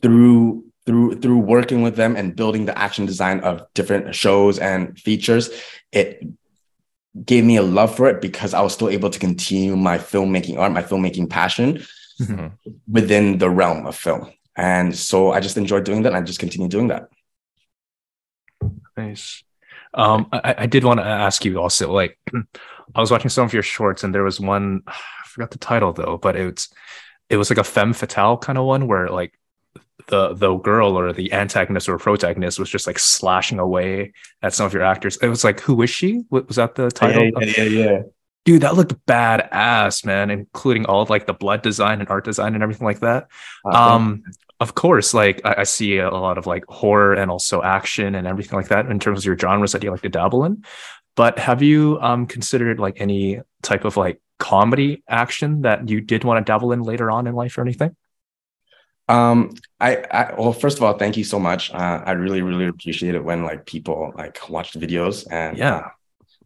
through 0.01 0.65
through 0.85 1.15
through 1.21 1.37
working 1.37 1.81
with 1.81 1.95
them 1.95 2.15
and 2.15 2.35
building 2.35 2.65
the 2.65 2.77
action 2.77 3.05
design 3.05 3.39
of 3.41 3.65
different 3.73 4.13
shows 4.15 4.59
and 4.59 4.97
features, 4.99 5.49
it 5.91 6.21
gave 7.25 7.43
me 7.45 7.57
a 7.57 7.61
love 7.61 7.95
for 7.95 8.07
it 8.09 8.21
because 8.21 8.53
I 8.53 8.61
was 8.61 8.73
still 8.73 8.89
able 8.89 9.09
to 9.09 9.19
continue 9.19 9.75
my 9.75 9.97
filmmaking 9.97 10.57
art, 10.57 10.71
my 10.71 10.83
filmmaking 10.83 11.29
passion 11.29 11.83
Mhm. 12.19 12.51
within 12.87 13.37
the 13.39 13.49
realm 13.49 13.85
of 13.87 13.95
film. 13.95 14.31
And 14.55 14.95
so 14.95 15.31
I 15.31 15.39
just 15.39 15.57
enjoyed 15.57 15.83
doing 15.83 16.03
that 16.03 16.09
and 16.13 16.17
I 16.17 16.21
just 16.21 16.39
continue 16.39 16.67
doing 16.67 16.89
that. 16.89 17.09
Nice. 18.97 19.43
Um, 19.93 20.27
I, 20.31 20.55
I 20.59 20.65
did 20.65 20.83
want 20.83 20.99
to 20.99 21.05
ask 21.05 21.45
you 21.45 21.59
also, 21.59 21.91
like, 21.91 22.17
I 22.95 22.99
was 23.01 23.11
watching 23.11 23.29
some 23.29 23.45
of 23.45 23.53
your 23.53 23.63
shorts, 23.63 24.03
and 24.03 24.13
there 24.13 24.23
was 24.23 24.39
one, 24.39 24.81
I 24.87 24.93
forgot 25.27 25.51
the 25.51 25.57
title 25.57 25.93
though, 25.93 26.17
but 26.17 26.35
it's 26.35 26.69
it 27.29 27.37
was 27.37 27.49
like 27.49 27.57
a 27.59 27.63
femme 27.63 27.93
fatale 27.93 28.37
kind 28.37 28.57
of 28.57 28.65
one 28.65 28.85
where 28.87 29.07
like 29.09 29.33
the 30.07 30.33
the 30.33 30.55
girl 30.57 30.97
or 30.97 31.13
the 31.13 31.31
antagonist 31.33 31.87
or 31.87 31.97
protagonist 31.97 32.59
was 32.59 32.69
just 32.69 32.87
like 32.87 32.99
slashing 32.99 33.59
away 33.59 34.13
at 34.41 34.53
some 34.53 34.65
of 34.65 34.73
your 34.73 34.83
actors. 34.83 35.17
It 35.17 35.27
was 35.27 35.43
like, 35.43 35.59
who 35.59 35.81
is 35.81 35.89
she? 35.89 36.23
What 36.29 36.47
was 36.47 36.57
that 36.57 36.75
the 36.75 36.89
title? 36.89 37.29
yeah, 37.41 37.63
yeah. 37.63 37.63
yeah. 37.63 38.01
Dude, 38.45 38.63
that 38.63 38.75
looked 38.75 38.93
badass, 39.05 40.05
man, 40.05 40.29
including 40.29 40.85
all 40.85 41.01
of 41.01 41.09
like 41.09 41.25
the 41.25 41.33
blood 41.33 41.61
design 41.61 42.01
and 42.01 42.09
art 42.09 42.25
design 42.25 42.55
and 42.55 42.61
everything 42.61 42.85
like 42.85 42.99
that. 42.99 43.27
Um, 43.63 44.23
of 44.59 44.75
course, 44.75 45.13
like 45.13 45.39
I, 45.45 45.55
I 45.59 45.63
see 45.63 45.97
a 45.97 46.09
lot 46.09 46.37
of 46.37 46.45
like 46.45 46.65
horror 46.67 47.13
and 47.13 47.31
also 47.31 47.61
action 47.61 48.15
and 48.15 48.27
everything 48.27 48.57
like 48.57 48.67
that 48.67 48.87
in 48.87 48.99
terms 48.99 49.19
of 49.19 49.25
your 49.25 49.37
genres 49.37 49.71
that 49.71 49.83
you 49.83 49.91
like 49.91 50.01
to 50.01 50.09
dabble 50.09 50.43
in. 50.43 50.65
But 51.15 51.39
have 51.39 51.61
you 51.61 51.99
um 52.01 52.27
considered 52.27 52.79
like 52.79 52.99
any 52.99 53.39
type 53.61 53.85
of 53.85 53.95
like 53.95 54.19
comedy 54.39 55.03
action 55.07 55.61
that 55.61 55.87
you 55.87 56.01
did 56.01 56.25
want 56.25 56.45
to 56.45 56.49
dabble 56.49 56.73
in 56.73 56.81
later 56.83 57.09
on 57.09 57.27
in 57.27 57.35
life 57.35 57.57
or 57.57 57.61
anything? 57.61 57.95
Um, 59.09 59.53
I, 59.79 59.97
I 60.11 60.33
well, 60.37 60.53
first 60.53 60.77
of 60.77 60.83
all, 60.83 60.97
thank 60.97 61.17
you 61.17 61.23
so 61.23 61.39
much. 61.39 61.71
Uh, 61.73 62.01
I 62.05 62.11
really, 62.13 62.41
really 62.41 62.67
appreciate 62.67 63.15
it 63.15 63.23
when 63.23 63.43
like 63.43 63.65
people 63.65 64.13
like 64.15 64.49
watch 64.49 64.71
the 64.73 64.79
videos 64.85 65.25
and 65.31 65.57
Yeah. 65.57 65.89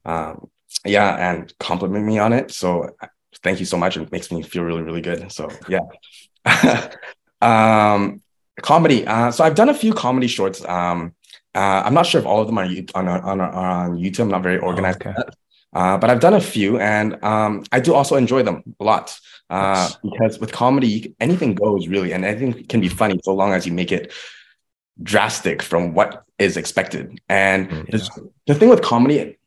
um, 0.06 0.50
yeah, 0.86 1.32
and 1.32 1.54
compliment 1.60 2.06
me 2.06 2.20
on 2.20 2.34
it. 2.34 2.52
So 2.52 2.90
uh, 3.02 3.08
thank 3.44 3.60
you 3.60 3.66
so 3.66 3.78
much. 3.78 3.98
It 3.98 4.12
makes 4.12 4.32
me 4.32 4.42
feel 4.42 4.64
really, 4.64 4.82
really 4.82 5.02
good. 5.02 5.32
So 5.32 5.50
yeah. 5.70 5.82
um, 7.42 8.22
comedy. 8.62 9.06
Uh, 9.06 9.32
so 9.32 9.44
I've 9.44 9.56
done 9.56 9.70
a 9.70 9.74
few 9.74 9.94
comedy 9.94 10.28
shorts. 10.28 10.64
Um, 10.66 11.14
uh, 11.56 11.84
I'm 11.86 11.94
not 11.94 12.06
sure 12.06 12.20
if 12.22 12.28
all 12.28 12.42
of 12.42 12.48
them 12.48 12.58
are 12.58 12.66
on 12.96 13.08
on, 13.08 13.42
on 13.42 13.98
YouTube. 13.98 14.22
I'm 14.22 14.30
not 14.30 14.44
very 14.44 14.60
organized. 14.60 15.02
okay. 15.06 15.14
Uh, 15.74 15.98
but 15.98 16.10
I've 16.10 16.20
done 16.22 16.34
a 16.34 16.42
few, 16.42 16.80
and 16.80 17.22
um, 17.24 17.64
I 17.72 17.80
do 17.80 17.94
also 17.94 18.16
enjoy 18.16 18.42
them 18.44 18.64
a 18.80 18.84
lot. 18.84 19.20
Uh, 19.50 19.90
because 20.04 20.40
with 20.40 20.52
comedy, 20.52 21.16
anything 21.20 21.56
goes 21.56 21.88
really, 21.88 22.12
and 22.12 22.26
anything 22.26 22.66
can 22.68 22.82
be 22.82 22.90
funny 22.90 23.20
so 23.24 23.34
long 23.34 23.54
as 23.54 23.66
you 23.66 23.72
make 23.74 23.92
it 23.92 24.12
drastic 25.02 25.62
from 25.62 25.94
what 25.94 26.24
is 26.40 26.58
expected. 26.58 27.20
And 27.30 27.70
Mm, 27.70 27.92
this- 27.92 28.10
the 28.46 28.56
thing 28.56 28.70
with 28.70 28.82
comedy, 28.82 29.38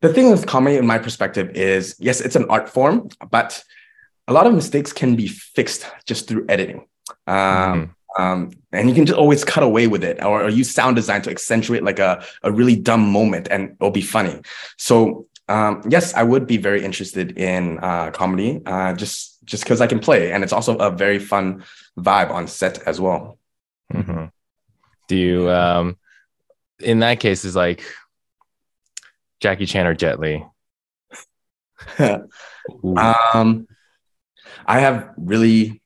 the 0.00 0.12
thing 0.12 0.30
with 0.30 0.46
comedy, 0.46 0.76
in 0.76 0.86
my 0.86 0.98
perspective, 0.98 1.50
is 1.54 1.96
yes, 1.98 2.20
it's 2.20 2.36
an 2.36 2.46
art 2.50 2.68
form, 2.68 3.08
but 3.30 3.62
a 4.26 4.32
lot 4.32 4.46
of 4.46 4.54
mistakes 4.54 4.92
can 4.92 5.16
be 5.16 5.28
fixed 5.28 5.86
just 6.06 6.26
through 6.28 6.46
editing. 6.48 6.86
Um, 7.26 7.94
um, 8.18 8.50
and 8.72 8.88
you 8.88 8.94
can 8.94 9.06
just 9.06 9.18
always 9.18 9.44
cut 9.44 9.62
away 9.64 9.86
with 9.86 10.04
it 10.04 10.22
or, 10.24 10.44
or 10.44 10.48
use 10.48 10.70
sound 10.70 10.96
design 10.96 11.20
to 11.22 11.30
accentuate 11.30 11.82
like 11.82 11.98
a, 11.98 12.24
a 12.42 12.50
really 12.52 12.76
dumb 12.76 13.06
moment 13.10 13.48
and 13.50 13.76
it'll 13.80 13.90
be 13.90 14.00
funny. 14.02 14.40
So 14.78 15.26
um, 15.48 15.82
yes, 15.88 16.14
I 16.14 16.22
would 16.22 16.46
be 16.46 16.56
very 16.56 16.84
interested 16.84 17.38
in 17.38 17.78
uh, 17.82 18.10
comedy 18.10 18.62
uh, 18.66 18.94
just 18.94 19.44
just 19.44 19.64
because 19.64 19.80
I 19.80 19.86
can 19.86 19.98
play 20.00 20.32
and 20.32 20.42
it's 20.42 20.52
also 20.52 20.76
a 20.78 20.90
very 20.90 21.18
fun 21.18 21.64
vibe 21.98 22.30
on 22.30 22.46
set 22.48 22.78
as 22.86 23.00
well. 23.00 23.38
Mhm. 23.92 24.30
Do 25.08 25.16
you 25.16 25.50
um 25.50 25.96
in 26.80 27.00
that 27.00 27.20
case 27.20 27.44
is 27.44 27.54
like 27.54 27.84
Jackie 29.40 29.66
Chan 29.66 29.86
or 29.86 29.94
Jet 29.94 30.18
Li? 30.18 30.44
Um, 32.96 33.68
I 34.66 34.80
have 34.80 35.10
really 35.18 35.82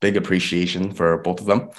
big 0.00 0.16
appreciation 0.16 0.92
for 0.92 1.18
both 1.18 1.40
of 1.40 1.46
them. 1.46 1.70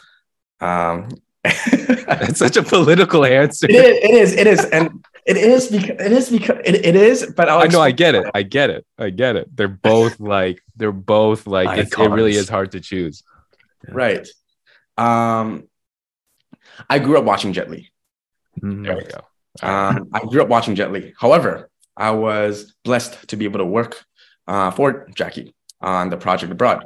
Um, 0.60 1.10
That's 1.44 2.40
such 2.40 2.58
a 2.58 2.64
political 2.64 3.26
answer. 3.26 3.68
It 3.70 3.76
is, 3.76 4.04
it 4.04 4.12
is, 4.12 4.34
it 4.34 4.48
is, 4.48 4.66
and 4.66 5.06
it 5.26 5.38
is 5.38 5.68
because 5.70 6.00
it 6.00 6.12
is 6.12 6.30
because 6.30 6.58
it, 6.66 6.86
it 6.86 6.96
is. 6.96 7.32
But 7.36 7.50
I'll 7.50 7.60
I 7.60 7.68
know, 7.68 7.82
I 7.82 7.92
get 7.92 8.16
it. 8.16 8.26
I 8.34 8.44
get 8.44 8.70
it. 8.70 8.86
I 8.98 9.10
get 9.10 9.36
it. 9.36 9.56
They're 9.56 9.68
both 9.68 10.20
like 10.20 10.62
they're 10.76 10.92
both 10.92 11.48
like 11.48 11.78
it's, 11.78 11.98
it 11.98 12.10
really 12.10 12.36
is 12.36 12.50
hard 12.50 12.72
to 12.72 12.80
choose. 12.80 13.24
Right. 13.88 14.28
Um, 14.98 15.68
I 16.90 17.00
grew 17.00 17.18
up 17.18 17.24
watching 17.24 17.54
Jet 17.54 17.70
Li. 17.70 17.92
Mm. 18.62 18.86
There 18.86 18.98
we 18.98 19.04
go. 19.04 19.22
Um, 19.68 20.10
I 20.14 20.22
grew 20.22 20.42
up 20.42 20.48
watching 20.48 20.76
Jet 20.76 20.92
Li. 20.92 21.14
However, 21.18 21.70
I 21.96 22.12
was 22.12 22.74
blessed 22.84 23.28
to 23.30 23.36
be 23.36 23.46
able 23.46 23.60
to 23.60 23.66
work 23.66 24.04
uh, 24.48 24.72
for 24.72 25.08
Jackie. 25.16 25.54
on 25.82 26.10
the 26.10 26.18
project 26.18 26.52
abroad. 26.52 26.86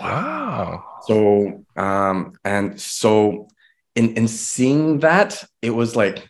Wow. 0.00 0.84
So 1.06 1.64
um, 1.76 2.32
and 2.44 2.80
so 2.80 3.48
in 3.94 4.14
in 4.14 4.28
seeing 4.28 5.00
that, 5.00 5.44
it 5.62 5.70
was 5.70 5.96
like 5.96 6.28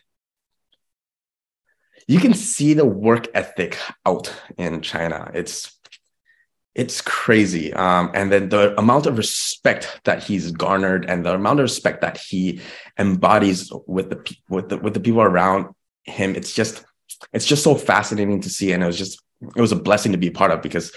you 2.07 2.19
can 2.19 2.33
see 2.33 2.73
the 2.73 2.85
work 2.85 3.27
ethic 3.33 3.77
out 4.05 4.33
in 4.57 4.81
China. 4.81 5.31
It's 5.33 5.75
it's 6.75 6.99
crazy. 7.01 7.73
Um, 7.73 8.11
and 8.13 8.29
then 8.31 8.49
the 8.49 8.77
amount 8.77 9.05
of 9.05 9.17
respect 9.17 10.01
that 10.03 10.21
he's 10.21 10.51
garnered 10.51 11.05
and 11.09 11.25
the 11.25 11.33
amount 11.33 11.59
of 11.59 11.63
respect 11.63 12.01
that 12.01 12.17
he 12.17 12.59
embodies 12.99 13.71
with 13.87 14.09
the 14.09 14.35
with 14.49 14.69
the 14.69 14.77
with 14.77 14.93
the 14.93 14.99
people 14.99 15.21
around 15.21 15.73
him, 16.03 16.35
it's 16.35 16.53
just 16.53 16.83
it's 17.31 17.45
just 17.45 17.63
so 17.63 17.75
fascinating 17.75 18.41
to 18.41 18.49
see. 18.49 18.73
And 18.73 18.83
it 18.83 18.87
was 18.87 18.97
just 18.97 19.21
it 19.55 19.61
was 19.61 19.71
a 19.71 19.77
blessing 19.77 20.11
to 20.11 20.17
be 20.17 20.29
part 20.29 20.51
of 20.51 20.61
because 20.61 20.91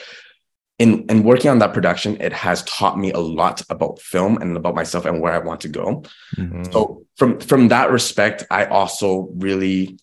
in 0.80 1.04
in 1.08 1.22
working 1.22 1.50
on 1.50 1.60
that 1.60 1.72
production, 1.72 2.20
it 2.20 2.32
has 2.32 2.64
taught 2.64 2.98
me 2.98 3.12
a 3.12 3.18
lot 3.18 3.62
about 3.70 4.00
film 4.00 4.36
and 4.38 4.56
about 4.56 4.74
myself 4.74 5.06
and 5.06 5.20
where 5.20 5.32
I 5.32 5.38
want 5.38 5.60
to 5.62 5.68
go. 5.68 6.02
Mm-hmm. 6.36 6.72
So 6.72 7.04
from 7.16 7.38
from 7.38 7.68
that 7.68 7.92
respect, 7.92 8.44
I 8.50 8.66
also 8.66 9.28
really 9.36 9.98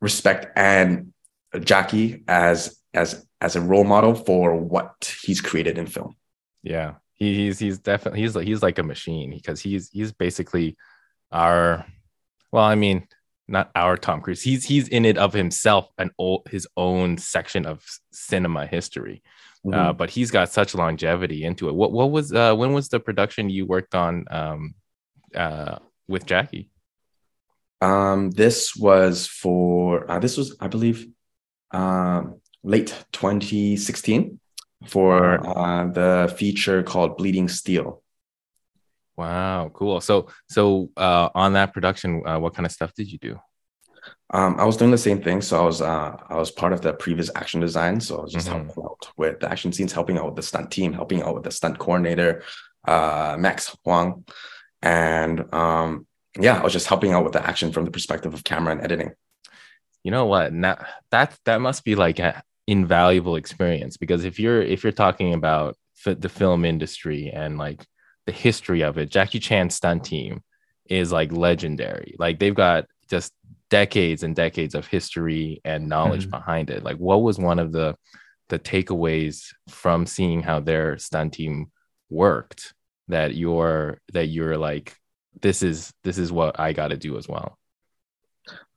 respect 0.00 0.46
and 0.56 1.12
Jackie 1.60 2.24
as 2.28 2.78
as 2.94 3.26
as 3.40 3.56
a 3.56 3.60
role 3.60 3.84
model 3.84 4.14
for 4.14 4.56
what 4.56 5.14
he's 5.22 5.40
created 5.40 5.78
in 5.78 5.86
film. 5.86 6.16
Yeah, 6.62 6.94
he, 7.14 7.34
he's 7.34 7.58
he's 7.58 7.78
definitely 7.78 8.20
he's 8.20 8.36
like 8.36 8.46
he's 8.46 8.62
like 8.62 8.78
a 8.78 8.82
machine 8.82 9.30
because 9.30 9.60
he's 9.60 9.90
he's 9.90 10.12
basically 10.12 10.76
our 11.32 11.86
well, 12.52 12.64
I 12.64 12.74
mean, 12.74 13.06
not 13.46 13.70
our 13.74 13.96
Tom 13.96 14.20
Cruise. 14.20 14.42
He's 14.42 14.64
he's 14.64 14.88
in 14.88 15.04
it 15.04 15.18
of 15.18 15.32
himself 15.32 15.88
an 15.98 16.10
old 16.18 16.48
his 16.50 16.66
own 16.76 17.18
section 17.18 17.66
of 17.66 17.84
cinema 18.12 18.66
history. 18.66 19.22
Uh, 19.66 19.70
mm-hmm. 19.70 19.88
Uh, 19.88 19.92
but 19.92 20.10
he's 20.10 20.30
got 20.30 20.50
such 20.50 20.74
longevity 20.74 21.44
into 21.44 21.68
it. 21.68 21.74
What 21.74 21.92
what 21.92 22.10
was 22.10 22.32
uh, 22.32 22.54
when 22.54 22.72
was 22.72 22.88
the 22.88 23.00
production 23.00 23.50
you 23.50 23.66
worked 23.66 23.94
on 23.94 24.24
um, 24.30 24.74
uh, 25.34 25.78
with 26.06 26.26
Jackie? 26.26 26.70
Um, 27.80 28.30
this 28.30 28.74
was 28.74 29.26
for 29.26 30.10
uh, 30.10 30.18
this 30.18 30.36
was 30.36 30.56
I 30.60 30.68
believe 30.68 31.06
um, 31.70 32.40
late 32.62 32.94
2016 33.12 34.40
for 34.86 35.46
uh, 35.46 35.86
the 35.88 36.34
feature 36.36 36.82
called 36.82 37.16
Bleeding 37.16 37.48
Steel. 37.48 38.02
Wow, 39.16 39.70
cool. 39.74 40.00
So, 40.00 40.28
so 40.48 40.90
uh, 40.96 41.28
on 41.34 41.54
that 41.54 41.72
production, 41.74 42.22
uh, 42.24 42.38
what 42.38 42.54
kind 42.54 42.64
of 42.64 42.70
stuff 42.70 42.94
did 42.94 43.10
you 43.10 43.18
do? 43.18 43.40
Um, 44.30 44.60
I 44.60 44.64
was 44.64 44.76
doing 44.76 44.90
the 44.90 44.98
same 44.98 45.22
thing. 45.22 45.40
So 45.40 45.58
I 45.60 45.64
was 45.64 45.82
uh, 45.82 46.16
I 46.28 46.36
was 46.36 46.50
part 46.50 46.72
of 46.72 46.82
the 46.82 46.92
previous 46.92 47.30
action 47.34 47.60
design. 47.60 48.00
So 48.00 48.18
I 48.18 48.22
was 48.22 48.32
just 48.32 48.46
mm-hmm. 48.46 48.66
helping 48.66 48.84
out 48.84 49.08
with 49.16 49.40
the 49.40 49.50
action 49.50 49.72
scenes, 49.72 49.92
helping 49.92 50.18
out 50.18 50.26
with 50.26 50.36
the 50.36 50.42
stunt 50.42 50.70
team, 50.70 50.92
helping 50.92 51.22
out 51.22 51.34
with 51.34 51.44
the 51.44 51.50
stunt 51.50 51.78
coordinator, 51.78 52.42
uh, 52.86 53.36
Max 53.38 53.76
Huang, 53.82 54.24
and 54.82 55.52
um, 55.52 56.06
yeah, 56.38 56.58
I 56.58 56.64
was 56.64 56.72
just 56.72 56.86
helping 56.86 57.12
out 57.12 57.24
with 57.24 57.32
the 57.32 57.46
action 57.46 57.72
from 57.72 57.84
the 57.84 57.90
perspective 57.90 58.34
of 58.34 58.44
camera 58.44 58.72
and 58.72 58.82
editing. 58.82 59.12
You 60.04 60.10
know 60.10 60.26
what? 60.26 60.52
Now 60.52 60.84
that 61.10 61.36
that 61.44 61.60
must 61.60 61.84
be 61.84 61.94
like 61.94 62.18
an 62.18 62.34
invaluable 62.68 63.36
experience 63.36 63.96
because 63.96 64.24
if 64.26 64.38
you're 64.38 64.60
if 64.60 64.82
you're 64.82 64.92
talking 64.92 65.32
about 65.32 65.74
the 66.04 66.28
film 66.28 66.66
industry 66.66 67.30
and 67.30 67.56
like 67.56 67.82
the 68.26 68.32
history 68.32 68.82
of 68.82 68.98
it 68.98 69.10
jackie 69.10 69.38
Chan's 69.38 69.74
stunt 69.74 70.04
team 70.04 70.42
is 70.84 71.10
like 71.10 71.32
legendary 71.32 72.14
like 72.18 72.38
they've 72.38 72.54
got 72.54 72.84
just 73.08 73.32
decades 73.70 74.22
and 74.22 74.36
decades 74.36 74.74
of 74.74 74.86
history 74.86 75.62
and 75.64 75.88
knowledge 75.88 76.22
mm-hmm. 76.22 76.32
behind 76.32 76.68
it 76.68 76.84
like 76.84 76.98
what 76.98 77.22
was 77.22 77.38
one 77.38 77.58
of 77.58 77.72
the 77.72 77.96
the 78.50 78.58
takeaways 78.58 79.46
from 79.70 80.04
seeing 80.04 80.42
how 80.42 80.60
their 80.60 80.98
stunt 80.98 81.32
team 81.32 81.70
worked 82.10 82.74
that 83.08 83.34
you're 83.34 83.98
that 84.12 84.26
you're 84.26 84.58
like 84.58 84.94
this 85.40 85.62
is 85.62 85.92
this 86.04 86.18
is 86.18 86.30
what 86.32 86.58
i 86.58 86.72
got 86.72 86.88
to 86.88 86.96
do 86.96 87.16
as 87.16 87.28
well 87.28 87.58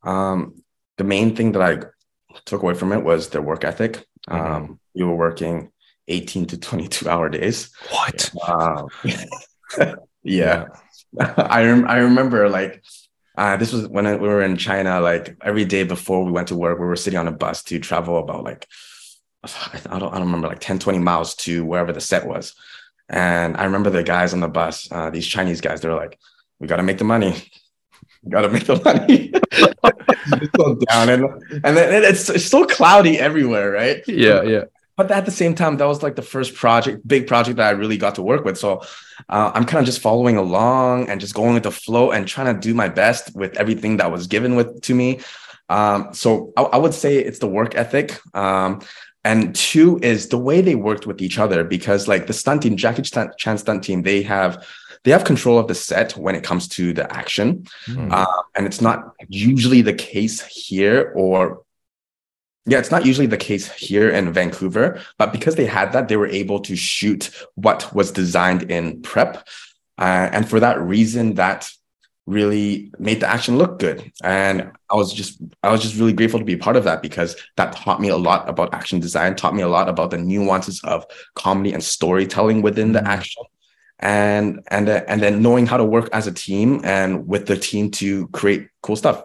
um 0.04 0.56
the 0.98 1.04
main 1.04 1.36
thing 1.36 1.52
that 1.52 1.62
i 1.62 1.88
took 2.46 2.62
away 2.62 2.74
from 2.74 2.92
it 2.92 3.04
was 3.04 3.30
their 3.30 3.42
work 3.42 3.64
ethic. 3.64 4.06
Mm-hmm. 4.30 4.54
Um, 4.54 4.80
we 4.96 5.04
were 5.04 5.16
working 5.16 5.72
18 6.08 6.48
to 6.48 6.58
22 6.58 7.10
hour 7.10 7.30
days. 7.30 7.72
What? 7.90 8.32
Uh, 8.42 8.84
yeah. 10.24 10.66
I, 11.20 11.66
rem- 11.66 11.88
I 11.90 11.98
remember 11.98 12.48
like, 12.48 12.84
uh, 13.38 13.58
this 13.58 13.74
was 13.74 13.88
when 13.88 14.06
we 14.06 14.28
were 14.28 14.42
in 14.42 14.56
China, 14.56 15.02
like 15.02 15.36
every 15.42 15.66
day 15.66 15.84
before 15.84 16.24
we 16.24 16.32
went 16.32 16.50
to 16.50 16.56
work, 16.56 16.80
we 16.80 16.86
were 16.86 16.96
sitting 16.96 17.20
on 17.20 17.28
a 17.28 17.34
bus 17.34 17.64
to 17.64 17.80
travel 17.80 18.18
about 18.18 18.44
like, 18.44 18.66
I 19.44 19.80
don't, 20.00 20.14
I 20.14 20.20
don't 20.20 20.28
remember, 20.28 20.48
like 20.48 20.60
10, 20.60 20.80
20 20.80 21.00
miles 21.00 21.36
to 21.36 21.66
wherever 21.66 21.92
the 21.92 22.00
set 22.00 22.26
was. 22.26 22.54
And 23.10 23.58
I 23.58 23.66
remember 23.66 23.90
the 23.90 24.04
guys 24.04 24.34
on 24.34 24.40
the 24.40 24.48
bus, 24.48 24.90
uh, 24.90 25.10
these 25.10 25.28
Chinese 25.28 25.60
guys, 25.60 25.82
they 25.82 25.90
were 25.90 25.96
like, 25.96 26.18
we 26.62 26.68
got 26.68 26.78
to 26.78 26.84
make 26.84 27.00
the 27.00 27.04
money. 27.04 27.44
We 28.24 28.32
got 28.32 28.42
to 28.42 28.50
make 28.50 28.66
the 28.66 28.80
money. 28.86 29.32
it's 29.34 30.52
so 30.56 30.76
down 30.76 31.10
and 31.10 31.24
and 31.66 31.76
then 31.76 32.04
it's, 32.04 32.30
it's 32.30 32.46
so 32.46 32.66
cloudy 32.66 33.18
everywhere, 33.18 33.72
right? 33.72 34.04
Yeah, 34.08 34.44
yeah. 34.44 34.64
But 34.96 35.10
at 35.10 35.26
the 35.26 35.32
same 35.32 35.56
time, 35.56 35.78
that 35.78 35.86
was 35.86 36.04
like 36.04 36.16
the 36.16 36.22
first 36.22 36.54
project, 36.54 37.08
big 37.08 37.26
project 37.26 37.58
that 37.58 37.68
I 37.68 37.72
really 37.72 37.98
got 37.98 38.16
to 38.16 38.22
work 38.22 38.46
with. 38.46 38.60
So 38.60 38.82
uh, 39.30 39.52
I'm 39.56 39.66
kind 39.66 39.80
of 39.80 39.86
just 39.86 40.02
following 40.02 40.38
along 40.38 41.10
and 41.10 41.20
just 41.20 41.34
going 41.34 41.56
with 41.56 41.64
the 41.64 41.72
flow 41.72 42.12
and 42.12 42.28
trying 42.28 42.54
to 42.54 42.62
do 42.62 42.76
my 42.76 42.90
best 42.90 43.36
with 43.36 43.58
everything 43.58 43.98
that 43.98 44.12
was 44.12 44.28
given 44.28 44.56
with 44.56 44.82
to 44.82 44.94
me. 44.94 45.22
Um, 45.70 46.14
so 46.14 46.54
I, 46.56 46.64
I, 46.64 46.78
would 46.78 46.94
say 46.94 47.18
it's 47.18 47.40
the 47.40 47.48
work 47.48 47.74
ethic. 47.76 48.20
Um, 48.36 48.82
and 49.24 49.56
two 49.56 50.00
is 50.04 50.28
the 50.28 50.38
way 50.38 50.62
they 50.62 50.76
worked 50.76 51.08
with 51.08 51.22
each 51.22 51.40
other 51.40 51.64
because 51.64 52.08
like 52.08 52.28
the 52.28 52.34
stunt 52.34 52.64
team, 52.64 52.76
Jackie 52.76 53.04
Chan 53.04 53.58
stunt 53.58 53.84
team, 53.84 54.04
they 54.04 54.22
have 54.24 54.64
they 55.04 55.12
have 55.12 55.24
control 55.24 55.58
of 55.58 55.68
the 55.68 55.76
set 55.76 56.16
when 56.16 56.36
it 56.36 56.44
comes 56.44 56.68
to 56.70 56.94
the 56.94 57.12
action. 57.14 57.66
Mm. 57.88 58.12
Uh, 58.12 58.42
and 58.56 58.66
it's 58.66 58.82
not 58.82 59.14
usually 59.28 59.82
the 59.82 59.94
case 59.94 60.42
here 60.42 61.12
or 61.16 61.64
yeah, 62.68 62.78
it's 62.78 62.92
not 62.92 63.08
usually 63.08 63.28
the 63.28 63.38
case 63.38 63.72
here 63.72 64.10
in 64.12 64.32
Vancouver, 64.32 65.02
but 65.18 65.32
because 65.32 65.56
they 65.56 65.66
had 65.66 65.94
that, 65.94 66.08
they 66.08 66.18
were 66.18 66.28
able 66.28 66.60
to 66.60 66.76
shoot 66.76 67.32
what 67.56 67.92
was 67.94 68.12
designed 68.12 68.70
in 68.70 69.02
prep. 69.02 69.48
Uh, 69.98 70.30
and 70.32 70.48
for 70.48 70.60
that 70.60 70.80
reason, 70.80 71.34
that 71.36 71.72
really 72.28 72.92
made 73.00 73.20
the 73.20 73.28
action 73.28 73.58
look 73.58 73.80
good. 73.80 74.12
And 74.24 74.72
I 74.92 74.96
was 74.96 75.12
just, 75.12 75.42
I 75.64 75.72
was 75.72 75.82
just 75.82 75.98
really 75.98 76.14
grateful 76.14 76.40
to 76.40 76.46
be 76.46 76.56
part 76.56 76.76
of 76.76 76.84
that 76.84 77.02
because 77.02 77.36
that 77.58 77.74
taught 77.74 78.00
me 78.00 78.10
a 78.10 78.18
lot 78.18 78.48
about 78.48 78.76
action 78.76 79.00
design, 79.00 79.36
taught 79.36 79.56
me 79.56 79.64
a 79.64 79.68
lot 79.68 79.90
about 79.90 80.12
the 80.12 80.20
nuances 80.20 80.82
of 80.84 81.04
comedy 81.34 81.74
and 81.74 81.84
storytelling 81.84 82.62
within 82.62 82.92
the 82.92 83.02
hmm. 83.02 83.08
action 83.08 83.44
and 84.02 84.62
and 84.68 84.90
uh, 84.90 85.04
and 85.08 85.22
then 85.22 85.42
knowing 85.42 85.66
how 85.66 85.78
to 85.78 85.86
work 85.86 86.10
as 86.12 86.28
a 86.28 86.32
team 86.32 86.82
and 86.84 87.28
with 87.28 87.48
the 87.48 87.58
team 87.58 87.92
to 87.92 88.28
create 88.30 88.68
cool 88.82 88.96
stuff. 88.96 89.24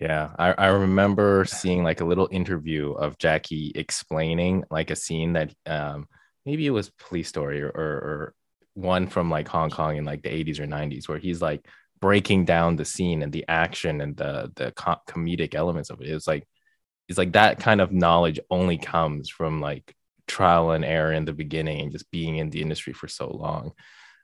Yeah 0.00 0.30
I, 0.38 0.52
I 0.52 0.66
remember 0.68 1.44
seeing 1.44 1.82
like 1.82 2.00
a 2.00 2.04
little 2.04 2.28
interview 2.30 2.92
of 2.92 3.18
jackie 3.18 3.72
explaining 3.74 4.64
like 4.70 4.90
a 4.90 4.96
scene 4.96 5.32
that 5.32 5.52
um 5.66 6.06
maybe 6.46 6.66
it 6.66 6.70
was 6.70 6.90
police 6.90 7.28
story 7.28 7.60
or, 7.60 7.68
or, 7.68 7.74
or 7.74 8.34
one 8.74 9.08
from 9.08 9.30
like 9.30 9.48
hong 9.48 9.70
kong 9.70 9.96
in 9.96 10.04
like 10.04 10.22
the 10.22 10.28
80s 10.28 10.60
or 10.60 10.66
90s 10.66 11.08
where 11.08 11.18
he's 11.18 11.42
like 11.42 11.66
breaking 12.00 12.44
down 12.44 12.76
the 12.76 12.84
scene 12.84 13.22
and 13.22 13.32
the 13.32 13.44
action 13.48 14.00
and 14.00 14.16
the 14.16 14.50
the 14.56 14.72
comedic 14.72 15.54
elements 15.54 15.90
of 15.90 16.00
it. 16.00 16.08
It's 16.08 16.26
like 16.26 16.46
it's 17.08 17.18
like 17.18 17.32
that 17.32 17.60
kind 17.60 17.80
of 17.80 17.92
knowledge 17.92 18.40
only 18.50 18.78
comes 18.78 19.28
from 19.28 19.60
like 19.60 19.94
trial 20.30 20.70
and 20.70 20.84
error 20.84 21.12
in 21.12 21.24
the 21.24 21.32
beginning 21.32 21.80
and 21.80 21.92
just 21.92 22.10
being 22.10 22.36
in 22.36 22.50
the 22.50 22.62
industry 22.62 22.92
for 22.92 23.08
so 23.08 23.28
long. 23.28 23.72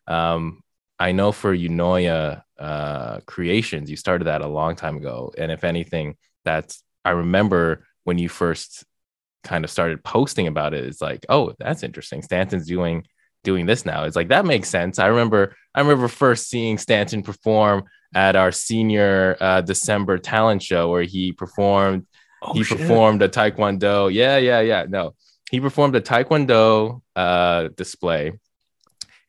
Um, 0.07 0.63
I 0.99 1.13
know 1.13 1.33
for 1.33 1.55
Unoya 1.55 2.43
uh, 2.59 3.21
Creations, 3.27 3.91
you 3.91 3.97
started 3.97 4.27
that 4.27 4.41
a 4.41 4.47
long 4.47 4.77
time 4.77 4.97
ago. 4.97 5.33
And 5.37 5.53
if 5.53 5.65
anything, 5.65 6.17
that's, 6.45 6.83
I 7.05 7.11
remember 7.11 7.85
when 8.05 8.19
you 8.19 8.29
first 8.29 8.85
kind 9.45 9.65
of 9.65 9.71
started 9.71 10.03
posting 10.05 10.47
about 10.47 10.75
it, 10.75 10.85
it's 10.85 11.03
like, 11.03 11.27
oh, 11.29 11.53
that's 11.59 11.83
interesting. 11.83 12.23
Stanton's 12.23 12.67
doing 12.67 13.05
doing 13.45 13.67
this 13.67 13.87
now. 13.87 14.05
It's 14.05 14.17
like 14.17 14.29
that 14.29 14.45
makes 14.45 14.69
sense. 14.69 14.99
I 14.99 15.07
remember 15.07 15.55
I 15.73 15.81
remember 15.81 16.09
first 16.09 16.49
seeing 16.49 16.79
Stanton 16.79 17.23
perform 17.23 17.85
at 18.13 18.35
our 18.35 18.51
senior 18.51 19.37
uh, 19.41 19.61
December 19.61 20.19
talent 20.19 20.63
show 20.63 20.91
where 20.91 21.05
he 21.05 21.31
performed 21.31 22.07
oh, 22.43 22.55
he 22.55 22.65
shit. 22.65 22.79
performed 22.79 23.23
a 23.23 23.29
taekwondo. 23.29 24.13
Yeah, 24.13 24.37
yeah, 24.39 24.61
yeah. 24.61 24.87
No 24.89 25.15
he 25.51 25.61
performed 25.61 25.97
a 25.97 26.01
taekwondo 26.01 27.03
uh, 27.15 27.69
display, 27.77 28.33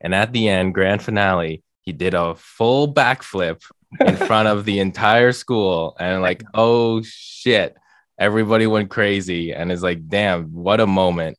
and 0.01 0.15
at 0.15 0.33
the 0.33 0.47
end, 0.47 0.73
grand 0.73 1.01
finale, 1.01 1.63
he 1.81 1.93
did 1.93 2.13
a 2.13 2.35
full 2.35 2.93
backflip 2.93 3.61
in 3.99 4.15
front 4.27 4.47
of 4.47 4.65
the 4.65 4.79
entire 4.79 5.31
school, 5.31 5.95
and 5.99 6.21
like, 6.21 6.43
oh 6.53 7.01
shit, 7.03 7.75
everybody 8.17 8.67
went 8.67 8.89
crazy, 8.89 9.53
and 9.53 9.71
it's 9.71 9.83
like, 9.83 10.07
damn, 10.07 10.53
what 10.53 10.79
a 10.79 10.87
moment. 10.87 11.37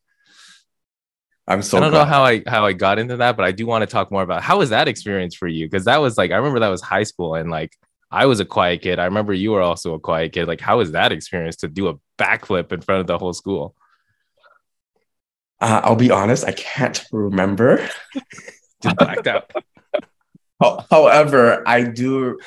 I'm 1.47 1.63
so. 1.63 1.79
I 1.79 1.81
don't 1.81 1.91
glad. 1.93 2.01
know 2.01 2.07
how 2.07 2.25
I 2.25 2.43
how 2.47 2.67
I 2.67 2.75
got 2.75 2.99
into 2.99 3.17
that, 3.17 3.37
but 3.37 3.45
I 3.45 3.53
do 3.53 3.67
want 3.67 3.83
to 3.83 3.87
talk 3.87 4.13
more 4.13 4.23
about 4.23 4.43
how 4.43 4.59
was 4.59 4.71
that 4.71 4.87
experience 4.87 5.35
for 5.35 5.49
you? 5.49 5.67
Because 5.67 5.87
that 5.87 5.97
was 5.97 6.19
like 6.19 6.31
I 6.31 6.37
remember 6.37 6.61
that 6.61 6.69
was 6.69 6.83
high 6.83 7.05
school, 7.05 7.35
and 7.35 7.51
like 7.51 7.73
I 8.11 8.27
was 8.27 8.41
a 8.41 8.45
quiet 8.45 8.83
kid. 8.83 8.99
I 8.99 9.07
remember 9.07 9.33
you 9.33 9.53
were 9.53 9.63
also 9.63 9.95
a 9.95 10.01
quiet 10.01 10.33
kid. 10.33 10.47
Like, 10.47 10.61
how 10.61 10.79
was 10.79 10.93
that 10.93 11.13
experience 11.13 11.57
to 11.57 11.69
do 11.69 11.89
a 11.89 11.95
backflip 12.19 12.73
in 12.73 12.81
front 12.81 13.01
of 13.01 13.07
the 13.07 13.19
whole 13.19 13.33
school? 13.33 13.75
Uh, 15.61 15.81
I'll 15.85 15.97
be 15.97 16.11
honest, 16.11 16.45
I 16.45 16.53
can't 16.53 17.05
remember. 17.13 17.89
Just 18.83 18.97
blacked 18.97 19.27
out. 20.61 20.87
However, 20.91 21.67
I 21.67 21.83
do. 21.83 22.39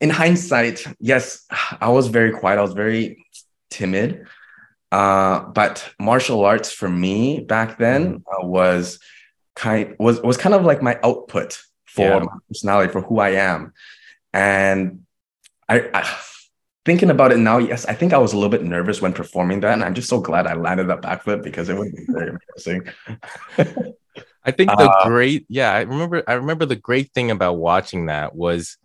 In 0.00 0.10
hindsight, 0.10 0.84
yes, 1.00 1.46
I 1.80 1.88
was 1.88 2.08
very 2.08 2.32
quiet. 2.32 2.58
I 2.58 2.62
was 2.62 2.74
very 2.74 3.24
timid. 3.70 4.26
Uh, 4.92 5.40
but 5.40 5.92
martial 5.98 6.44
arts 6.44 6.70
for 6.70 6.88
me 6.88 7.40
back 7.40 7.78
then 7.78 8.22
uh, 8.30 8.46
was 8.46 9.00
kind 9.56 9.96
was 9.98 10.20
was 10.22 10.36
kind 10.36 10.54
of 10.54 10.64
like 10.64 10.82
my 10.82 10.98
output 11.02 11.60
for 11.84 12.06
yeah. 12.06 12.18
my 12.20 12.38
personality 12.48 12.92
for 12.92 13.00
who 13.00 13.18
I 13.18 13.30
am, 13.30 13.72
and 14.32 15.00
I, 15.68 15.90
I 15.92 16.02
thinking 16.84 17.10
about 17.10 17.32
it 17.32 17.38
now, 17.38 17.58
yes, 17.58 17.86
I 17.86 17.94
think 17.94 18.12
I 18.12 18.18
was 18.18 18.32
a 18.32 18.36
little 18.36 18.50
bit 18.50 18.62
nervous 18.62 19.00
when 19.00 19.12
performing 19.12 19.60
that, 19.60 19.72
and 19.72 19.84
I'm 19.84 19.94
just 19.94 20.08
so 20.08 20.20
glad 20.20 20.46
I 20.46 20.54
landed 20.54 20.88
that 20.88 21.02
backflip 21.02 21.42
because 21.42 21.68
it 21.68 21.76
would 21.76 21.94
be 21.94 22.06
very 22.08 22.30
embarrassing. 22.30 22.92
I 24.46 24.50
think 24.50 24.70
the 24.70 24.90
uh, 24.90 25.08
great, 25.08 25.46
yeah, 25.48 25.72
I 25.72 25.80
remember. 25.82 26.22
I 26.28 26.34
remember 26.34 26.66
the 26.66 26.76
great 26.76 27.12
thing 27.12 27.30
about 27.30 27.54
watching 27.54 28.06
that 28.06 28.34
was 28.34 28.76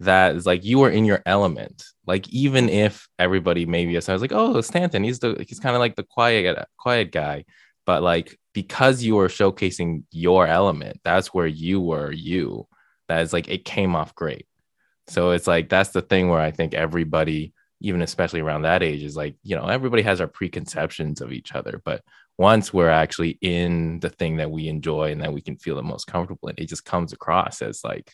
that 0.00 0.36
is 0.36 0.44
like 0.44 0.64
you 0.64 0.78
were 0.78 0.90
in 0.90 1.06
your 1.06 1.22
element. 1.24 1.84
Like 2.06 2.28
even 2.28 2.68
if 2.68 3.08
everybody 3.18 3.64
maybe 3.64 3.96
I 3.96 4.12
was 4.12 4.20
like, 4.20 4.32
oh, 4.32 4.60
Stanton, 4.60 5.04
he's 5.04 5.18
the 5.18 5.44
he's 5.48 5.60
kind 5.60 5.74
of 5.74 5.80
like 5.80 5.96
the 5.96 6.02
quiet 6.02 6.58
quiet 6.76 7.12
guy, 7.12 7.46
but 7.86 8.02
like 8.02 8.38
because 8.52 9.02
you 9.02 9.16
were 9.16 9.28
showcasing 9.28 10.04
your 10.10 10.46
element, 10.46 11.00
that's 11.02 11.32
where 11.32 11.46
you 11.46 11.80
were 11.80 12.12
you. 12.12 12.66
That 13.08 13.22
is 13.22 13.32
like 13.32 13.48
it 13.48 13.64
came 13.64 13.96
off 13.96 14.14
great. 14.14 14.46
So 15.08 15.30
it's 15.30 15.46
like 15.46 15.68
that's 15.68 15.90
the 15.90 16.02
thing 16.02 16.28
where 16.28 16.40
I 16.40 16.50
think 16.50 16.74
everybody, 16.74 17.52
even 17.80 18.02
especially 18.02 18.40
around 18.40 18.62
that 18.62 18.82
age, 18.82 19.02
is 19.02 19.16
like, 19.16 19.36
you 19.42 19.56
know, 19.56 19.66
everybody 19.66 20.02
has 20.02 20.20
our 20.20 20.26
preconceptions 20.26 21.20
of 21.20 21.32
each 21.32 21.54
other. 21.54 21.80
But 21.84 22.02
once 22.38 22.72
we're 22.72 22.90
actually 22.90 23.38
in 23.40 24.00
the 24.00 24.10
thing 24.10 24.36
that 24.36 24.50
we 24.50 24.68
enjoy 24.68 25.12
and 25.12 25.22
that 25.22 25.32
we 25.32 25.40
can 25.40 25.56
feel 25.56 25.76
the 25.76 25.82
most 25.82 26.06
comfortable 26.06 26.48
in, 26.48 26.56
it 26.58 26.68
just 26.68 26.84
comes 26.84 27.12
across 27.12 27.62
as 27.62 27.82
like, 27.84 28.12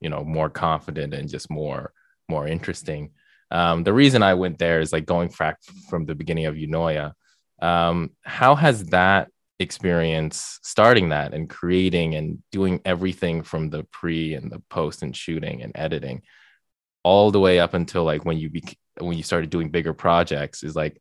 you 0.00 0.08
know, 0.08 0.24
more 0.24 0.50
confident 0.50 1.14
and 1.14 1.28
just 1.28 1.50
more, 1.50 1.92
more 2.28 2.46
interesting. 2.46 3.10
Um, 3.50 3.84
the 3.84 3.92
reason 3.92 4.22
I 4.22 4.34
went 4.34 4.58
there 4.58 4.80
is 4.80 4.92
like 4.92 5.06
going 5.06 5.28
back 5.38 5.58
from 5.88 6.06
the 6.06 6.14
beginning 6.14 6.46
of 6.46 6.54
Unoya. 6.54 7.12
Um, 7.60 8.10
how 8.22 8.54
has 8.56 8.86
that 8.86 9.28
experience 9.62 10.58
starting 10.62 11.08
that 11.10 11.32
and 11.32 11.48
creating 11.48 12.14
and 12.14 12.42
doing 12.52 12.80
everything 12.84 13.42
from 13.42 13.70
the 13.70 13.84
pre 13.84 14.34
and 14.34 14.50
the 14.50 14.60
post 14.68 15.02
and 15.02 15.16
shooting 15.16 15.62
and 15.62 15.72
editing 15.74 16.22
all 17.02 17.30
the 17.30 17.40
way 17.40 17.58
up 17.58 17.74
until 17.74 18.04
like 18.04 18.24
when 18.24 18.38
you 18.38 18.50
be- 18.50 18.78
when 18.98 19.16
you 19.16 19.22
started 19.22 19.50
doing 19.50 19.70
bigger 19.70 19.94
projects 19.94 20.62
is 20.62 20.76
like 20.76 21.00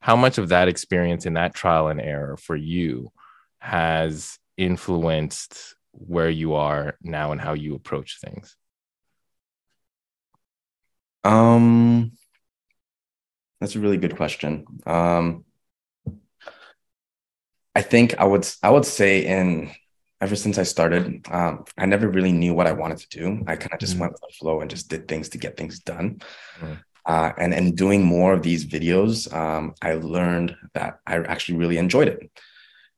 how 0.00 0.16
much 0.16 0.38
of 0.38 0.48
that 0.48 0.68
experience 0.68 1.26
in 1.26 1.34
that 1.34 1.54
trial 1.54 1.88
and 1.88 2.00
error 2.00 2.36
for 2.36 2.56
you 2.56 3.10
has 3.58 4.38
influenced 4.56 5.76
where 5.92 6.30
you 6.30 6.54
are 6.54 6.96
now 7.02 7.32
and 7.32 7.40
how 7.40 7.52
you 7.52 7.74
approach 7.74 8.18
things? 8.20 8.56
Um 11.24 12.12
that's 13.60 13.76
a 13.76 13.80
really 13.80 13.98
good 13.98 14.16
question. 14.16 14.64
Um 14.86 15.44
I 17.74 17.82
think 17.82 18.18
I 18.18 18.24
would 18.24 18.46
I 18.62 18.70
would 18.70 18.84
say 18.84 19.24
in 19.24 19.70
ever 20.20 20.36
since 20.36 20.58
I 20.58 20.64
started, 20.64 21.26
um, 21.30 21.64
I 21.78 21.86
never 21.86 22.08
really 22.08 22.32
knew 22.32 22.52
what 22.52 22.66
I 22.66 22.72
wanted 22.72 22.98
to 22.98 23.08
do. 23.08 23.44
I 23.46 23.56
kind 23.56 23.72
of 23.72 23.80
just 23.80 23.96
mm 23.96 24.00
went 24.00 24.12
with 24.12 24.20
the 24.20 24.34
flow 24.38 24.60
and 24.60 24.70
just 24.70 24.88
did 24.90 25.08
things 25.08 25.30
to 25.30 25.38
get 25.38 25.56
things 25.56 25.80
done. 25.80 26.20
mm 26.60 26.78
Uh, 27.06 27.32
and 27.42 27.54
and 27.54 27.76
doing 27.76 28.02
more 28.04 28.32
of 28.34 28.42
these 28.42 28.62
videos, 28.66 29.14
um, 29.32 29.74
I 29.80 29.92
learned 29.94 30.54
that 30.76 31.00
I 31.06 31.14
actually 31.32 31.58
really 31.58 31.78
enjoyed 31.78 32.08
it. 32.14 32.20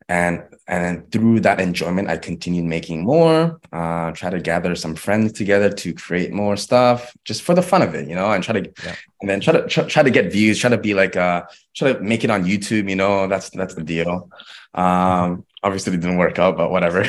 And 0.08 0.42
and 0.66 1.10
through 1.12 1.40
that 1.40 1.60
enjoyment, 1.60 2.10
I 2.10 2.16
continued 2.16 2.64
making 2.64 3.04
more. 3.04 3.60
Uh, 3.72 4.10
try 4.20 4.30
to 4.30 4.40
gather 4.40 4.74
some 4.74 4.94
friends 4.96 5.32
together 5.32 5.70
to 5.82 5.94
create 5.94 6.32
more 6.32 6.56
stuff, 6.56 6.98
just 7.24 7.42
for 7.42 7.54
the 7.54 7.62
fun 7.62 7.82
of 7.82 7.94
it, 7.94 8.08
you 8.08 8.16
know. 8.18 8.30
And 8.32 8.42
try 8.44 8.60
to, 8.60 8.64
yeah. 8.84 8.96
and 9.20 9.30
then 9.30 9.40
try 9.40 9.52
to 9.54 9.62
try, 9.68 9.84
try 9.94 10.02
to 10.02 10.10
get 10.10 10.32
views. 10.32 10.58
Try 10.58 10.70
to 10.70 10.82
be 10.88 10.94
like, 11.02 11.14
uh, 11.16 11.42
try 11.76 11.92
to 11.92 12.00
make 12.00 12.24
it 12.24 12.30
on 12.30 12.44
YouTube. 12.44 12.90
You 12.90 12.96
know, 12.96 13.28
that's 13.28 13.50
that's 13.50 13.74
the 13.74 13.84
deal. 13.84 14.28
Um, 14.74 15.44
obviously, 15.62 15.94
it 15.94 16.00
didn't 16.00 16.18
work 16.18 16.38
out, 16.38 16.56
but 16.56 16.70
whatever. 16.70 17.06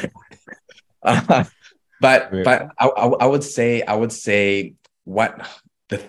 uh, 1.04 1.46
but 2.02 2.32
but 2.44 2.70
I, 2.78 2.88
I 2.88 3.26
would 3.26 3.44
say 3.44 3.82
I 3.82 3.96
would 3.96 4.12
say 4.12 4.74
what 5.06 5.48
the 5.90 6.02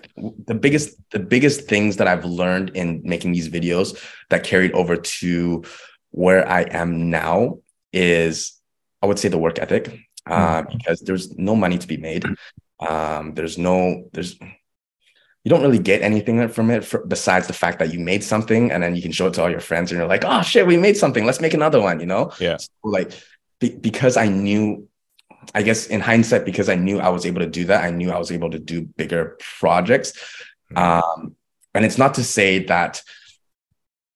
the 0.47 0.55
biggest 0.55 0.95
the 1.11 1.19
biggest 1.19 1.67
things 1.67 1.97
that 1.97 2.07
I've 2.07 2.25
learned 2.25 2.71
in 2.75 3.01
making 3.03 3.31
these 3.31 3.49
videos 3.49 3.97
that 4.29 4.43
carried 4.43 4.71
over 4.73 4.97
to 4.97 5.63
where 6.11 6.47
I 6.47 6.61
am 6.61 7.09
now 7.09 7.59
is 7.93 8.59
I 9.01 9.07
would 9.07 9.19
say 9.19 9.29
the 9.29 9.37
work 9.37 9.59
ethic 9.59 9.99
uh, 10.25 10.63
mm. 10.63 10.71
because 10.71 11.01
there's 11.01 11.37
no 11.37 11.55
money 11.55 11.77
to 11.77 11.87
be 11.87 11.97
made. 11.97 12.25
Um, 12.79 13.33
there's 13.33 13.57
no 13.57 14.09
there's 14.13 14.37
you 15.45 15.49
don't 15.49 15.61
really 15.61 15.79
get 15.79 16.01
anything 16.01 16.49
from 16.49 16.71
it 16.71 16.83
for, 16.83 17.05
besides 17.05 17.45
the 17.45 17.53
fact 17.53 17.77
that 17.77 17.93
you 17.93 17.99
made 17.99 18.23
something 18.23 18.71
and 18.71 18.81
then 18.81 18.95
you 18.95 19.01
can 19.01 19.11
show 19.11 19.27
it 19.27 19.35
to 19.35 19.43
all 19.43 19.49
your 19.49 19.59
friends 19.59 19.91
and 19.91 19.99
you're 19.99 20.07
like, 20.07 20.25
oh 20.25 20.41
shit, 20.41 20.65
we 20.65 20.75
made 20.75 20.97
something. 20.97 21.23
Let's 21.23 21.39
make 21.39 21.53
another 21.53 21.79
one. 21.79 21.99
You 21.99 22.07
know? 22.07 22.31
Yeah. 22.39 22.57
So 22.57 22.69
like 22.83 23.11
be, 23.59 23.69
because 23.69 24.17
I 24.17 24.27
knew, 24.27 24.89
I 25.53 25.61
guess 25.61 25.85
in 25.85 26.01
hindsight, 26.01 26.45
because 26.45 26.67
I 26.67 26.73
knew 26.73 26.99
I 26.99 27.09
was 27.09 27.27
able 27.27 27.41
to 27.41 27.47
do 27.47 27.65
that, 27.65 27.83
I 27.83 27.91
knew 27.91 28.11
I 28.11 28.17
was 28.17 28.31
able 28.31 28.49
to 28.49 28.59
do 28.59 28.81
bigger 28.81 29.37
projects. 29.59 30.13
Mm. 30.73 30.77
Um, 30.81 31.35
and 31.75 31.85
it's 31.85 31.99
not 31.99 32.15
to 32.15 32.23
say 32.23 32.65
that 32.65 33.03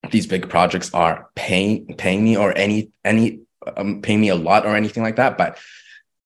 these 0.10 0.26
big 0.26 0.50
projects 0.50 0.92
are 0.96 1.30
paying 1.36 1.96
paying 1.96 2.24
me 2.24 2.38
or 2.38 2.58
any 2.58 2.90
any 3.06 3.42
um, 3.78 4.02
paying 4.02 4.22
me 4.22 4.30
a 4.30 4.36
lot 4.36 4.66
or 4.66 4.76
anything 4.76 5.04
like 5.04 5.18
that, 5.18 5.38
but 5.38 5.60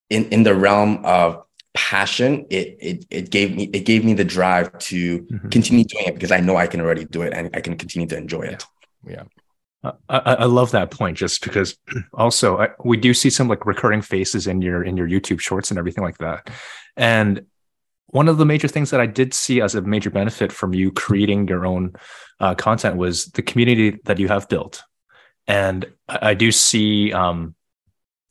in 0.09 0.29
in 0.29 0.43
the 0.43 0.55
realm 0.55 1.03
of 1.03 1.43
passion 1.73 2.45
it 2.51 2.77
it 2.79 3.05
it 3.09 3.29
gave 3.31 3.55
me 3.55 3.63
it 3.73 3.85
gave 3.85 4.05
me 4.05 4.13
the 4.13 4.23
drive 4.23 4.77
to 4.77 5.21
mm-hmm. 5.21 5.49
continue 5.49 5.83
doing 5.83 6.05
it 6.05 6.13
because 6.13 6.31
I 6.31 6.39
know 6.39 6.55
I 6.55 6.67
can 6.67 6.79
already 6.79 7.05
do 7.05 7.23
it 7.23 7.33
and 7.33 7.49
I 7.53 7.61
can 7.61 7.77
continue 7.77 8.07
to 8.09 8.17
enjoy 8.17 8.43
it. 8.43 8.63
Yeah. 9.07 9.23
Uh, 9.83 9.91
I, 10.07 10.19
I, 10.19 10.45
love 10.45 10.71
that 10.71 10.91
point 10.91 11.17
just 11.17 11.43
because 11.43 11.77
also 12.13 12.59
I, 12.59 12.69
we 12.85 12.95
do 12.95 13.13
see 13.13 13.29
some 13.29 13.49
like 13.49 13.65
recurring 13.65 14.01
faces 14.01 14.47
in 14.47 14.61
your 14.61 14.83
in 14.83 14.95
your 14.95 15.07
YouTube 15.07 15.39
shorts 15.39 15.71
and 15.71 15.77
everything 15.77 16.03
like 16.03 16.19
that. 16.19 16.49
And 16.95 17.45
one 18.07 18.29
of 18.29 18.37
the 18.37 18.45
major 18.45 18.67
things 18.67 18.91
that 18.91 19.01
I 19.01 19.07
did 19.07 19.33
see 19.33 19.59
as 19.59 19.73
a 19.73 19.81
major 19.81 20.11
benefit 20.11 20.51
from 20.51 20.73
you 20.73 20.91
creating 20.91 21.47
your 21.47 21.65
own 21.65 21.93
uh, 22.39 22.53
content 22.53 22.95
was 22.95 23.25
the 23.27 23.41
community 23.41 23.99
that 24.05 24.19
you 24.19 24.27
have 24.27 24.47
built. 24.47 24.83
And 25.47 25.85
I, 26.07 26.29
I 26.29 26.33
do 26.35 26.51
see 26.51 27.11
um, 27.11 27.55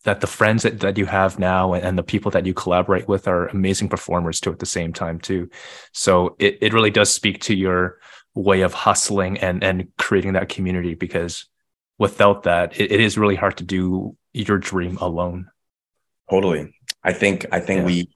that 0.05 0.21
the 0.21 0.27
friends 0.27 0.65
that, 0.65 0.81
that 0.81 0.99
you 0.99 1.07
have 1.07 1.39
now 1.39 1.73
and, 1.73 1.85
and, 1.85 1.99
the 1.99 2.03
people 2.03 2.31
that 2.31 2.47
you 2.47 2.55
collaborate 2.55 3.09
with 3.09 3.29
are 3.29 3.47
amazing 3.49 3.89
performers 3.89 4.41
too 4.41 4.51
at 4.51 4.59
the 4.59 4.67
same 4.67 4.93
time 4.93 5.19
too 5.19 5.49
so 5.93 6.37
it, 6.39 6.59
it 6.61 6.73
really 6.73 6.91
does 6.91 7.13
speak 7.13 7.41
to 7.41 7.55
your 7.55 7.99
way 8.35 8.63
of 8.63 8.73
hustling 8.73 9.39
and 9.39 9.63
and 9.63 9.89
creating 9.99 10.33
that 10.33 10.49
community 10.49 10.95
because 10.95 11.47
without 11.99 12.45
that 12.45 12.79
it, 12.81 12.91
it 12.91 13.01
is 13.01 13.19
really 13.19 13.37
hard 13.37 13.57
to 13.57 13.65
do 13.65 14.17
your 14.33 14.59
dream 14.59 14.97
alone 14.99 15.49
totally 16.31 16.75
i 17.05 17.13
think 17.13 17.47
i 17.53 17.61
think 17.61 17.81
yeah. 17.81 17.87
we 17.87 18.09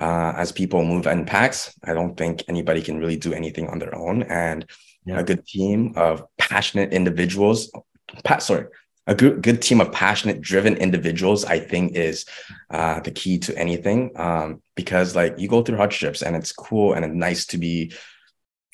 uh, 0.00 0.32
as 0.36 0.52
people 0.52 0.84
move 0.84 1.06
in 1.06 1.24
packs 1.24 1.74
i 1.84 1.92
don't 1.92 2.16
think 2.16 2.44
anybody 2.48 2.80
can 2.80 2.98
really 2.98 3.16
do 3.16 3.32
anything 3.32 3.68
on 3.68 3.78
their 3.78 3.94
own 3.94 4.22
and 4.24 4.64
yeah. 5.04 5.18
a 5.18 5.22
good 5.22 5.44
team 5.46 5.92
of 5.96 6.24
passionate 6.38 6.92
individuals 6.92 7.70
pa- 8.24 8.38
sorry 8.38 8.66
a 9.10 9.14
good, 9.14 9.42
good 9.42 9.60
team 9.60 9.80
of 9.80 9.90
passionate, 9.90 10.40
driven 10.40 10.76
individuals, 10.76 11.44
I 11.44 11.58
think, 11.58 11.96
is 11.96 12.24
uh, 12.70 13.00
the 13.00 13.10
key 13.10 13.40
to 13.40 13.58
anything. 13.58 14.12
Um, 14.14 14.62
because 14.76 15.16
like 15.16 15.36
you 15.36 15.48
go 15.48 15.62
through 15.62 15.78
hardships, 15.78 16.22
and 16.22 16.36
it's 16.36 16.52
cool 16.52 16.94
and 16.94 17.04
it's 17.04 17.14
nice 17.14 17.44
to 17.46 17.58
be 17.58 17.92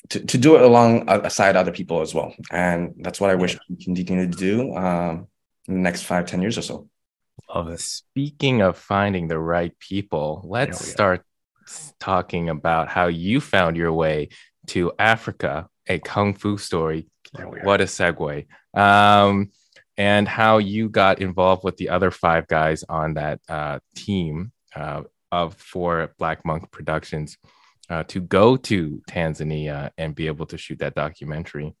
to, 0.09 0.19
to 0.19 0.37
do 0.37 0.55
it 0.55 0.61
along 0.61 1.09
aside 1.09 1.55
other 1.55 1.71
people 1.71 2.01
as 2.01 2.13
well. 2.13 2.33
And 2.51 2.93
that's 2.99 3.19
what 3.19 3.31
I 3.31 3.35
wish 3.35 3.57
we 3.67 3.75
can 3.75 3.95
continue 3.95 4.29
to 4.29 4.37
do 4.37 4.75
um, 4.75 5.27
in 5.67 5.73
the 5.73 5.81
next 5.81 6.03
five, 6.03 6.27
ten 6.27 6.41
years 6.41 6.57
or 6.57 6.61
so. 6.61 6.87
Love 7.53 7.69
it. 7.69 7.79
Speaking 7.79 8.61
of 8.61 8.77
finding 8.77 9.27
the 9.27 9.39
right 9.39 9.77
people, 9.79 10.43
let's 10.45 10.85
start 10.85 11.25
talking 11.99 12.49
about 12.49 12.89
how 12.89 13.07
you 13.07 13.41
found 13.41 13.75
your 13.75 13.91
way 13.91 14.29
to 14.67 14.93
Africa, 14.99 15.67
a 15.87 15.97
kung 15.97 16.35
fu 16.35 16.57
story. 16.59 17.07
What 17.63 17.81
a 17.81 17.85
segue. 17.85 18.45
Um, 18.73 19.49
and 19.97 20.27
how 20.27 20.59
you 20.59 20.89
got 20.89 21.21
involved 21.21 21.63
with 21.63 21.77
the 21.77 21.89
other 21.89 22.11
five 22.11 22.47
guys 22.47 22.83
on 22.87 23.15
that 23.15 23.39
uh, 23.49 23.79
team 23.95 24.51
uh, 24.75 25.01
of 25.31 25.55
for 25.55 26.13
Black 26.19 26.45
Monk 26.45 26.71
Productions 26.71 27.37
uh, 27.89 28.03
to 28.03 28.21
go 28.21 28.57
to 28.57 29.01
Tanzania 29.09 29.91
and 29.97 30.13
be 30.13 30.27
able 30.27 30.45
to 30.47 30.57
shoot 30.57 30.79
that 30.79 30.95
documentary. 30.95 31.75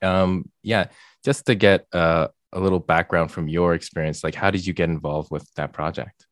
Um, 0.00 0.50
yeah, 0.62 0.86
just 1.24 1.46
to 1.46 1.54
get 1.54 1.86
uh, 1.92 2.28
a 2.52 2.60
little 2.60 2.80
background 2.80 3.30
from 3.30 3.48
your 3.48 3.74
experience, 3.74 4.24
like 4.24 4.34
how 4.34 4.50
did 4.50 4.66
you 4.66 4.72
get 4.72 4.88
involved 4.88 5.30
with 5.30 5.46
that 5.54 5.72
project? 5.72 6.26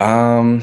Um, 0.00 0.62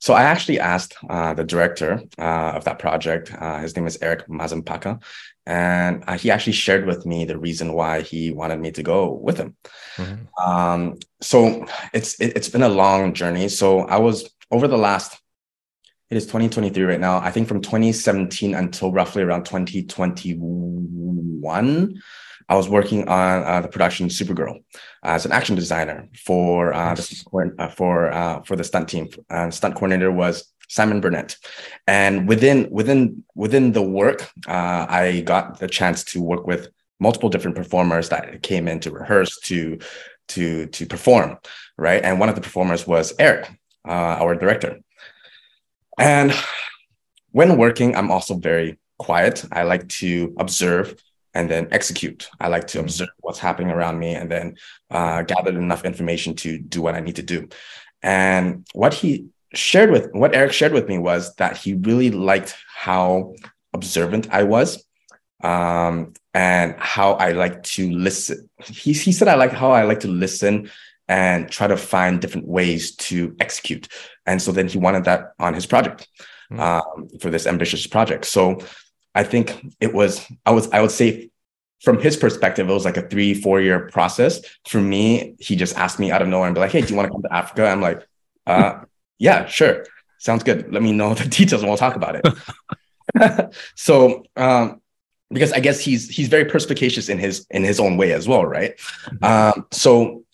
so 0.00 0.14
I 0.14 0.22
actually 0.22 0.60
asked 0.60 0.94
uh, 1.08 1.34
the 1.34 1.44
director 1.44 2.00
uh, 2.18 2.52
of 2.54 2.64
that 2.64 2.78
project. 2.78 3.34
Uh, 3.36 3.58
his 3.58 3.74
name 3.74 3.86
is 3.86 3.98
Eric 4.00 4.28
Mazampaka, 4.28 5.02
and 5.44 6.04
uh, 6.06 6.16
he 6.16 6.30
actually 6.30 6.52
shared 6.52 6.86
with 6.86 7.04
me 7.04 7.24
the 7.24 7.36
reason 7.38 7.72
why 7.72 8.02
he 8.02 8.30
wanted 8.30 8.60
me 8.60 8.70
to 8.72 8.82
go 8.84 9.12
with 9.12 9.38
him. 9.38 9.56
Mm-hmm. 9.96 10.50
Um, 10.50 10.98
so 11.20 11.66
it's 11.92 12.20
it, 12.20 12.36
it's 12.36 12.48
been 12.48 12.62
a 12.62 12.68
long 12.68 13.12
journey. 13.12 13.48
So 13.48 13.80
I 13.80 13.98
was 13.98 14.30
over 14.50 14.68
the 14.68 14.78
last. 14.78 15.20
It 16.10 16.16
is 16.16 16.24
2023 16.26 16.84
right 16.84 17.00
now. 17.00 17.18
I 17.18 17.30
think 17.30 17.48
from 17.48 17.60
2017 17.60 18.54
until 18.54 18.92
roughly 18.92 19.22
around 19.22 19.44
2021, 19.44 22.00
I 22.48 22.56
was 22.56 22.68
working 22.68 23.08
on 23.08 23.42
uh, 23.42 23.60
the 23.60 23.68
production 23.68 24.08
Supergirl 24.08 24.64
as 25.02 25.26
an 25.26 25.32
action 25.32 25.54
designer 25.54 26.08
for 26.24 26.72
uh, 26.72 26.94
the, 26.94 27.54
uh, 27.58 27.68
for 27.68 28.10
uh, 28.10 28.42
for 28.42 28.56
the 28.56 28.64
stunt 28.64 28.88
team. 28.88 29.08
Uh, 29.28 29.50
stunt 29.50 29.74
coordinator 29.74 30.10
was 30.10 30.52
Simon 30.68 31.00
Burnett, 31.00 31.36
and 31.86 32.26
within 32.26 32.68
within 32.70 33.24
within 33.34 33.72
the 33.72 33.82
work, 33.82 34.30
uh, 34.46 34.86
I 34.88 35.22
got 35.26 35.58
the 35.58 35.68
chance 35.68 36.04
to 36.04 36.22
work 36.22 36.46
with 36.46 36.68
multiple 37.00 37.28
different 37.28 37.56
performers 37.56 38.08
that 38.08 38.42
came 38.42 38.66
in 38.66 38.80
to 38.80 38.90
rehearse 38.90 39.38
to 39.44 39.78
to 40.28 40.66
to 40.66 40.86
perform, 40.86 41.38
right? 41.76 42.02
And 42.02 42.18
one 42.18 42.30
of 42.30 42.34
the 42.34 42.40
performers 42.40 42.86
was 42.86 43.14
Eric, 43.18 43.50
our 43.84 44.34
director, 44.34 44.80
and 45.98 46.32
when 47.32 47.58
working, 47.58 47.94
I'm 47.94 48.10
also 48.10 48.36
very 48.36 48.78
quiet. 48.98 49.44
I 49.52 49.62
like 49.62 49.88
to 50.00 50.34
observe 50.38 51.00
and 51.34 51.50
then 51.50 51.68
execute. 51.70 52.28
I 52.40 52.48
like 52.48 52.66
to 52.68 52.78
mm-hmm. 52.78 52.86
observe 52.86 53.08
what's 53.20 53.38
happening 53.38 53.70
around 53.70 53.98
me 53.98 54.14
and 54.14 54.30
then 54.30 54.56
uh, 54.90 55.22
gather 55.22 55.50
enough 55.50 55.84
information 55.84 56.34
to 56.36 56.58
do 56.58 56.82
what 56.82 56.94
I 56.94 57.00
need 57.00 57.16
to 57.16 57.22
do. 57.22 57.48
And 58.02 58.66
what 58.74 58.94
he 58.94 59.26
shared 59.54 59.90
with 59.90 60.10
what 60.12 60.34
Eric 60.34 60.52
shared 60.52 60.72
with 60.72 60.88
me 60.88 60.98
was 60.98 61.34
that 61.36 61.56
he 61.56 61.74
really 61.74 62.10
liked 62.10 62.54
how 62.74 63.34
observant 63.72 64.28
I 64.30 64.44
was 64.44 64.84
um, 65.42 66.12
and 66.34 66.74
how 66.78 67.12
I 67.14 67.32
like 67.32 67.62
to 67.74 67.90
listen. 67.90 68.48
He, 68.64 68.92
he 68.92 69.12
said 69.12 69.28
I 69.28 69.34
like 69.34 69.52
how 69.52 69.70
I 69.72 69.82
like 69.84 70.00
to 70.00 70.08
listen 70.08 70.70
and 71.08 71.50
try 71.50 71.66
to 71.66 71.76
find 71.76 72.20
different 72.20 72.46
ways 72.46 72.94
to 72.96 73.34
execute. 73.40 73.88
And 74.26 74.40
so 74.42 74.52
then 74.52 74.68
he 74.68 74.78
wanted 74.78 75.04
that 75.04 75.32
on 75.38 75.54
his 75.54 75.64
project 75.64 76.06
mm-hmm. 76.52 76.60
um, 76.60 77.08
for 77.20 77.30
this 77.30 77.46
ambitious 77.46 77.86
project. 77.86 78.26
So 78.26 78.58
I 79.18 79.24
think 79.24 79.74
it 79.80 79.92
was 79.92 80.24
I 80.46 80.52
was 80.52 80.70
I 80.70 80.80
would 80.80 80.92
say 80.92 81.30
from 81.82 82.00
his 82.00 82.16
perspective, 82.16 82.70
it 82.70 82.72
was 82.72 82.84
like 82.84 82.96
a 82.96 83.02
three, 83.02 83.34
four 83.34 83.60
year 83.60 83.88
process. 83.88 84.40
For 84.68 84.80
me, 84.80 85.34
he 85.40 85.56
just 85.56 85.76
asked 85.76 85.98
me 85.98 86.12
out 86.12 86.22
of 86.22 86.28
nowhere 86.28 86.46
and 86.46 86.54
be 86.54 86.60
like, 86.60 86.70
Hey, 86.70 86.82
do 86.82 86.88
you 86.88 86.96
want 86.96 87.08
to 87.08 87.12
come 87.12 87.22
to 87.22 87.34
Africa? 87.34 87.66
I'm 87.66 87.80
like, 87.80 88.06
uh, 88.46 88.84
yeah, 89.18 89.46
sure. 89.46 89.84
Sounds 90.18 90.44
good. 90.44 90.72
Let 90.72 90.82
me 90.84 90.92
know 90.92 91.14
the 91.22 91.28
details 91.28 91.62
and 91.62 91.68
we'll 91.68 91.78
talk 91.78 91.96
about 91.96 92.14
it. 92.16 93.54
so 93.74 94.24
um, 94.36 94.80
because 95.30 95.52
I 95.52 95.58
guess 95.58 95.80
he's 95.80 96.08
he's 96.08 96.28
very 96.28 96.44
perspicacious 96.44 97.08
in 97.08 97.18
his 97.18 97.44
in 97.50 97.64
his 97.64 97.80
own 97.80 97.96
way 97.96 98.12
as 98.12 98.28
well, 98.28 98.46
right? 98.46 98.78
Mm-hmm. 98.78 99.24
Um, 99.24 99.66
so 99.72 100.24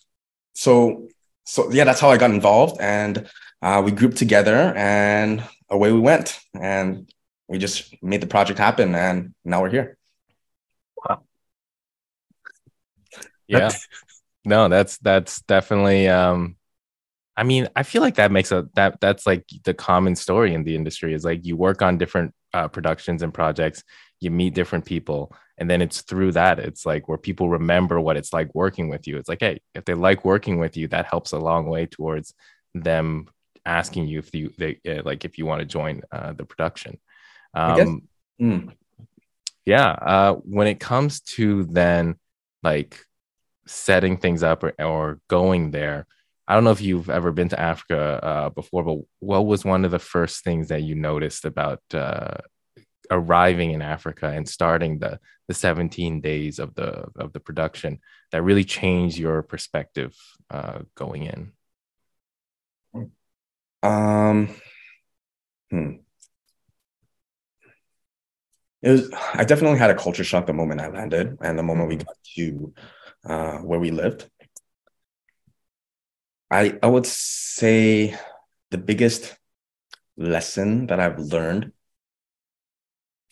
so 0.53 1.07
so 1.43 1.71
yeah, 1.71 1.85
that's 1.85 1.99
how 1.99 2.11
I 2.11 2.17
got 2.17 2.29
involved 2.29 2.79
and 2.79 3.27
uh, 3.63 3.81
we 3.83 3.91
grouped 3.91 4.17
together 4.17 4.73
and 4.75 5.43
away 5.71 5.91
we 5.91 5.99
went. 5.99 6.39
And 6.53 7.11
we 7.47 7.57
just 7.57 8.01
made 8.03 8.21
the 8.21 8.27
project 8.27 8.59
happen 8.59 8.95
and 8.95 9.33
now 9.43 9.61
we're 9.61 9.69
here. 9.69 9.97
Wow. 10.97 11.21
Yeah. 13.47 13.71
no, 14.45 14.69
that's 14.69 14.97
that's 14.97 15.41
definitely 15.41 16.07
um 16.07 16.57
I 17.37 17.43
mean, 17.43 17.67
I 17.75 17.83
feel 17.83 18.01
like 18.01 18.15
that 18.15 18.31
makes 18.31 18.51
a 18.51 18.67
that 18.75 18.99
that's 19.01 19.25
like 19.27 19.45
the 19.63 19.73
common 19.73 20.15
story 20.15 20.53
in 20.53 20.63
the 20.63 20.75
industry 20.75 21.13
is 21.13 21.25
like 21.25 21.45
you 21.45 21.57
work 21.57 21.81
on 21.81 21.97
different 21.97 22.33
uh, 22.53 22.69
productions 22.69 23.21
and 23.21 23.33
projects, 23.33 23.83
you 24.21 24.31
meet 24.31 24.53
different 24.53 24.85
people, 24.85 25.35
and 25.57 25.69
then 25.69 25.81
it's 25.81 26.01
through 26.01 26.31
that 26.33 26.59
it's 26.59 26.85
like 26.85 27.09
where 27.09 27.17
people 27.17 27.49
remember 27.49 27.99
what 27.99 28.15
it's 28.15 28.31
like 28.31 28.55
working 28.55 28.87
with 28.87 29.05
you. 29.05 29.17
It's 29.17 29.27
like, 29.27 29.41
hey, 29.41 29.59
if 29.73 29.83
they 29.83 29.93
like 29.93 30.23
working 30.23 30.59
with 30.59 30.77
you, 30.77 30.87
that 30.89 31.07
helps 31.07 31.33
a 31.33 31.39
long 31.39 31.67
way 31.67 31.85
towards 31.85 32.33
them 32.73 33.27
asking 33.65 34.07
you 34.07 34.19
if 34.19 34.33
you 34.33 34.53
they 34.57 34.79
uh, 34.87 35.01
like 35.03 35.25
if 35.25 35.37
you 35.37 35.45
want 35.45 35.59
to 35.59 35.65
join 35.65 36.01
uh, 36.11 36.31
the 36.33 36.45
production. 36.45 36.97
Um, 37.55 38.07
mm. 38.39 38.73
Yeah. 39.65 39.89
Uh, 39.89 40.33
when 40.43 40.67
it 40.67 40.79
comes 40.79 41.21
to 41.21 41.63
then 41.65 42.15
like 42.61 42.99
setting 43.65 44.17
things 44.17 44.43
up 44.43 44.63
or, 44.63 44.73
or 44.79 45.19
going 45.27 45.71
there, 45.71 46.05
I 46.47 46.53
don't 46.53 46.63
know 46.63 46.71
if 46.71 46.81
you've 46.81 47.09
ever 47.09 47.31
been 47.31 47.49
to 47.49 47.59
Africa 47.59 48.19
uh, 48.23 48.49
before, 48.49 48.83
but 48.83 48.99
what 49.19 49.47
was 49.47 49.65
one 49.65 49.83
of 49.83 49.91
the 49.91 49.99
first 49.99 50.43
things 50.43 50.67
that 50.67 50.83
you 50.83 50.93
noticed 50.93 51.45
about 51.45 51.81
uh, 51.91 52.37
arriving 53.09 53.71
in 53.71 53.81
Africa 53.81 54.27
and 54.27 54.47
starting 54.47 54.99
the 54.99 55.19
the 55.47 55.53
17 55.53 56.21
days 56.21 56.57
of 56.57 56.73
the 56.73 57.05
of 57.17 57.31
the 57.33 57.39
production 57.39 57.99
that 58.31 58.41
really 58.41 58.63
changed 58.63 59.17
your 59.17 59.43
perspective 59.43 60.15
uh, 60.49 60.79
going 60.95 61.23
in? 61.23 61.51
Um, 63.83 64.49
hmm 65.69 66.04
it 68.85 68.91
was 68.91 69.11
i 69.33 69.43
definitely 69.43 69.79
had 69.79 69.89
a 69.89 69.95
culture 69.95 70.23
shock 70.23 70.45
the 70.45 70.53
moment 70.53 70.79
i 70.79 70.87
landed 70.87 71.37
and 71.41 71.57
the 71.57 71.63
moment 71.63 71.89
we 71.89 71.97
mm-hmm. 71.97 72.05
got 72.05 72.17
to 72.35 72.73
uh, 73.27 73.57
where 73.57 73.79
we 73.79 73.89
lived. 73.89 74.29
I 76.51 76.77
i 76.83 76.87
would 76.87 77.07
say 77.07 78.15
the 78.69 78.77
biggest 78.77 79.35
lesson 80.15 80.87
that 80.87 80.99
i've 80.99 81.19
learned 81.19 81.71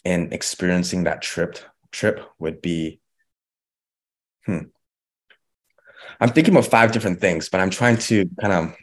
in 0.04 0.34
experiencing 0.34 1.04
that 1.04 1.22
trip 1.22 1.60
trip 1.92 2.20
would 2.40 2.62
be 2.62 3.00
hmm. 4.46 4.66
I'm 6.20 6.30
thinking 6.30 6.58
of 6.58 6.68
five 6.68 6.92
different 6.92 7.22
things 7.22 7.50
but 7.50 7.62
i'm 7.62 7.70
trying 7.70 7.98
to 8.10 8.28
kind 8.42 8.54
of 8.54 8.76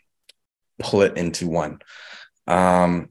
pull 0.79 1.03
it 1.03 1.17
into 1.17 1.49
one. 1.49 1.81
Um 2.47 3.11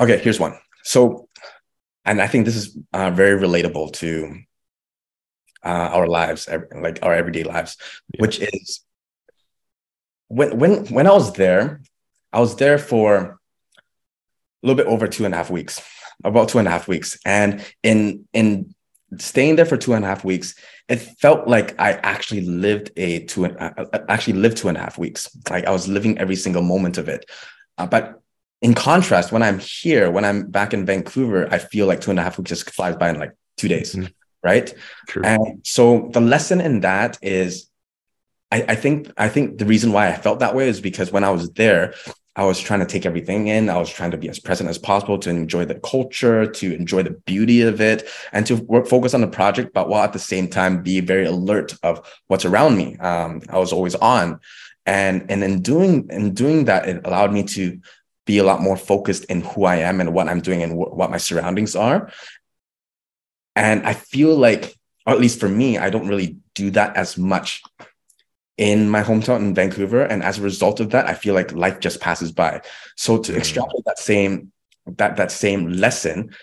Okay, 0.00 0.18
here's 0.18 0.40
one. 0.40 0.58
So, 0.84 1.28
and 2.04 2.20
I 2.20 2.26
think 2.26 2.44
this 2.44 2.56
is 2.56 2.76
uh, 2.92 3.10
very 3.10 3.40
relatable 3.40 3.92
to 3.94 4.40
uh, 5.64 5.68
our 5.92 6.06
lives, 6.06 6.48
like 6.74 6.98
our 7.02 7.14
everyday 7.14 7.44
lives, 7.44 7.76
yeah. 8.12 8.20
which 8.20 8.40
is 8.40 8.80
when 10.28 10.58
when 10.58 10.86
when 10.86 11.06
I 11.06 11.12
was 11.12 11.32
there, 11.34 11.82
I 12.32 12.40
was 12.40 12.56
there 12.56 12.78
for 12.78 13.16
a 13.16 14.66
little 14.66 14.76
bit 14.76 14.86
over 14.86 15.06
two 15.06 15.24
and 15.24 15.34
a 15.34 15.36
half 15.36 15.50
weeks, 15.50 15.80
about 16.24 16.48
two 16.48 16.58
and 16.58 16.66
a 16.66 16.70
half 16.70 16.88
weeks, 16.88 17.18
and 17.24 17.64
in 17.82 18.26
in 18.32 18.74
staying 19.18 19.56
there 19.56 19.66
for 19.66 19.76
two 19.76 19.92
and 19.92 20.04
a 20.04 20.08
half 20.08 20.24
weeks, 20.24 20.54
it 20.88 20.96
felt 20.96 21.46
like 21.46 21.78
I 21.78 21.92
actually 21.92 22.42
lived 22.42 22.92
a 22.96 23.24
two 23.24 23.44
and 23.44 23.56
uh, 23.58 23.72
uh 23.76 23.98
actually 24.08 24.38
lived 24.38 24.56
two 24.56 24.68
and 24.68 24.76
a 24.76 24.80
half 24.80 24.98
weeks. 24.98 25.28
Like 25.50 25.66
I 25.66 25.70
was 25.70 25.86
living 25.86 26.18
every 26.18 26.36
single 26.36 26.62
moment 26.62 26.98
of 26.98 27.08
it. 27.08 27.30
Uh, 27.78 27.86
but 27.86 28.21
in 28.62 28.74
contrast, 28.74 29.32
when 29.32 29.42
I'm 29.42 29.58
here, 29.58 30.10
when 30.10 30.24
I'm 30.24 30.46
back 30.46 30.72
in 30.72 30.86
Vancouver, 30.86 31.48
I 31.50 31.58
feel 31.58 31.86
like 31.86 32.00
two 32.00 32.10
and 32.10 32.18
a 32.18 32.22
half 32.22 32.38
weeks 32.38 32.48
just 32.48 32.70
flies 32.70 32.96
by 32.96 33.10
in 33.10 33.18
like 33.18 33.32
two 33.56 33.68
days, 33.68 33.94
mm-hmm. 33.94 34.06
right? 34.42 34.72
True. 35.08 35.22
And 35.24 35.66
so 35.66 36.08
the 36.12 36.20
lesson 36.20 36.60
in 36.60 36.80
that 36.80 37.18
is, 37.20 37.68
I, 38.52 38.64
I 38.68 38.74
think 38.76 39.10
I 39.16 39.28
think 39.28 39.58
the 39.58 39.66
reason 39.66 39.92
why 39.92 40.08
I 40.08 40.16
felt 40.16 40.38
that 40.40 40.54
way 40.54 40.68
is 40.68 40.80
because 40.80 41.10
when 41.10 41.24
I 41.24 41.30
was 41.30 41.50
there, 41.52 41.94
I 42.36 42.44
was 42.44 42.60
trying 42.60 42.80
to 42.80 42.86
take 42.86 43.04
everything 43.04 43.48
in. 43.48 43.68
I 43.68 43.78
was 43.78 43.90
trying 43.90 44.12
to 44.12 44.16
be 44.16 44.28
as 44.28 44.38
present 44.38 44.70
as 44.70 44.78
possible 44.78 45.18
to 45.18 45.30
enjoy 45.30 45.64
the 45.64 45.74
culture, 45.80 46.46
to 46.46 46.74
enjoy 46.74 47.02
the 47.02 47.10
beauty 47.10 47.62
of 47.62 47.80
it, 47.80 48.08
and 48.32 48.46
to 48.46 48.56
work, 48.56 48.86
focus 48.86 49.12
on 49.12 49.22
the 49.22 49.26
project, 49.26 49.74
but 49.74 49.88
while 49.88 50.04
at 50.04 50.12
the 50.12 50.18
same 50.18 50.48
time 50.48 50.82
be 50.82 51.00
very 51.00 51.26
alert 51.26 51.74
of 51.82 52.00
what's 52.28 52.44
around 52.44 52.76
me. 52.76 52.96
Um, 52.98 53.42
I 53.50 53.58
was 53.58 53.72
always 53.72 53.96
on, 53.96 54.38
and 54.86 55.28
and 55.30 55.42
in 55.42 55.62
doing 55.62 56.08
in 56.10 56.32
doing 56.32 56.66
that, 56.66 56.88
it 56.88 57.04
allowed 57.04 57.32
me 57.32 57.42
to 57.42 57.80
be 58.32 58.38
a 58.38 58.44
lot 58.44 58.62
more 58.62 58.78
focused 58.78 59.24
in 59.26 59.42
who 59.42 59.60
I 59.74 59.76
am 59.88 60.00
and 60.00 60.14
what 60.14 60.28
I'm 60.30 60.40
doing 60.40 60.62
and 60.62 60.72
wh- 60.72 60.96
what 60.98 61.10
my 61.10 61.18
surroundings 61.18 61.76
are. 61.76 62.10
And 63.54 63.78
I 63.86 63.92
feel 63.92 64.34
like, 64.34 64.64
or 65.06 65.12
at 65.12 65.20
least 65.20 65.38
for 65.38 65.50
me, 65.60 65.76
I 65.76 65.90
don't 65.90 66.08
really 66.08 66.38
do 66.54 66.70
that 66.70 66.96
as 66.96 67.18
much 67.18 67.62
in 68.56 68.88
my 68.88 69.02
hometown 69.02 69.40
in 69.40 69.54
Vancouver. 69.54 70.02
And 70.02 70.22
as 70.22 70.38
a 70.38 70.42
result 70.50 70.80
of 70.80 70.90
that, 70.90 71.06
I 71.06 71.14
feel 71.14 71.34
like 71.34 71.52
life 71.52 71.78
just 71.80 72.00
passes 72.00 72.32
by. 72.32 72.62
So 72.96 73.18
to 73.18 73.32
mm. 73.32 73.36
extrapolate 73.36 73.84
that 73.84 73.98
same 73.98 74.52
that 75.00 75.16
that 75.16 75.30
same 75.30 75.68
lesson, 75.84 76.34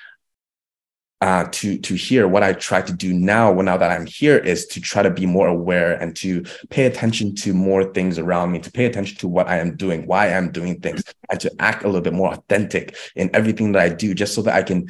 uh, 1.22 1.46
to 1.52 1.78
to 1.80 1.96
hear 1.96 2.28
what 2.28 2.44
I 2.44 2.54
try 2.54 2.82
to 2.82 2.94
do 2.94 3.14
now, 3.14 3.54
now 3.54 3.78
that 3.78 3.92
I'm 3.92 4.06
here, 4.06 4.38
is 4.38 4.66
to 4.68 4.82
try 4.82 5.04
to 5.04 5.10
be 5.10 5.26
more 5.26 5.48
aware 5.48 5.94
and 5.94 6.16
to 6.18 6.44
pay 6.70 6.86
attention 6.86 7.36
to 7.36 7.54
more 7.54 7.84
things 7.94 8.18
around 8.18 8.52
me, 8.52 8.60
to 8.60 8.72
pay 8.72 8.86
attention 8.86 9.18
to 9.18 9.28
what 9.28 9.48
I 9.48 9.58
am 9.58 9.76
doing, 9.76 10.08
why 10.08 10.34
I'm 10.34 10.52
doing 10.52 10.80
things, 10.80 11.04
and 11.30 11.40
to 11.42 11.52
act 11.60 11.84
a 11.84 11.88
little 11.88 12.02
bit 12.02 12.14
more 12.14 12.34
authentic 12.34 12.96
in 13.16 13.30
everything 13.34 13.74
that 13.74 13.82
I 13.82 13.90
do, 13.90 14.14
just 14.14 14.34
so 14.34 14.42
that 14.44 14.56
I 14.56 14.64
can 14.64 14.90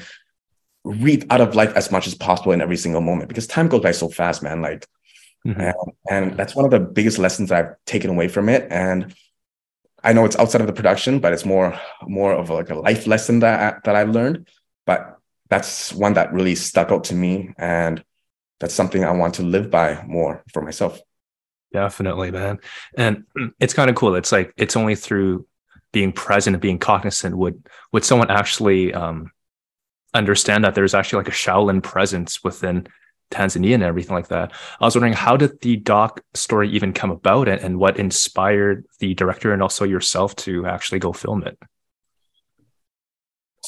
reap 0.84 1.26
out 1.30 1.42
of 1.42 1.56
life 1.56 1.74
as 1.76 1.92
much 1.92 2.08
as 2.08 2.16
possible 2.16 2.52
in 2.52 2.62
every 2.62 2.78
single 2.78 3.02
moment. 3.02 3.30
Because 3.30 3.48
time 3.48 3.68
goes 3.68 3.82
by 3.82 3.92
so 3.92 4.10
fast, 4.10 4.44
man. 4.44 4.62
Like 4.62 4.86
Mm-hmm. 5.46 5.62
And, 5.62 5.74
and 6.10 6.38
that's 6.38 6.56
one 6.56 6.66
of 6.66 6.72
the 6.72 6.80
biggest 6.80 7.18
lessons 7.18 7.52
I've 7.52 7.74
taken 7.86 8.10
away 8.10 8.28
from 8.28 8.50
it. 8.50 8.68
And 8.70 9.16
I 10.04 10.14
know 10.14 10.26
it's 10.26 10.38
outside 10.38 10.62
of 10.62 10.68
the 10.68 10.74
production, 10.74 11.20
but 11.20 11.34
it's 11.34 11.46
more 11.46 11.80
more 12.04 12.34
of 12.34 12.50
like 12.50 12.70
a 12.70 12.76
life 12.76 13.08
lesson 13.08 13.40
that 13.40 13.76
I, 13.76 13.80
that 13.86 13.96
I've 13.96 14.10
learned. 14.10 14.48
But 14.86 15.19
that's 15.50 15.94
one 15.94 16.14
that 16.14 16.34
really 16.34 16.56
stuck 16.56 16.92
out 16.92 17.06
to 17.06 17.16
me, 17.16 17.54
and 17.58 18.04
that's 18.60 18.74
something 18.74 19.04
I 19.04 19.12
want 19.12 19.36
to 19.36 19.44
live 19.44 19.70
by 19.72 20.04
more 20.06 20.44
for 20.54 20.62
myself. 20.62 21.00
Definitely, 21.72 22.32
man. 22.32 22.60
And 22.98 23.26
it's 23.60 23.74
kind 23.74 23.90
of 23.90 23.96
cool. 23.96 24.16
It's 24.16 24.32
like 24.32 24.54
it's 24.58 24.76
only 24.76 24.96
through 24.96 25.46
being 25.92 26.12
present 26.12 26.56
and 26.56 26.62
being 26.62 26.78
cognizant 26.78 27.36
would 27.36 27.68
would 27.92 28.06
someone 28.06 28.30
actually 28.30 28.94
um, 28.94 29.32
understand 30.14 30.64
that 30.64 30.76
there's 30.76 30.94
actually 30.94 31.18
like 31.18 31.28
a 31.30 31.32
Shaolin 31.32 31.82
presence 31.82 32.44
within 32.44 32.88
Tanzania 33.32 33.76
and 33.76 33.84
everything 33.84 34.16
like 34.16 34.30
that. 34.30 34.52
I 34.80 34.86
was 34.86 34.96
wondering 34.96 35.14
how 35.14 35.38
did 35.38 35.62
the 35.62 35.78
doc 35.78 36.22
story 36.34 36.70
even 36.72 36.94
come 36.94 37.12
about 37.12 37.48
and, 37.48 37.62
and 37.62 37.80
what 37.80 38.00
inspired 38.00 38.86
the 39.00 39.14
director 39.14 39.54
and 39.54 39.62
also 39.62 39.86
yourself 39.86 40.36
to 40.38 40.66
actually 40.66 41.00
go 41.00 41.14
film 41.14 41.44
it? 41.44 41.58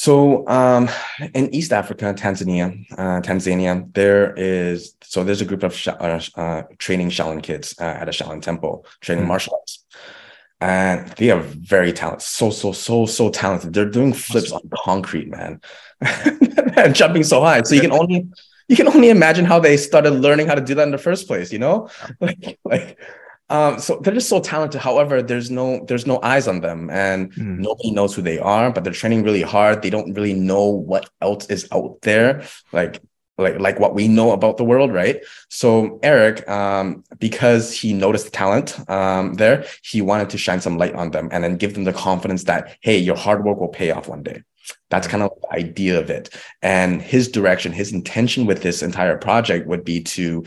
So 0.02 0.48
um, 0.48 0.90
in 1.36 1.54
East 1.54 1.72
Africa, 1.72 2.12
Tanzania, 2.18 2.66
uh, 2.98 3.22
Tanzania, 3.22 3.94
there 3.94 4.34
is 4.36 4.96
so 5.04 5.24
there's 5.24 5.42
a 5.42 5.46
group 5.46 5.62
of 5.62 5.76
sh- 5.76 5.90
uh, 5.90 6.20
uh, 6.36 6.64
training 6.80 7.12
Shaolin 7.12 7.44
kids 7.44 7.76
uh, 7.80 7.84
at 7.84 8.10
a 8.10 8.12
Shaolin 8.12 8.42
temple, 8.42 8.84
training 9.02 9.26
mm-hmm. 9.26 9.28
martial 9.28 9.54
arts, 9.54 9.86
and 10.60 11.08
they 11.18 11.30
are 11.30 11.42
very 11.42 11.94
talented, 11.94 12.24
so 12.24 12.50
so 12.50 12.72
so 12.72 13.06
so 13.06 13.30
talented. 13.30 13.74
They're 13.74 13.92
doing 13.92 14.12
flips 14.12 14.52
on 14.52 14.62
concrete, 14.74 15.30
man, 15.30 15.62
and 16.02 16.96
jumping 16.96 17.24
so 17.24 17.42
high. 17.42 17.62
So 17.62 17.76
you 17.76 17.82
can 17.82 17.92
only 17.92 18.28
you 18.70 18.76
can 18.76 18.88
only 18.88 19.10
imagine 19.10 19.46
how 19.46 19.60
they 19.60 19.78
started 19.78 20.16
learning 20.16 20.48
how 20.48 20.56
to 20.56 20.62
do 20.62 20.74
that 20.74 20.84
in 20.84 20.92
the 20.92 20.98
first 20.98 21.28
place, 21.28 21.54
you 21.54 21.60
know? 21.60 21.90
Like, 22.20 22.58
like 22.66 22.98
um, 23.52 23.80
so 23.80 24.00
they're 24.02 24.14
just 24.14 24.30
so 24.30 24.40
talented. 24.40 24.80
However, 24.80 25.22
there's 25.22 25.52
no 25.52 25.84
there's 25.86 26.08
no 26.08 26.22
eyes 26.24 26.48
on 26.48 26.62
them, 26.62 26.90
and 26.90 27.34
mm. 27.34 27.60
nobody 27.60 27.92
knows 27.92 28.16
who 28.16 28.22
they 28.22 28.40
are. 28.40 28.72
But 28.72 28.86
they're 28.86 28.94
training 28.94 29.24
really 29.24 29.42
hard. 29.42 29.82
They 29.82 29.90
don't 29.90 30.14
really 30.14 30.34
know 30.34 30.66
what 30.66 31.10
else 31.22 31.48
is 31.48 31.68
out 31.74 32.00
there, 32.02 32.44
like 32.72 33.02
like 33.38 33.60
like 33.60 33.78
what 33.78 33.94
we 33.94 34.08
know 34.08 34.32
about 34.32 34.56
the 34.56 34.64
world, 34.64 34.94
right? 34.94 35.22
So 35.50 36.00
Eric, 36.02 36.48
um, 36.48 37.04
because 37.20 37.74
he 37.74 37.92
noticed 37.92 38.26
the 38.26 38.32
talent 38.32 38.80
um, 38.90 39.34
there, 39.34 39.66
he 39.84 40.02
wanted 40.02 40.30
to 40.30 40.38
shine 40.38 40.62
some 40.62 40.78
light 40.78 40.96
on 40.96 41.12
them 41.12 41.28
and 41.32 41.44
then 41.44 41.58
give 41.58 41.74
them 41.74 41.84
the 41.84 41.94
confidence 41.94 42.46
that 42.46 42.78
hey, 42.80 42.98
your 42.98 43.18
hard 43.18 43.44
work 43.44 43.60
will 43.60 43.68
pay 43.68 43.92
off 43.92 44.08
one 44.08 44.24
day. 44.24 44.44
That's 44.90 45.08
kind 45.08 45.24
of 45.24 45.32
the 45.42 45.54
idea 45.58 46.00
of 46.00 46.10
it. 46.10 46.30
And 46.62 47.02
his 47.02 47.28
direction, 47.28 47.74
his 47.74 47.92
intention 47.92 48.46
with 48.46 48.62
this 48.62 48.82
entire 48.82 49.18
project 49.18 49.68
would 49.68 49.84
be 49.84 50.04
to 50.04 50.46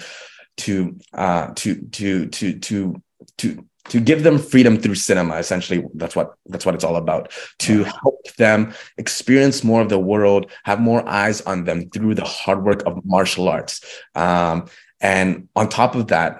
to 0.57 0.97
uh 1.13 1.49
to 1.55 1.77
to 1.89 2.27
to 2.27 2.59
to 2.59 3.03
to 3.39 3.67
to 3.91 4.01
give 4.01 4.23
them 4.23 4.39
freedom 4.39 4.79
through 4.79 4.95
cinema 4.95 5.37
essentially 5.37 5.85
that's 5.95 6.17
what 6.17 6.35
that's 6.47 6.65
what 6.65 6.75
it's 6.75 6.85
all 6.85 6.97
about 6.97 7.33
to 7.59 7.85
help 7.85 8.25
them 8.39 8.73
experience 8.99 9.63
more 9.65 9.83
of 9.83 9.89
the 9.89 9.99
world 9.99 10.51
have 10.65 10.81
more 10.81 11.07
eyes 11.09 11.41
on 11.43 11.65
them 11.65 11.91
through 11.91 12.15
the 12.15 12.25
hard 12.25 12.65
work 12.65 12.83
of 12.87 13.05
martial 13.05 13.49
arts 13.49 13.85
um, 14.15 14.67
and 15.01 15.49
on 15.57 15.69
top 15.69 15.95
of 15.95 16.09
that 16.09 16.39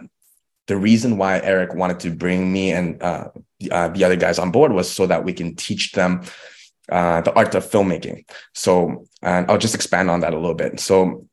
the 0.67 0.77
reason 0.77 1.19
why 1.19 1.39
eric 1.41 1.75
wanted 1.75 2.01
to 2.01 2.11
bring 2.11 2.53
me 2.53 2.73
and 2.73 3.03
uh, 3.03 3.29
the, 3.61 3.71
uh, 3.71 3.89
the 3.89 4.05
other 4.05 4.17
guys 4.17 4.39
on 4.39 4.51
board 4.51 4.73
was 4.73 4.91
so 4.91 5.07
that 5.07 5.25
we 5.25 5.33
can 5.33 5.55
teach 5.55 5.93
them 5.93 6.23
uh, 6.91 7.21
the 7.23 7.33
art 7.33 7.55
of 7.55 7.65
filmmaking. 7.65 8.29
So, 8.55 9.07
and 9.23 9.51
I'll 9.51 9.59
just 9.59 9.75
expand 9.75 10.11
on 10.11 10.21
that 10.21 10.35
a 10.35 10.39
little 10.39 10.55
bit. 10.55 10.81
So, 10.81 11.27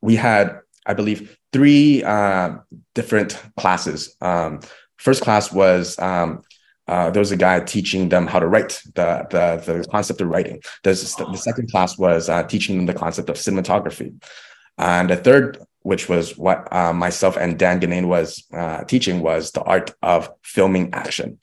we 0.00 0.16
had, 0.16 0.58
I 0.84 0.94
believe, 0.94 1.38
three 1.52 2.02
uh, 2.02 2.56
different 2.94 3.40
classes. 3.56 4.16
Um, 4.20 4.60
first 4.96 5.22
class 5.22 5.52
was 5.52 5.98
um, 5.98 6.42
uh, 6.88 7.10
there 7.10 7.20
was 7.20 7.32
a 7.32 7.36
guy 7.36 7.60
teaching 7.60 8.08
them 8.08 8.26
how 8.26 8.40
to 8.40 8.46
write 8.46 8.80
the 8.94 9.26
the, 9.30 9.72
the 9.72 9.88
concept 9.88 10.20
of 10.20 10.28
writing. 10.28 10.60
There's 10.82 11.14
the 11.14 11.36
second 11.36 11.70
class 11.70 11.98
was 11.98 12.28
uh, 12.28 12.42
teaching 12.44 12.76
them 12.76 12.86
the 12.86 12.94
concept 12.94 13.28
of 13.28 13.36
cinematography, 13.36 14.22
and 14.78 15.10
the 15.10 15.16
third, 15.16 15.58
which 15.82 16.08
was 16.08 16.36
what 16.36 16.72
uh, 16.72 16.92
myself 16.92 17.36
and 17.36 17.58
Dan 17.58 17.80
Ganane 17.80 18.06
was 18.06 18.44
uh, 18.52 18.84
teaching, 18.84 19.20
was 19.20 19.52
the 19.52 19.62
art 19.62 19.94
of 20.02 20.30
filming 20.42 20.92
action. 20.92 21.38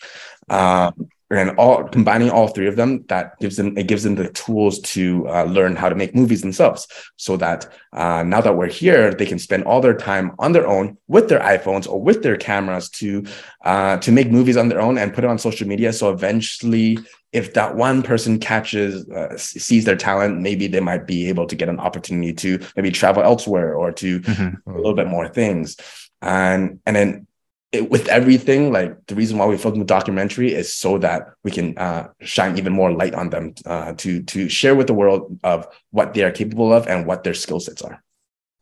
Um, 0.50 1.10
and 1.32 1.52
all 1.58 1.84
combining 1.84 2.30
all 2.30 2.48
three 2.48 2.68
of 2.68 2.76
them 2.76 3.04
that 3.08 3.38
gives 3.40 3.56
them 3.56 3.78
it 3.78 3.88
gives 3.88 4.04
them 4.04 4.16
the 4.16 4.30
tools 4.30 4.80
to 4.80 5.28
uh, 5.30 5.44
learn 5.44 5.76
how 5.76 5.88
to 5.88 5.96
make 5.96 6.16
movies 6.16 6.42
themselves 6.42 6.88
so 7.18 7.38
that 7.38 7.72
uh, 7.94 8.24
now 8.24 8.42
that 8.42 8.56
we're 8.56 8.68
here 8.68 9.14
they 9.14 9.26
can 9.26 9.40
spend 9.40 9.64
all 9.64 9.82
their 9.82 9.96
time 9.96 10.32
on 10.40 10.52
their 10.52 10.68
own 10.68 10.98
with 11.08 11.30
their 11.30 11.40
iphones 11.42 11.88
or 11.88 12.02
with 12.02 12.24
their 12.24 12.38
cameras 12.38 12.90
to 12.90 13.24
uh, 13.66 13.98
to 13.98 14.12
make 14.12 14.32
movies 14.32 14.58
on 14.58 14.70
their 14.70 14.82
own 14.82 14.98
and 14.98 15.14
put 15.14 15.24
it 15.24 15.30
on 15.30 15.38
social 15.38 15.68
media 15.68 15.94
so 15.94 16.12
eventually 16.12 16.98
if 17.32 17.54
that 17.54 17.76
one 17.76 18.02
person 18.02 18.40
catches 18.40 19.08
uh, 19.10 19.38
sees 19.38 19.86
their 19.86 19.96
talent 19.96 20.40
maybe 20.40 20.68
they 20.68 20.80
might 20.80 21.06
be 21.06 21.30
able 21.30 21.46
to 21.46 21.56
get 21.56 21.70
an 21.70 21.80
opportunity 21.80 22.34
to 22.34 22.60
maybe 22.76 22.90
travel 22.90 23.22
elsewhere 23.22 23.76
or 23.76 23.92
to 23.92 24.20
mm-hmm. 24.22 24.70
a 24.70 24.76
little 24.76 24.96
bit 24.96 25.08
more 25.08 25.28
things 25.28 25.78
and 26.22 26.80
and 26.86 26.96
then 26.96 27.28
it, 27.72 27.90
with 27.90 28.08
everything, 28.08 28.72
like 28.72 29.06
the 29.08 29.16
reason 29.16 29.38
why 29.38 29.46
we 29.46 29.58
filmed 29.58 29.80
the 29.80 29.86
documentary 29.86 30.54
is 30.54 30.74
so 30.74 30.98
that 31.00 31.34
we 31.44 31.52
can 31.52 31.78
uh, 31.78 32.08
shine 32.22 32.58
even 32.58 32.74
more 32.74 32.92
light 32.92 33.14
on 33.14 33.30
them 33.30 33.54
uh, 33.66 33.94
to 33.94 34.24
to 34.24 34.50
share 34.50 34.76
with 34.76 34.88
the 34.88 34.94
world 34.94 35.40
of 35.44 35.68
what 35.92 36.14
they 36.14 36.24
are 36.24 36.32
capable 36.32 36.74
of 36.74 36.88
and 36.88 37.06
what 37.06 37.24
their 37.24 37.34
skill 37.34 37.60
sets 37.60 37.82
are. 37.82 38.04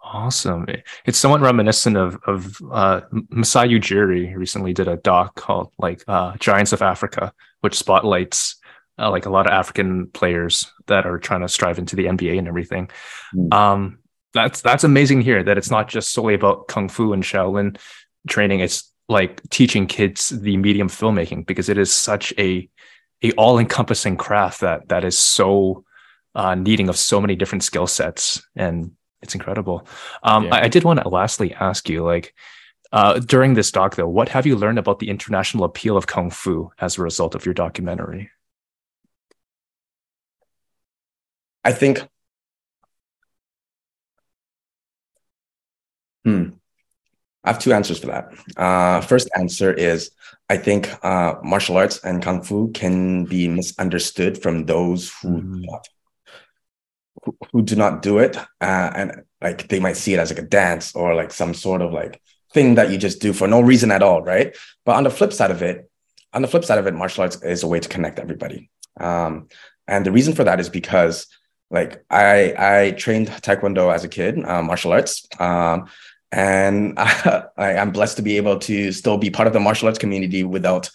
Awesome! 0.04 0.66
It's 1.06 1.18
somewhat 1.18 1.42
reminiscent 1.42 1.96
of 1.96 2.18
of 2.28 2.58
uh, 2.72 3.02
Masai 3.30 3.70
Ujiri 3.70 4.36
recently 4.36 4.74
did 4.74 4.88
a 4.88 4.98
doc 4.98 5.36
called 5.36 5.72
like 5.78 6.04
uh, 6.08 6.36
Giants 6.38 6.74
of 6.74 6.82
Africa, 6.82 7.34
which 7.62 7.78
spotlights 7.78 8.58
uh, 9.00 9.10
like 9.10 9.26
a 9.26 9.30
lot 9.30 9.48
of 9.48 9.54
African 9.54 10.08
players 10.08 10.72
that 10.88 11.06
are 11.06 11.18
trying 11.18 11.42
to 11.42 11.48
strive 11.48 11.80
into 11.80 11.96
the 11.96 12.06
NBA 12.06 12.38
and 12.38 12.48
everything. 12.48 12.90
Mm. 13.34 13.54
Um, 13.54 14.00
that's 14.34 14.62
that's 14.62 14.84
amazing 14.84 15.22
here 15.22 15.44
that 15.44 15.58
it's 15.58 15.72
not 15.72 15.88
just 15.88 16.12
solely 16.12 16.34
about 16.34 16.68
kung 16.68 16.90
fu 16.90 17.14
and 17.14 17.24
Shaolin 17.24 17.78
training. 18.28 18.60
It's 18.60 18.92
like 19.10 19.42
teaching 19.50 19.88
kids 19.88 20.30
the 20.30 20.58
medium 20.58 20.90
filmmaking 20.90 21.46
because 21.46 21.70
it 21.70 21.78
is 21.78 21.94
such 21.94 22.34
a 22.38 22.70
a 23.24 23.32
all 23.32 23.58
encompassing 23.58 24.18
craft 24.18 24.62
that 24.62 24.90
that 24.90 25.04
is 25.04 25.18
so 25.18 25.84
uh, 26.36 26.56
needing 26.56 26.90
of 26.90 26.98
so 26.98 27.20
many 27.20 27.36
different 27.36 27.64
skill 27.64 27.88
sets 27.88 28.44
and 28.56 28.92
it's 29.22 29.34
incredible. 29.34 29.88
Um, 30.22 30.46
yeah. 30.46 30.56
I, 30.56 30.64
I, 30.66 30.68
did 30.68 30.84
want 30.84 31.02
to 31.02 31.10
lastly 31.10 31.52
ask 31.54 31.90
you 31.90 32.04
like 32.04 32.36
uh, 32.92 33.20
during 33.20 33.56
this 33.56 33.72
doc 33.72 33.96
though, 33.96 34.08
what 34.08 34.30
have 34.30 34.46
you 34.46 34.56
learned 34.56 34.78
about 34.78 35.00
the 35.00 35.10
international 35.10 35.64
appeal 35.64 35.98
of 35.98 36.08
kung 36.08 36.30
fu 36.30 36.72
as 36.80 36.98
a 36.98 37.02
result 37.02 37.34
of 37.34 37.46
your 37.46 37.54
documentary? 37.54 38.30
I 41.64 41.72
think. 41.74 42.08
Hmm. 46.24 46.57
I 47.48 47.52
have 47.52 47.60
two 47.60 47.72
answers 47.72 48.00
for 48.00 48.08
that. 48.08 48.34
Uh, 48.58 49.00
first 49.00 49.30
answer 49.38 49.72
is 49.72 50.12
I 50.50 50.58
think 50.58 50.90
uh, 51.04 51.36
martial 51.42 51.78
arts 51.78 52.04
and 52.04 52.22
kung 52.22 52.42
fu 52.42 52.72
can 52.74 53.24
be 53.24 53.48
misunderstood 53.48 54.42
from 54.42 54.66
those 54.66 55.14
who 55.22 55.42
mm. 55.42 55.54
do 55.54 55.66
not, 55.66 55.88
who, 57.24 57.38
who, 57.52 57.62
do 57.62 57.76
not 57.78 58.02
do 58.02 58.20
it, 58.20 58.36
uh, 58.36 58.92
and 58.96 59.24
like 59.42 59.70
they 59.70 59.80
might 59.80 59.96
see 59.96 60.14
it 60.14 60.20
as 60.20 60.30
like 60.30 60.40
a 60.40 60.50
dance 60.62 60.94
or 60.94 61.16
like 61.16 61.32
some 61.32 61.54
sort 61.54 61.82
of 61.82 61.94
like 61.94 62.22
thing 62.54 62.76
that 62.76 62.92
you 62.92 62.98
just 62.98 63.22
do 63.22 63.32
for 63.32 63.48
no 63.48 63.62
reason 63.62 63.92
at 63.92 64.04
all, 64.04 64.22
right? 64.22 64.54
But 64.84 64.98
on 64.98 65.06
the 65.06 65.10
flip 65.10 65.32
side 65.32 65.52
of 65.52 65.62
it, 65.62 65.90
on 66.34 66.42
the 66.42 66.50
flip 66.50 66.66
side 66.66 66.80
of 66.80 66.88
it, 66.88 66.94
martial 66.94 67.24
arts 67.24 67.42
is 67.44 67.64
a 67.64 67.68
way 67.68 67.80
to 67.80 67.88
connect 67.88 68.20
everybody, 68.20 68.70
um, 69.00 69.48
and 69.88 70.06
the 70.06 70.12
reason 70.12 70.34
for 70.34 70.44
that 70.44 70.60
is 70.60 70.68
because 70.68 71.28
like 71.72 72.04
I 72.10 72.54
I 72.58 72.92
trained 72.92 73.28
taekwondo 73.28 73.94
as 73.94 74.04
a 74.04 74.10
kid, 74.10 74.44
uh, 74.44 74.62
martial 74.62 74.92
arts. 74.92 75.26
Um, 75.40 75.88
and 76.32 76.94
I, 76.98 77.48
am 77.58 77.92
blessed 77.92 78.18
to 78.18 78.22
be 78.22 78.38
able 78.38 78.60
to 78.60 78.92
still 78.92 79.18
be 79.18 79.30
part 79.30 79.48
of 79.48 79.54
the 79.54 79.60
martial 79.60 79.88
arts 79.88 80.00
community 80.00 80.44
without 80.44 80.90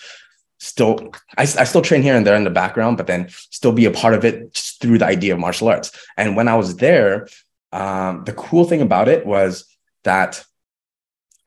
still 0.59 1.13
I, 1.37 1.43
I 1.43 1.65
still 1.65 1.83
train 1.83 2.03
here 2.03 2.15
and 2.15 2.27
there 2.27 2.37
in 2.37 2.45
the 2.45 2.51
background 2.51 2.97
but 2.97 3.07
then 3.07 3.29
still 3.31 3.73
be 3.73 3.85
a 3.85 3.91
part 3.91 4.15
of 4.15 4.25
it 4.25 4.57
through 4.81 4.99
the 4.99 5.07
idea 5.07 5.35
of 5.35 5.41
martial 5.41 5.69
arts. 5.69 5.91
And 6.17 6.37
when 6.37 6.49
i 6.49 6.55
was 6.55 6.77
there 6.77 7.29
um, 7.73 8.25
the 8.25 8.35
cool 8.35 8.65
thing 8.65 8.83
about 8.83 9.09
it 9.09 9.27
was 9.27 9.65
that 10.05 10.45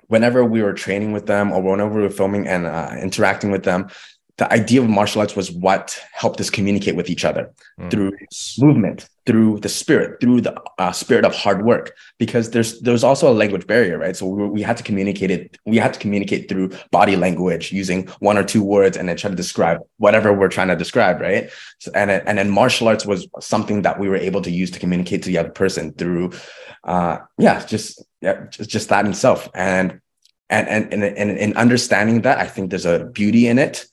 whenever 0.08 0.44
we 0.44 0.62
were 0.62 0.74
training 0.74 1.12
with 1.12 1.28
them 1.28 1.52
or 1.52 1.62
whenever 1.62 1.96
we 1.96 2.02
were 2.02 2.10
filming 2.10 2.48
and 2.48 2.66
uh, 2.66 2.92
interacting 3.00 3.52
with 3.52 3.64
them 3.64 3.90
the 4.38 4.52
idea 4.52 4.82
of 4.82 4.90
martial 4.90 5.22
arts 5.22 5.36
was 5.36 5.50
what 5.52 5.98
helped 6.12 6.42
us 6.42 6.50
communicate 6.50 6.96
with 6.96 7.10
each 7.10 7.24
other 7.24 7.54
mm. 7.80 7.90
through 7.90 8.12
movement 8.60 9.08
through 9.26 9.60
the 9.62 9.70
spirit 9.70 10.20
through 10.20 10.42
the 10.42 10.54
uh, 10.78 10.92
spirit 10.92 11.24
of 11.24 11.34
hard 11.34 11.66
work. 11.66 11.96
Because 12.20 12.52
there's 12.52 12.82
there's 12.82 13.04
also 13.04 13.32
a 13.32 13.34
language 13.34 13.66
barrier 13.66 13.98
right? 13.98 14.16
So 14.16 14.28
we, 14.28 14.48
we, 14.48 14.62
had 14.62 14.78
to 14.78 14.84
communicate 14.84 15.32
it 15.32 15.58
we 15.66 15.78
had 15.78 15.94
to 15.94 16.00
communicate 16.00 16.50
through 16.50 16.72
body 16.92 17.16
language 17.16 17.72
using 17.72 18.08
one 18.20 18.38
or 18.38 18.44
two 18.44 18.64
words 18.64 18.98
and 18.98 19.08
then 19.08 19.16
try 19.16 19.30
to 19.30 19.36
describe 19.36 19.80
whatever 19.98 20.34
we're 20.34 20.50
trying 20.50 20.68
to 20.68 20.76
describe 20.76 21.22
right? 21.22 21.50
So, 21.80 21.92
and 21.96 22.12
and 22.12 22.38
then 22.38 22.50
martial 22.50 22.88
arts 22.90 23.06
was 23.06 23.28
something 23.40 23.84
that 23.84 24.00
we 24.00 24.10
were 24.10 24.18
able 24.18 24.42
to 24.42 24.52
use 24.52 24.70
to 24.72 24.80
communicate 24.80 25.24
to 25.24 25.30
the 25.30 25.38
other 25.38 25.50
person 25.50 25.94
through 25.94 26.32
uh 26.84 27.20
yeah 27.38 27.66
just 27.66 28.04
yeah 28.22 28.46
just, 28.50 28.70
just 28.70 28.90
that 28.90 29.08
itself. 29.08 29.50
And 29.54 30.02
and 30.50 30.68
and 30.68 30.94
and 30.94 31.04
and 31.04 31.38
in 31.38 31.58
understanding 31.58 32.22
that, 32.22 32.38
I 32.38 32.46
think 32.46 32.70
there's 32.70 32.86
a 32.86 33.06
beauty 33.06 33.48
in 33.48 33.58
it 33.58 33.86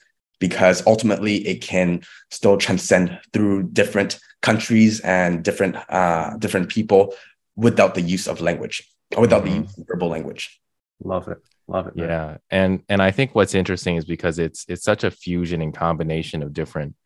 because 0.42 0.84
ultimately 0.88 1.36
it 1.46 1.62
can 1.62 2.02
still 2.32 2.56
transcend 2.56 3.16
through 3.32 3.62
different 3.62 4.18
countries 4.42 4.98
and 5.00 5.44
different 5.44 5.76
uh, 5.88 6.36
different 6.38 6.68
people 6.68 7.14
without 7.54 7.94
the 7.94 8.00
use 8.00 8.26
of 8.26 8.40
language 8.40 8.82
or 9.16 9.20
without 9.20 9.44
mm-hmm. 9.44 9.60
the 9.60 9.60
use 9.62 9.78
of 9.78 9.86
verbal 9.86 10.08
language. 10.08 10.60
Love 11.04 11.28
it. 11.28 11.38
Love 11.68 11.86
it. 11.86 11.94
Man. 11.94 12.08
Yeah. 12.08 12.36
And 12.50 12.82
and 12.88 13.00
I 13.00 13.12
think 13.12 13.36
what's 13.36 13.54
interesting 13.54 13.94
is 13.94 14.04
because 14.04 14.40
it's 14.40 14.66
it's 14.68 14.82
such 14.82 15.04
a 15.04 15.12
fusion 15.12 15.62
and 15.62 15.72
combination 15.72 16.42
of 16.42 16.52
different 16.52 16.96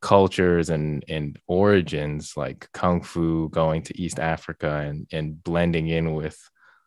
cultures 0.00 0.70
and 0.70 1.04
and 1.06 1.38
origins 1.46 2.32
like 2.34 2.66
kung 2.72 3.02
fu 3.02 3.50
going 3.50 3.82
to 3.82 4.00
East 4.00 4.18
Africa 4.18 4.72
and 4.88 5.06
and 5.12 5.44
blending 5.44 5.88
in 5.88 6.14
with 6.14 6.38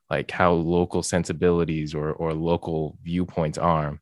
like 0.09 0.31
how 0.31 0.53
local 0.53 1.03
sensibilities 1.03 1.93
or 1.93 2.11
or 2.13 2.33
local 2.33 2.97
viewpoints 3.03 3.59
are. 3.59 3.99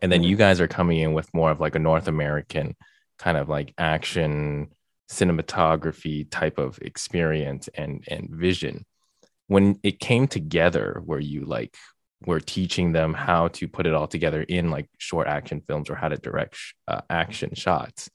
And 0.00 0.12
then 0.12 0.20
mm-hmm. 0.20 0.30
you 0.30 0.36
guys 0.36 0.60
are 0.60 0.68
coming 0.68 0.98
in 0.98 1.12
with 1.12 1.32
more 1.32 1.50
of 1.50 1.60
like 1.60 1.74
a 1.74 1.80
North 1.80 2.08
American 2.08 2.76
kind 3.18 3.36
of 3.36 3.48
like 3.48 3.74
action 3.78 4.68
cinematography 5.10 6.30
type 6.30 6.58
of 6.58 6.78
experience 6.82 7.68
and 7.74 8.04
and 8.08 8.28
vision 8.30 8.84
when 9.46 9.78
it 9.82 9.98
came 9.98 10.28
together 10.28 11.00
where 11.04 11.18
you 11.18 11.44
like 11.44 11.74
were 12.26 12.40
teaching 12.40 12.92
them 12.92 13.14
how 13.14 13.48
to 13.48 13.66
put 13.66 13.86
it 13.86 13.94
all 13.94 14.06
together 14.06 14.42
in 14.42 14.70
like 14.70 14.88
short 14.98 15.26
action 15.26 15.62
films 15.66 15.88
or 15.88 15.94
how 15.94 16.08
to 16.08 16.16
direct 16.16 16.54
sh- 16.54 16.74
uh, 16.88 17.00
action 17.08 17.54
shots 17.54 18.10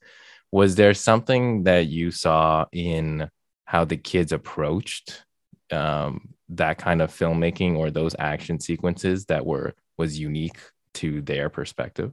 was 0.52 0.76
there 0.76 0.94
something 0.94 1.64
that 1.64 1.86
you 1.88 2.12
saw 2.12 2.64
in 2.72 3.28
how 3.64 3.84
the 3.84 3.96
kids 3.96 4.30
approached 4.30 5.24
um, 5.72 6.28
that 6.50 6.78
kind 6.78 7.02
of 7.02 7.10
filmmaking 7.10 7.76
or 7.76 7.90
those 7.90 8.14
action 8.18 8.60
sequences 8.60 9.24
that 9.26 9.44
were 9.44 9.74
was 9.98 10.18
unique 10.18 10.58
to 10.94 11.20
their 11.22 11.50
perspective 11.50 12.12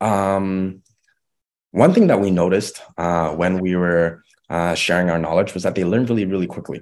um 0.00 0.82
one 1.76 1.92
thing 1.92 2.06
that 2.06 2.20
we 2.20 2.30
noticed 2.30 2.80
uh, 2.96 3.34
when 3.34 3.58
we 3.58 3.76
were 3.76 4.22
uh, 4.48 4.74
sharing 4.74 5.10
our 5.10 5.18
knowledge 5.18 5.52
was 5.52 5.64
that 5.64 5.74
they 5.74 5.84
learned 5.84 6.08
really, 6.08 6.24
really 6.24 6.46
quickly. 6.46 6.80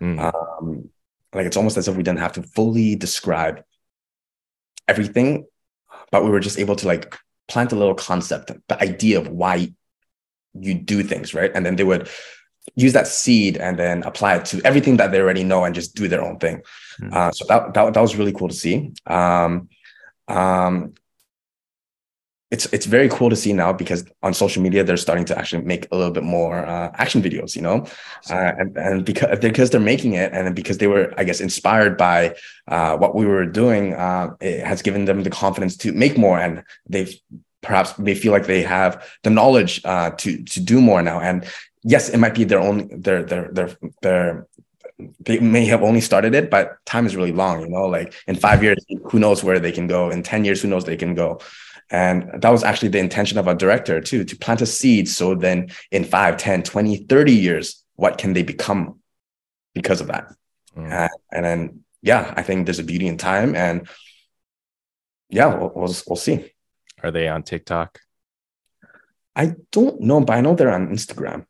Mm. 0.00 0.20
Um, 0.20 0.88
like 1.34 1.46
it's 1.46 1.56
almost 1.56 1.76
as 1.76 1.88
if 1.88 1.96
we 1.96 2.04
didn't 2.04 2.20
have 2.20 2.34
to 2.34 2.44
fully 2.44 2.94
describe 2.94 3.64
everything, 4.86 5.46
but 6.12 6.24
we 6.24 6.30
were 6.30 6.38
just 6.38 6.60
able 6.60 6.76
to 6.76 6.86
like 6.86 7.16
plant 7.48 7.72
a 7.72 7.76
little 7.76 7.96
concept, 7.96 8.52
the 8.68 8.80
idea 8.80 9.18
of 9.18 9.26
why 9.26 9.74
you 10.54 10.74
do 10.74 11.02
things, 11.02 11.34
right? 11.34 11.50
And 11.52 11.66
then 11.66 11.74
they 11.74 11.84
would 11.84 12.08
use 12.74 12.92
that 12.92 13.06
seed 13.06 13.56
and 13.56 13.78
then 13.78 14.02
apply 14.02 14.36
it 14.36 14.44
to 14.46 14.60
everything 14.64 14.96
that 14.96 15.12
they 15.12 15.20
already 15.20 15.44
know 15.44 15.64
and 15.64 15.74
just 15.74 15.94
do 15.94 16.08
their 16.08 16.22
own 16.22 16.38
thing. 16.38 16.62
Mm. 17.00 17.12
Uh, 17.12 17.32
so 17.32 17.44
that, 17.48 17.74
that 17.74 17.94
that 17.94 18.00
was 18.00 18.16
really 18.16 18.32
cool 18.32 18.48
to 18.48 18.54
see. 18.54 18.92
Um, 19.06 19.68
um, 20.28 20.94
it's 22.50 22.66
it's 22.66 22.86
very 22.86 23.08
cool 23.08 23.28
to 23.28 23.36
see 23.36 23.52
now 23.52 23.72
because 23.72 24.04
on 24.22 24.32
social 24.32 24.62
media 24.62 24.84
they're 24.84 24.96
starting 24.96 25.24
to 25.24 25.36
actually 25.36 25.64
make 25.64 25.88
a 25.90 25.96
little 25.96 26.12
bit 26.12 26.22
more 26.22 26.64
uh, 26.64 26.90
action 26.94 27.20
videos, 27.20 27.56
you 27.56 27.62
know, 27.62 27.86
uh, 28.30 28.52
and, 28.58 28.76
and 28.76 29.04
because 29.04 29.38
because 29.40 29.70
they're 29.70 29.80
making 29.80 30.12
it 30.14 30.32
and 30.32 30.54
because 30.54 30.78
they 30.78 30.86
were 30.86 31.12
I 31.16 31.24
guess 31.24 31.40
inspired 31.40 31.96
by 31.96 32.36
uh, 32.68 32.96
what 32.98 33.16
we 33.16 33.26
were 33.26 33.46
doing, 33.46 33.94
uh, 33.94 34.34
it 34.40 34.64
has 34.64 34.80
given 34.80 35.06
them 35.06 35.24
the 35.24 35.30
confidence 35.30 35.76
to 35.78 35.92
make 35.92 36.16
more, 36.16 36.38
and 36.38 36.62
they've 36.88 37.12
perhaps 37.62 37.92
they 37.94 38.14
feel 38.14 38.30
like 38.30 38.46
they 38.46 38.62
have 38.62 39.04
the 39.24 39.30
knowledge 39.30 39.80
uh, 39.84 40.10
to 40.10 40.44
to 40.44 40.60
do 40.60 40.80
more 40.80 41.02
now. 41.02 41.18
And 41.18 41.44
yes, 41.86 42.08
it 42.08 42.18
might 42.18 42.34
be 42.34 42.44
their 42.44 42.60
own 42.60 43.00
their 43.00 43.22
their 43.22 43.48
their 43.52 43.70
their 44.02 44.46
they 45.20 45.38
may 45.38 45.64
have 45.66 45.82
only 45.82 46.00
started 46.00 46.34
it, 46.34 46.50
but 46.50 46.84
time 46.84 47.06
is 47.06 47.16
really 47.16 47.32
long, 47.32 47.60
you 47.60 47.68
know, 47.68 47.86
like 47.86 48.14
in 48.26 48.34
five 48.34 48.62
years, 48.62 48.84
who 49.04 49.18
knows 49.18 49.44
where 49.44 49.58
they 49.58 49.72
can 49.72 49.86
go? 49.86 50.10
In 50.10 50.22
10 50.22 50.44
years, 50.44 50.62
who 50.62 50.68
knows 50.68 50.84
they 50.84 50.96
can 50.96 51.14
go? 51.14 51.40
And 51.90 52.40
that 52.40 52.48
was 52.50 52.64
actually 52.64 52.88
the 52.88 52.98
intention 52.98 53.36
of 53.36 53.46
our 53.46 53.54
director 53.54 54.00
too, 54.00 54.24
to 54.24 54.36
plant 54.36 54.62
a 54.62 54.66
seed. 54.66 55.08
So 55.08 55.34
then 55.34 55.68
in 55.90 56.04
5, 56.04 56.38
10, 56.38 56.62
20, 56.62 56.96
30 56.96 57.32
years, 57.32 57.84
what 57.96 58.16
can 58.16 58.32
they 58.32 58.42
become 58.42 59.00
because 59.74 60.00
of 60.00 60.06
that? 60.06 60.32
Mm. 60.74 60.90
Uh, 60.90 61.08
and 61.30 61.44
then, 61.44 61.84
yeah, 62.00 62.32
I 62.34 62.42
think 62.42 62.64
there's 62.64 62.78
a 62.78 62.84
beauty 62.84 63.06
in 63.06 63.18
time. 63.18 63.54
And 63.54 63.86
yeah, 65.28 65.54
we'll, 65.54 65.72
we'll, 65.74 65.94
we'll 66.06 66.16
see. 66.16 66.52
Are 67.02 67.10
they 67.10 67.28
on 67.28 67.42
TikTok? 67.42 68.00
I 69.36 69.56
don't 69.70 70.00
know, 70.00 70.22
but 70.22 70.32
I 70.32 70.40
know 70.40 70.54
they're 70.54 70.72
on 70.72 70.88
Instagram. 70.88 71.44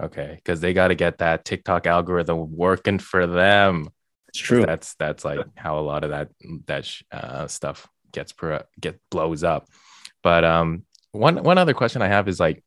Okay, 0.00 0.34
because 0.36 0.60
they 0.60 0.72
got 0.72 0.88
to 0.88 0.94
get 0.94 1.18
that 1.18 1.44
TikTok 1.44 1.86
algorithm 1.86 2.56
working 2.56 2.98
for 2.98 3.26
them. 3.26 3.88
It's 4.28 4.38
true. 4.38 4.64
That's 4.66 4.94
that's 4.96 5.24
like 5.24 5.46
how 5.56 5.78
a 5.78 5.82
lot 5.82 6.04
of 6.04 6.10
that 6.10 6.30
that 6.66 6.90
uh, 7.12 7.46
stuff 7.46 7.88
gets 8.12 8.32
pro, 8.32 8.62
get 8.80 8.98
blows 9.10 9.44
up. 9.44 9.68
But 10.22 10.44
um, 10.44 10.84
one 11.12 11.42
one 11.42 11.58
other 11.58 11.74
question 11.74 12.02
I 12.02 12.08
have 12.08 12.28
is 12.28 12.40
like, 12.40 12.64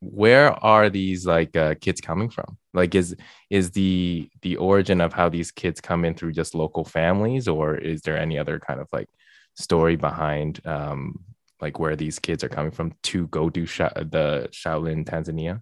where 0.00 0.52
are 0.64 0.88
these 0.88 1.26
like 1.26 1.54
uh, 1.56 1.74
kids 1.74 2.00
coming 2.00 2.30
from? 2.30 2.56
Like, 2.72 2.94
is 2.94 3.14
is 3.50 3.72
the 3.72 4.30
the 4.40 4.56
origin 4.56 5.00
of 5.02 5.12
how 5.12 5.28
these 5.28 5.50
kids 5.50 5.80
come 5.80 6.04
in 6.06 6.14
through 6.14 6.32
just 6.32 6.54
local 6.54 6.84
families, 6.84 7.48
or 7.48 7.76
is 7.76 8.02
there 8.02 8.18
any 8.18 8.38
other 8.38 8.58
kind 8.58 8.80
of 8.80 8.88
like 8.92 9.08
story 9.56 9.96
behind 9.96 10.66
um, 10.66 11.20
like 11.60 11.78
where 11.78 11.96
these 11.96 12.18
kids 12.18 12.42
are 12.42 12.48
coming 12.48 12.70
from 12.70 12.94
to 13.02 13.26
go 13.26 13.50
do 13.50 13.66
Sha- 13.66 13.92
the 13.94 14.48
Shaolin 14.52 15.04
Tanzania? 15.04 15.60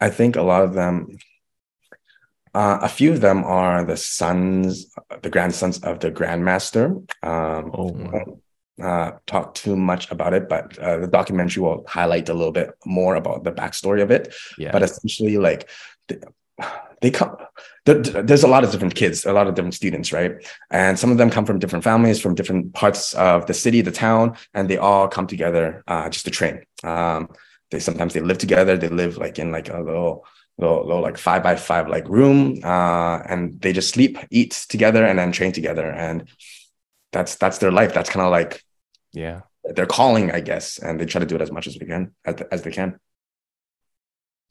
I 0.00 0.10
think 0.10 0.36
a 0.36 0.42
lot 0.42 0.62
of 0.62 0.74
them 0.74 1.18
uh, 2.54 2.78
a 2.82 2.88
few 2.88 3.12
of 3.12 3.20
them 3.20 3.42
are 3.44 3.84
the 3.84 3.96
sons, 3.96 4.86
the 5.22 5.28
grandsons 5.28 5.80
of 5.80 5.98
the 5.98 6.12
grandmaster. 6.12 6.86
Um, 7.22 7.72
oh, 7.74 8.40
uh, 8.82 9.12
talk 9.26 9.54
too 9.54 9.76
much 9.76 10.10
about 10.10 10.34
it, 10.34 10.48
but 10.48 10.78
uh, 10.78 10.98
the 10.98 11.06
documentary 11.06 11.62
will 11.62 11.84
highlight 11.88 12.28
a 12.28 12.34
little 12.34 12.52
bit 12.52 12.70
more 12.86 13.16
about 13.16 13.44
the 13.44 13.52
backstory 13.52 14.02
of 14.02 14.10
it. 14.10 14.32
Yeah. 14.56 14.70
But 14.70 14.82
essentially, 14.82 15.36
like 15.36 15.68
they, 16.06 16.18
they 17.00 17.10
come. 17.10 17.36
There, 17.86 18.00
there's 18.00 18.44
a 18.44 18.48
lot 18.48 18.64
of 18.64 18.70
different 18.70 18.94
kids, 18.94 19.26
a 19.26 19.32
lot 19.32 19.46
of 19.46 19.54
different 19.54 19.74
students, 19.74 20.12
right? 20.12 20.36
And 20.70 20.98
some 20.98 21.10
of 21.10 21.18
them 21.18 21.30
come 21.30 21.44
from 21.44 21.58
different 21.58 21.84
families, 21.84 22.20
from 22.20 22.34
different 22.34 22.72
parts 22.72 23.14
of 23.14 23.46
the 23.46 23.54
city, 23.54 23.80
the 23.80 23.90
town, 23.90 24.36
and 24.54 24.70
they 24.70 24.78
all 24.78 25.08
come 25.08 25.26
together 25.26 25.82
uh, 25.86 26.08
just 26.08 26.24
to 26.24 26.30
train. 26.30 26.64
Um, 26.82 27.28
they 27.74 27.80
sometimes 27.80 28.14
they 28.14 28.20
live 28.20 28.38
together. 28.38 28.76
They 28.76 28.88
live 28.88 29.18
like 29.18 29.40
in 29.40 29.50
like 29.50 29.68
a 29.68 29.80
little 29.80 30.24
little, 30.58 30.86
little 30.86 31.02
like 31.02 31.18
five 31.18 31.42
by 31.42 31.56
five 31.56 31.88
like 31.88 32.08
room 32.08 32.60
uh, 32.62 33.18
and 33.28 33.60
they 33.60 33.72
just 33.72 33.92
sleep 33.92 34.16
eat 34.30 34.52
together 34.68 35.04
and 35.04 35.18
then 35.18 35.32
train 35.32 35.50
together. 35.50 35.90
And 35.90 36.28
that's 37.10 37.34
that's 37.34 37.58
their 37.58 37.72
life. 37.72 37.92
That's 37.92 38.10
kind 38.10 38.24
of 38.24 38.30
like 38.30 38.62
yeah. 39.12 39.40
they're 39.64 39.86
calling 39.86 40.30
i 40.30 40.40
guess. 40.40 40.78
And 40.78 41.00
they 41.00 41.06
try 41.06 41.18
to 41.18 41.26
do 41.26 41.34
it 41.34 41.42
as 41.42 41.50
much 41.50 41.66
as 41.66 41.76
we 41.76 41.86
can 41.86 42.14
as, 42.24 42.36
as 42.52 42.62
they 42.62 42.70
can. 42.70 43.00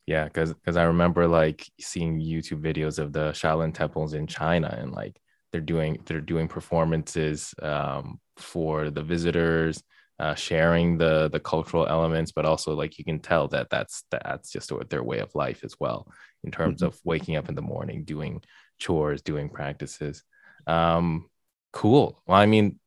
Yeah 0.06 0.26
because 0.26 0.54
because 0.54 0.76
i 0.76 0.84
remember 0.84 1.30
like 1.30 1.66
seeing 1.80 2.20
youtube 2.20 2.62
videos 2.62 3.00
of 3.00 3.14
the 3.14 3.32
shaolin 3.32 3.74
temples 3.74 4.14
in 4.14 4.28
china 4.28 4.68
and 4.78 4.92
like 4.92 5.16
they're 5.54 5.62
doing 5.62 6.04
they're 6.06 6.20
doing 6.20 6.50
performances 6.50 7.56
um, 7.62 8.20
for 8.36 8.90
the 8.90 9.02
visitors 9.02 9.82
uh, 10.20 10.36
sharing 10.36 10.98
the 10.98 11.30
the 11.30 11.40
cultural 11.40 11.88
elements, 11.88 12.32
but 12.32 12.46
also 12.46 12.74
like 12.74 12.98
you 12.98 13.06
can 13.06 13.20
tell 13.20 13.48
that 13.50 13.70
that's 13.70 14.04
that's 14.12 14.52
just 14.52 14.72
their 14.90 15.04
way 15.04 15.20
of 15.20 15.34
life 15.36 15.64
as 15.64 15.76
well 15.80 16.08
in 16.44 16.52
terms 16.52 16.78
mm-hmm. 16.78 16.88
of 16.88 17.00
waking 17.04 17.36
up 17.36 17.50
in 17.50 17.56
the 17.56 17.62
morning, 17.62 18.04
doing 18.04 18.42
chores, 18.80 19.22
doing 19.22 19.50
practices. 19.50 20.24
Um, 20.68 21.30
cool. 21.72 22.22
Well, 22.28 22.38
I 22.38 22.46
mean, 22.46 22.80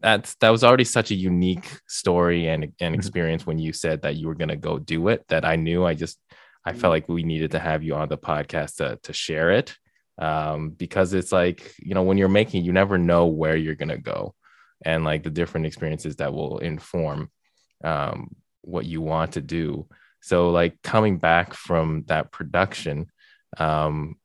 that's 0.00 0.34
that 0.36 0.50
was 0.50 0.64
already 0.64 0.84
such 0.84 1.10
a 1.10 1.14
unique 1.14 1.70
story 1.88 2.48
and 2.48 2.64
and 2.64 2.74
mm-hmm. 2.80 2.94
experience 2.94 3.42
mm-hmm. 3.42 3.50
when 3.52 3.58
you 3.58 3.72
said 3.72 4.02
that 4.02 4.16
you 4.16 4.26
were 4.26 4.34
gonna 4.34 4.56
go 4.56 4.78
do 4.78 5.08
it. 5.08 5.24
That 5.28 5.44
I 5.44 5.56
knew 5.56 5.84
I 5.84 5.94
just 5.94 6.18
I 6.64 6.72
felt 6.72 6.90
like 6.90 7.08
we 7.08 7.22
needed 7.22 7.52
to 7.52 7.58
have 7.58 7.82
you 7.82 7.94
on 7.94 8.08
the 8.08 8.18
podcast 8.18 8.76
to 8.76 8.98
to 9.04 9.12
share 9.12 9.52
it 9.52 9.76
um, 10.18 10.70
because 10.70 11.14
it's 11.14 11.32
like 11.32 11.74
you 11.78 11.94
know 11.94 12.02
when 12.02 12.18
you're 12.18 12.28
making, 12.28 12.64
you 12.64 12.72
never 12.72 12.98
know 12.98 13.26
where 13.26 13.56
you're 13.56 13.74
gonna 13.74 13.98
go 13.98 14.34
and 14.84 15.04
like 15.04 15.22
the 15.22 15.30
different 15.30 15.66
experiences 15.66 16.16
that 16.16 16.32
will 16.32 16.58
inform 16.58 17.30
um, 17.84 18.34
what 18.62 18.86
you 18.86 19.00
want 19.00 19.32
to 19.32 19.40
do. 19.40 19.86
So, 20.20 20.50
like 20.50 20.82
coming 20.82 21.18
back 21.18 21.54
from 21.54 22.04
that 22.06 22.32
production, 22.32 23.06
um, 23.58 24.16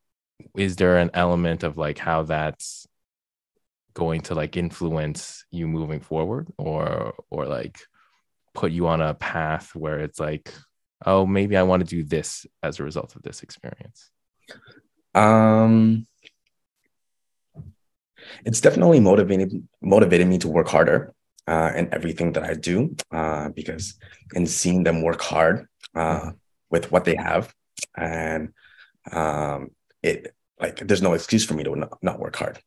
is 0.57 0.75
there 0.75 0.97
an 0.97 1.11
element 1.13 1.63
of 1.63 1.77
like 1.77 1.97
how 1.97 2.23
that's 2.23 2.87
going 3.93 4.21
to 4.21 4.35
like 4.35 4.57
influence 4.57 5.45
you 5.51 5.67
moving 5.67 5.99
forward, 5.99 6.51
or 6.57 7.13
or 7.29 7.45
like 7.45 7.79
put 8.53 8.71
you 8.71 8.87
on 8.87 9.01
a 9.01 9.13
path 9.13 9.75
where 9.75 9.99
it's 9.99 10.19
like, 10.19 10.53
oh, 11.05 11.25
maybe 11.25 11.55
I 11.55 11.63
want 11.63 11.87
to 11.87 11.95
do 11.95 12.03
this 12.03 12.45
as 12.61 12.79
a 12.79 12.83
result 12.83 13.15
of 13.15 13.21
this 13.21 13.43
experience? 13.43 14.09
Um, 15.13 16.07
it's 18.45 18.61
definitely 18.61 18.99
motivated 18.99 19.67
motivated 19.81 20.27
me 20.27 20.37
to 20.39 20.47
work 20.47 20.67
harder 20.67 21.13
uh, 21.47 21.71
in 21.75 21.93
everything 21.93 22.33
that 22.33 22.43
I 22.43 22.53
do 22.53 22.95
uh, 23.11 23.49
because 23.49 23.95
in 24.33 24.45
seeing 24.45 24.83
them 24.83 25.01
work 25.01 25.21
hard 25.21 25.67
uh, 25.95 26.31
with 26.69 26.91
what 26.91 27.05
they 27.05 27.15
have 27.15 27.53
and 27.97 28.53
um, 29.11 29.71
it 30.03 30.33
like 30.59 30.77
there's 30.87 31.01
no 31.01 31.13
excuse 31.13 31.43
for 31.43 31.55
me 31.55 31.63
to 31.63 31.75
not, 31.75 31.97
not 32.01 32.19
work 32.19 32.35
hard. 32.35 32.59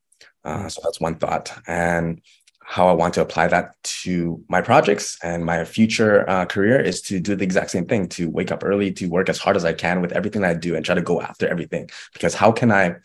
Uh, 0.45 0.69
so 0.69 0.81
that's 0.83 1.01
one 1.01 1.15
thought. 1.15 1.53
And 1.67 2.21
how 2.65 2.89
I 2.89 2.93
want 2.93 3.15
to 3.15 3.21
apply 3.21 3.47
that 3.49 3.75
to 4.03 4.43
my 4.49 4.63
projects 4.63 5.19
and 5.23 5.45
my 5.45 5.65
future 5.65 6.29
uh, 6.29 6.47
career 6.47 6.81
is 6.81 7.03
to 7.03 7.21
do 7.21 7.37
the 7.37 7.45
exact 7.45 7.71
same 7.71 7.87
thing 7.87 8.09
to 8.11 8.29
wake 8.29 8.51
up 8.51 8.65
early, 8.65 8.91
to 8.93 9.07
work 9.07 9.29
as 9.29 9.39
hard 9.39 9.57
as 9.57 9.65
I 9.65 9.75
can 9.75 10.01
with 10.01 10.13
everything 10.13 10.45
I 10.45 10.55
do 10.55 10.75
and 10.75 10.85
try 10.85 10.95
to 10.95 11.03
go 11.03 11.21
after 11.21 11.47
everything. 11.47 11.91
Because 12.13 12.35
how 12.35 12.53
can 12.53 12.73
I? 12.73 12.97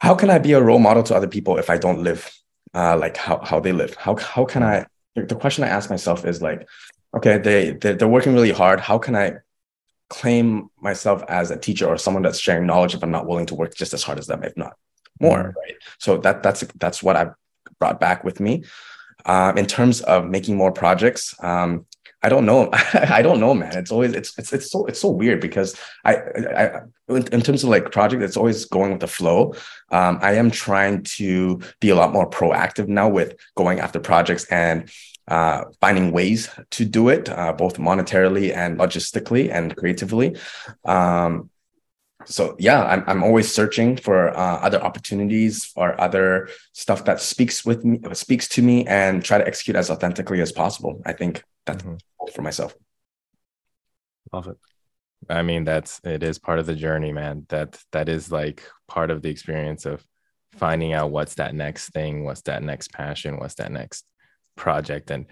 How 0.00 0.14
can 0.14 0.30
I 0.30 0.38
be 0.38 0.52
a 0.52 0.62
role 0.62 0.78
model 0.78 1.02
to 1.04 1.14
other 1.14 1.28
people 1.28 1.58
if 1.58 1.70
I 1.70 1.76
don't 1.76 2.02
live 2.02 2.30
uh, 2.74 2.96
like 2.96 3.16
how, 3.16 3.40
how 3.42 3.60
they 3.60 3.72
live? 3.72 3.94
How, 3.96 4.16
how 4.16 4.44
can 4.44 4.62
I? 4.62 4.86
The 5.14 5.34
question 5.34 5.64
I 5.64 5.68
ask 5.68 5.90
myself 5.90 6.24
is 6.24 6.40
like, 6.40 6.66
okay, 7.16 7.38
they 7.38 7.72
they're, 7.72 7.94
they're 7.94 8.08
working 8.08 8.34
really 8.34 8.52
hard. 8.52 8.80
How 8.80 8.98
can 8.98 9.14
I 9.14 9.34
claim 10.08 10.68
myself 10.80 11.22
as 11.28 11.50
a 11.50 11.56
teacher 11.56 11.86
or 11.86 11.96
someone 11.96 12.22
that's 12.22 12.38
sharing 12.38 12.66
knowledge 12.66 12.94
if 12.94 13.02
I'm 13.02 13.10
not 13.10 13.26
willing 13.26 13.46
to 13.46 13.54
work 13.54 13.74
just 13.74 13.94
as 13.94 14.02
hard 14.02 14.18
as 14.18 14.26
them, 14.26 14.42
if 14.42 14.56
not 14.56 14.74
more, 15.20 15.38
mm-hmm. 15.38 15.58
right? 15.58 15.74
So 15.98 16.16
that 16.18 16.42
that's 16.42 16.62
that's 16.76 17.02
what 17.02 17.16
I've 17.16 17.34
brought 17.78 18.00
back 18.00 18.24
with 18.24 18.40
me. 18.40 18.64
Um, 19.26 19.58
in 19.58 19.66
terms 19.66 20.00
of 20.00 20.26
making 20.26 20.56
more 20.56 20.72
projects, 20.72 21.34
um, 21.42 21.86
I 22.22 22.28
don't 22.28 22.46
know. 22.46 22.70
I 22.92 23.22
don't 23.22 23.40
know, 23.40 23.54
man. 23.54 23.76
It's 23.76 23.90
always 23.90 24.12
it's 24.12 24.38
it's 24.38 24.52
it's 24.52 24.70
so 24.70 24.86
it's 24.86 25.00
so 25.00 25.10
weird 25.10 25.40
because 25.40 25.76
I 26.04 26.16
I 26.16 26.80
in 27.08 27.40
terms 27.42 27.64
of 27.64 27.70
like 27.70 27.90
project, 27.90 28.22
it's 28.22 28.36
always 28.36 28.64
going 28.66 28.92
with 28.92 29.00
the 29.00 29.08
flow. 29.08 29.54
Um, 29.90 30.18
I 30.22 30.34
am 30.34 30.50
trying 30.50 31.02
to 31.18 31.60
be 31.80 31.90
a 31.90 31.96
lot 31.96 32.12
more 32.12 32.28
proactive 32.28 32.88
now 32.88 33.08
with 33.08 33.36
going 33.56 33.80
after 33.80 33.98
projects 33.98 34.44
and 34.46 34.90
uh, 35.28 35.64
finding 35.80 36.12
ways 36.12 36.48
to 36.70 36.84
do 36.84 37.08
it, 37.08 37.28
uh, 37.28 37.52
both 37.52 37.78
monetarily 37.78 38.54
and 38.54 38.78
logistically 38.78 39.52
and 39.52 39.76
creatively. 39.76 40.36
Um, 40.84 41.49
so 42.24 42.56
yeah, 42.58 42.82
I'm 42.82 43.04
I'm 43.06 43.22
always 43.22 43.52
searching 43.52 43.96
for 43.96 44.28
uh, 44.36 44.56
other 44.60 44.80
opportunities 44.82 45.72
or 45.76 45.98
other 46.00 46.48
stuff 46.72 47.04
that 47.04 47.20
speaks 47.20 47.64
with 47.64 47.84
me, 47.84 48.00
speaks 48.12 48.48
to 48.48 48.62
me, 48.62 48.86
and 48.86 49.24
try 49.24 49.38
to 49.38 49.46
execute 49.46 49.76
as 49.76 49.90
authentically 49.90 50.40
as 50.40 50.52
possible. 50.52 51.02
I 51.06 51.12
think 51.12 51.42
that's 51.66 51.82
mm-hmm. 51.82 51.96
for 52.34 52.42
myself. 52.42 52.74
Love 54.32 54.48
it. 54.48 54.58
I 55.28 55.42
mean, 55.42 55.64
that's 55.64 56.00
it 56.04 56.22
is 56.22 56.38
part 56.38 56.58
of 56.58 56.66
the 56.66 56.76
journey, 56.76 57.12
man. 57.12 57.46
That 57.48 57.78
that 57.92 58.08
is 58.08 58.30
like 58.30 58.62
part 58.88 59.10
of 59.10 59.22
the 59.22 59.30
experience 59.30 59.86
of 59.86 60.04
finding 60.52 60.92
out 60.92 61.10
what's 61.10 61.34
that 61.34 61.54
next 61.54 61.90
thing, 61.90 62.24
what's 62.24 62.42
that 62.42 62.62
next 62.62 62.92
passion, 62.92 63.38
what's 63.38 63.54
that 63.54 63.72
next 63.72 64.04
project 64.56 65.10
and 65.10 65.26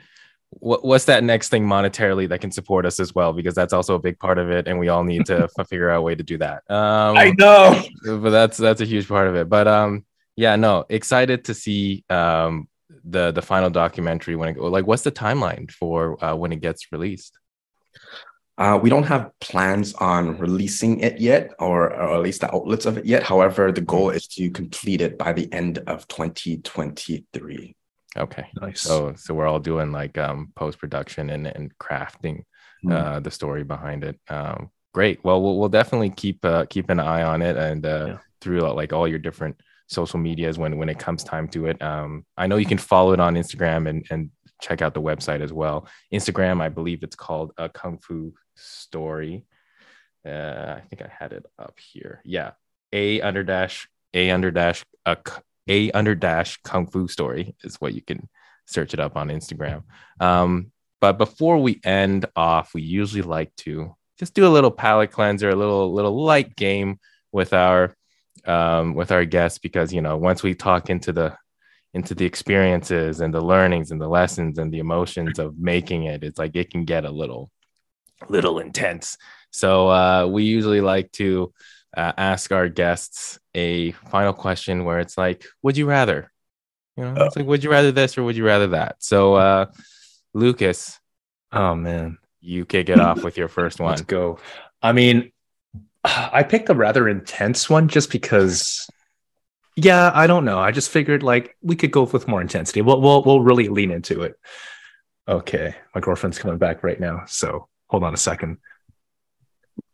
what, 0.51 0.85
what's 0.85 1.05
that 1.07 1.25
next 1.25 1.51
thing 1.51 1.67
monetarily 1.67 2.29
that 2.29 2.41
can 2.41 2.51
support 2.51 2.87
us 2.87 3.01
as 3.01 3.15
well? 3.15 3.33
Because 3.33 3.55
that's 3.55 3.73
also 3.73 3.95
a 3.95 3.99
big 3.99 4.19
part 4.19 4.39
of 4.39 4.51
it 4.51 4.67
and 4.67 4.79
we 4.79 4.89
all 4.89 5.05
need 5.05 5.27
to 5.27 5.49
figure 5.69 5.91
out 5.91 5.99
a 5.99 6.03
way 6.03 6.15
to 6.15 6.23
do 6.23 6.39
that. 6.39 6.69
Um, 6.71 7.17
i 7.17 7.35
know. 7.39 7.83
but 8.05 8.31
that's 8.31 8.57
that's 8.57 8.81
a 8.81 8.85
huge 8.85 9.09
part 9.09 9.29
of 9.29 9.37
it. 9.37 9.49
But 9.49 9.69
um 9.69 10.05
yeah 10.37 10.55
no 10.55 10.85
excited 10.89 11.45
to 11.47 11.55
see 11.55 12.05
um 12.11 12.69
the 13.05 13.33
the 13.33 13.43
final 13.43 13.71
documentary 13.71 14.37
when 14.37 14.49
it 14.49 14.59
like 14.59 14.87
what's 14.87 15.03
the 15.03 15.13
timeline 15.13 15.71
for 15.71 16.23
uh, 16.25 16.35
when 16.35 16.53
it 16.53 16.61
gets 16.61 16.93
released? 16.93 17.39
Uh, 18.57 18.77
we 18.83 18.91
don't 18.91 19.05
have 19.05 19.31
plans 19.41 19.95
on 19.95 20.37
releasing 20.37 20.99
it 20.99 21.21
yet, 21.21 21.53
or, 21.61 21.93
or, 21.93 22.17
at 22.17 22.23
least 22.23 22.41
the 22.41 22.53
outlets 22.53 22.87
of 22.87 22.99
it 22.99 23.07
yet. 23.07 23.23
However, 23.23 23.71
the 23.71 23.81
goal 23.81 24.11
is 24.11 24.27
to 24.27 24.51
complete 24.51 25.01
it 25.01 25.17
by 25.17 25.33
the 25.33 25.51
end 25.53 25.79
of 25.87 26.09
2023. 26.09 27.77
Okay. 28.19 28.47
Nice. 28.61 28.81
So 28.81 29.15
so 29.17 29.35
we're 29.35 29.47
all 29.47 29.61
doing 29.61 29.93
like 29.93 30.19
um 30.19 30.53
post 30.55 30.79
production 30.79 31.31
and 31.31 31.47
and 31.47 31.77
crafting 31.79 32.45
mm. 32.85 32.93
uh 32.93 33.21
the 33.21 33.31
story 33.31 33.65
behind 33.65 34.05
it. 34.05 34.19
Um 34.29 34.71
great. 34.93 35.23
Well 35.25 35.43
we'll, 35.43 35.59
we'll 35.59 35.69
definitely 35.69 36.11
keep 36.11 36.45
uh 36.45 36.67
keep 36.67 36.91
an 36.91 37.01
eye 37.01 37.23
on 37.23 37.43
it 37.43 37.57
and 37.57 37.85
uh 37.85 38.07
yeah. 38.07 38.19
through 38.41 38.67
uh, 38.67 38.75
like 38.75 38.93
all 38.93 39.09
your 39.09 39.19
different 39.19 39.61
social 39.87 40.19
medias 40.19 40.59
when 40.59 40.77
when 40.77 40.89
it 40.89 40.99
comes 40.99 41.25
time 41.25 41.49
to 41.49 41.67
it. 41.67 41.81
Um 41.83 42.25
I 42.37 42.47
know 42.47 42.57
you 42.57 42.67
can 42.67 42.79
follow 42.79 43.13
it 43.13 43.21
on 43.21 43.35
Instagram 43.35 43.89
and 43.89 44.07
and 44.11 44.31
check 44.61 44.83
out 44.83 44.95
the 44.95 45.03
website 45.03 45.41
as 45.41 45.53
well. 45.53 45.87
Instagram, 46.13 46.61
I 46.61 46.69
believe 46.69 47.03
it's 47.03 47.17
called 47.17 47.53
a 47.57 47.69
Kung 47.69 47.99
Fu 47.99 48.35
Story. 48.57 49.45
Uh, 50.27 50.75
I 50.77 50.83
think 50.89 51.03
I 51.03 51.11
had 51.17 51.33
it 51.33 51.47
up 51.59 51.79
here. 51.79 52.21
Yeah, 52.25 52.53
a 52.93 53.21
under 53.21 53.45
dash 53.45 53.89
a 54.15 54.31
under 54.31 54.51
dash 54.51 54.85
a 55.07 55.17
a 55.69 55.91
under 55.93 56.15
dash 56.15 56.59
kung 56.63 56.87
fu 56.87 57.09
story 57.09 57.55
is 57.63 57.77
what 57.77 57.95
you 57.95 58.03
can 58.03 58.29
search 58.67 58.95
it 58.95 59.01
up 59.01 59.17
on 59.17 59.29
Instagram. 59.29 59.83
Um, 60.21 60.73
but 61.01 61.19
before 61.19 61.59
we 61.59 61.81
end 61.85 62.27
off, 62.35 62.75
we 62.75 62.83
usually 62.83 63.23
like 63.23 63.55
to 63.57 63.95
just 64.19 64.35
do 64.35 64.47
a 64.47 64.51
little 64.51 64.71
palate 64.71 65.13
cleanser, 65.13 65.51
a 65.51 65.55
little 65.55 65.93
little 65.93 66.23
light 66.23 66.57
game 66.57 66.99
with 67.33 67.53
our 67.53 67.95
um, 68.45 68.95
with 68.95 69.13
our 69.13 69.25
guests 69.25 69.59
because 69.59 69.93
you 69.93 70.01
know 70.01 70.17
once 70.17 70.43
we 70.43 70.55
talk 70.55 70.91
into 70.91 71.13
the 71.13 71.37
into 71.95 72.15
the 72.15 72.25
experiences 72.25 73.21
and 73.21 73.33
the 73.33 73.41
learnings 73.41 73.91
and 73.91 74.01
the 74.01 74.09
lessons 74.09 74.59
and 74.59 74.73
the 74.73 74.79
emotions 74.79 75.39
of 75.39 75.59
making 75.59 76.05
it, 76.05 76.23
it's 76.23 76.39
like 76.39 76.55
it 76.55 76.71
can 76.71 76.85
get 76.85 77.05
a 77.05 77.11
little 77.11 77.51
little 78.29 78.59
intense. 78.59 79.17
So 79.51 79.89
uh, 79.89 80.27
we 80.27 80.45
usually 80.45 80.81
like 80.81 81.13
to 81.13 81.53
uh, 81.97 82.13
ask 82.17 82.53
our 82.53 82.69
guests 82.69 83.39
a 83.55 83.93
final 83.93 84.33
question 84.33 84.85
where 84.85 85.01
it's 85.01 85.17
like, 85.19 85.45
would 85.63 85.77
you 85.77 85.87
rather? 85.87 86.31
You 86.97 87.05
know, 87.05 87.25
it's 87.25 87.37
like, 87.37 87.47
would 87.47 87.63
you 87.63 87.71
rather 87.71 87.93
this 87.93 88.19
or 88.19 88.25
would 88.25 88.37
you 88.37 88.45
rather 88.45 88.69
that? 88.69 88.97
So, 88.99 89.35
uh, 89.35 89.67
Lucas, 90.35 90.99
oh 91.53 91.75
man, 91.75 92.19
you 92.41 92.65
kick 92.65 92.89
it 92.89 93.01
off 93.01 93.23
with 93.23 93.37
your 93.37 93.49
first 93.49 93.81
one. 93.81 93.91
Let's 93.91 94.03
go. 94.03 94.39
I 94.83 94.93
mean, 94.93 95.33
I 96.05 96.43
picked 96.43 96.71
a 96.71 96.75
rather 96.75 97.09
intense 97.09 97.69
one 97.69 97.89
just 97.89 98.11
because. 98.11 98.89
Yeah, 99.77 100.11
I 100.13 100.27
don't 100.27 100.45
know. 100.45 100.59
I 100.59 100.73
just 100.73 100.91
figured 100.91 101.23
like 101.23 101.57
we 101.63 101.77
could 101.77 101.93
go 101.93 102.03
with 102.03 102.27
more 102.27 102.41
intensity. 102.41 102.83
We'll 102.83 103.01
we'll 103.01 103.23
we'll 103.23 103.43
really 103.43 103.69
lean 103.69 103.91
into 103.93 104.23
it. 104.23 104.35
Okay, 105.29 105.75
my 105.95 106.01
girlfriend's 106.01 106.39
coming 106.39 106.59
back 106.59 106.83
right 106.83 106.99
now, 106.99 107.25
so 107.27 107.69
hold 107.87 108.03
on 108.03 108.15
a 108.15 108.19
second. 108.19 108.59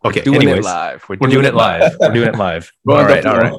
Okay, 0.05 0.21
we're 0.21 0.25
doing 0.25 0.43
anyways, 0.43 0.59
it 0.59 0.69
live. 0.69 1.05
We're, 1.09 1.17
we're 1.19 1.29
doing, 1.29 1.47
it 1.47 1.55
live. 1.55 1.81
live. 1.81 1.97
we're 1.99 2.13
doing 2.13 2.29
it 2.29 2.37
live. 2.37 2.71
all 2.89 3.05
right, 3.05 3.25
all 3.25 3.39
right. 3.39 3.55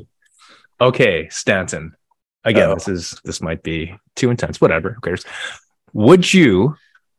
Okay, 0.79 1.27
Stanton. 1.29 1.95
Again, 2.43 2.69
Uh-oh. 2.69 2.75
this 2.75 2.87
is 2.87 3.19
this 3.23 3.41
might 3.41 3.63
be 3.63 3.95
too 4.15 4.29
intense. 4.29 4.61
Whatever. 4.61 4.93
Who 4.93 5.01
cares? 5.01 5.25
Would 5.93 6.31
you 6.31 6.75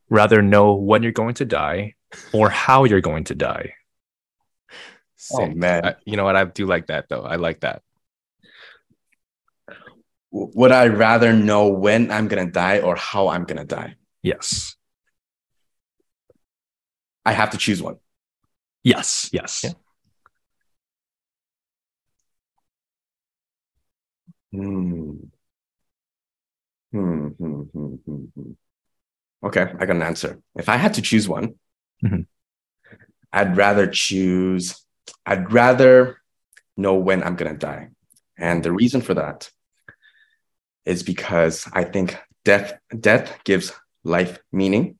rather 0.09 0.41
know 0.41 0.75
when 0.75 1.03
you're 1.03 1.11
going 1.11 1.33
to 1.35 1.45
die 1.45 1.95
or 2.31 2.49
how 2.49 2.85
you're 2.85 3.01
going 3.01 3.25
to 3.25 3.35
die? 3.35 3.73
Oh, 4.71 4.75
Sick. 5.17 5.39
Oh 5.39 5.47
man, 5.55 5.85
I, 5.85 5.95
you 6.05 6.15
know 6.15 6.23
what? 6.23 6.37
I 6.37 6.45
do 6.45 6.65
like 6.65 6.87
that 6.87 7.09
though. 7.09 7.23
I 7.23 7.35
like 7.35 7.59
that. 7.61 7.81
Would 10.31 10.71
I 10.71 10.87
rather 10.87 11.33
know 11.33 11.67
when 11.67 12.11
I'm 12.11 12.29
gonna 12.29 12.49
die 12.49 12.79
or 12.79 12.95
how 12.95 13.27
I'm 13.27 13.43
gonna 13.43 13.65
die? 13.65 13.95
Yes. 14.21 14.75
I 17.25 17.33
have 17.33 17.49
to 17.49 17.57
choose 17.57 17.83
one. 17.83 17.97
Yes, 18.83 19.29
yes. 19.33 19.63
Yeah. 19.63 19.73
Hmm. 24.51 25.29
Hmm, 26.91 27.27
hmm, 27.27 27.61
hmm, 27.73 27.95
hmm, 28.05 28.23
hmm. 28.35 28.51
Okay, 29.43 29.61
I 29.79 29.85
got 29.85 29.95
an 29.95 30.01
answer. 30.01 30.41
If 30.55 30.69
I 30.69 30.77
had 30.77 30.95
to 30.95 31.01
choose 31.01 31.27
one, 31.27 31.55
mm-hmm. 32.03 32.21
I'd 33.33 33.57
rather 33.57 33.87
choose, 33.87 34.83
I'd 35.25 35.51
rather 35.51 36.17
know 36.75 36.95
when 36.95 37.23
I'm 37.23 37.35
going 37.35 37.51
to 37.51 37.57
die. 37.57 37.89
And 38.37 38.63
the 38.63 38.71
reason 38.71 39.01
for 39.01 39.13
that 39.15 39.49
is 40.85 41.03
because 41.03 41.67
I 41.73 41.83
think 41.83 42.17
death 42.45 42.73
death 42.97 43.39
gives 43.43 43.73
life 44.03 44.39
meaning 44.51 44.97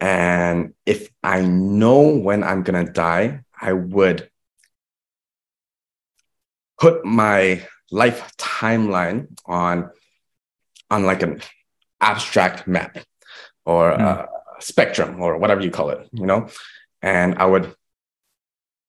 and 0.00 0.74
if 0.86 1.08
I 1.22 1.42
know 1.42 2.16
when 2.16 2.44
I'm 2.44 2.62
going 2.62 2.86
to 2.86 2.92
die, 2.92 3.40
I 3.60 3.72
would 3.72 4.30
put 6.78 7.04
my 7.04 7.66
life 7.90 8.32
timeline 8.36 9.26
on 9.46 9.90
on 10.90 11.04
like 11.04 11.22
an 11.22 11.40
abstract 12.00 12.66
map 12.66 12.98
or 13.66 13.92
mm. 13.92 14.00
a 14.00 14.28
spectrum 14.60 15.20
or 15.20 15.36
whatever 15.36 15.60
you 15.60 15.70
call 15.70 15.90
it, 15.90 16.08
you 16.12 16.24
know, 16.24 16.48
and 17.02 17.34
I 17.36 17.44
would 17.44 17.74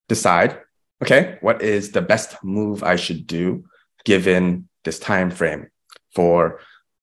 decide, 0.07 0.59
okay, 1.01 1.37
what 1.41 1.61
is 1.61 1.91
the 1.91 2.01
best 2.01 2.41
move 2.43 2.83
I 2.83 2.95
should 2.95 3.27
do 3.27 3.65
given 4.05 4.69
this 4.83 4.99
time 4.99 5.31
frame 5.31 5.67
for 6.15 6.59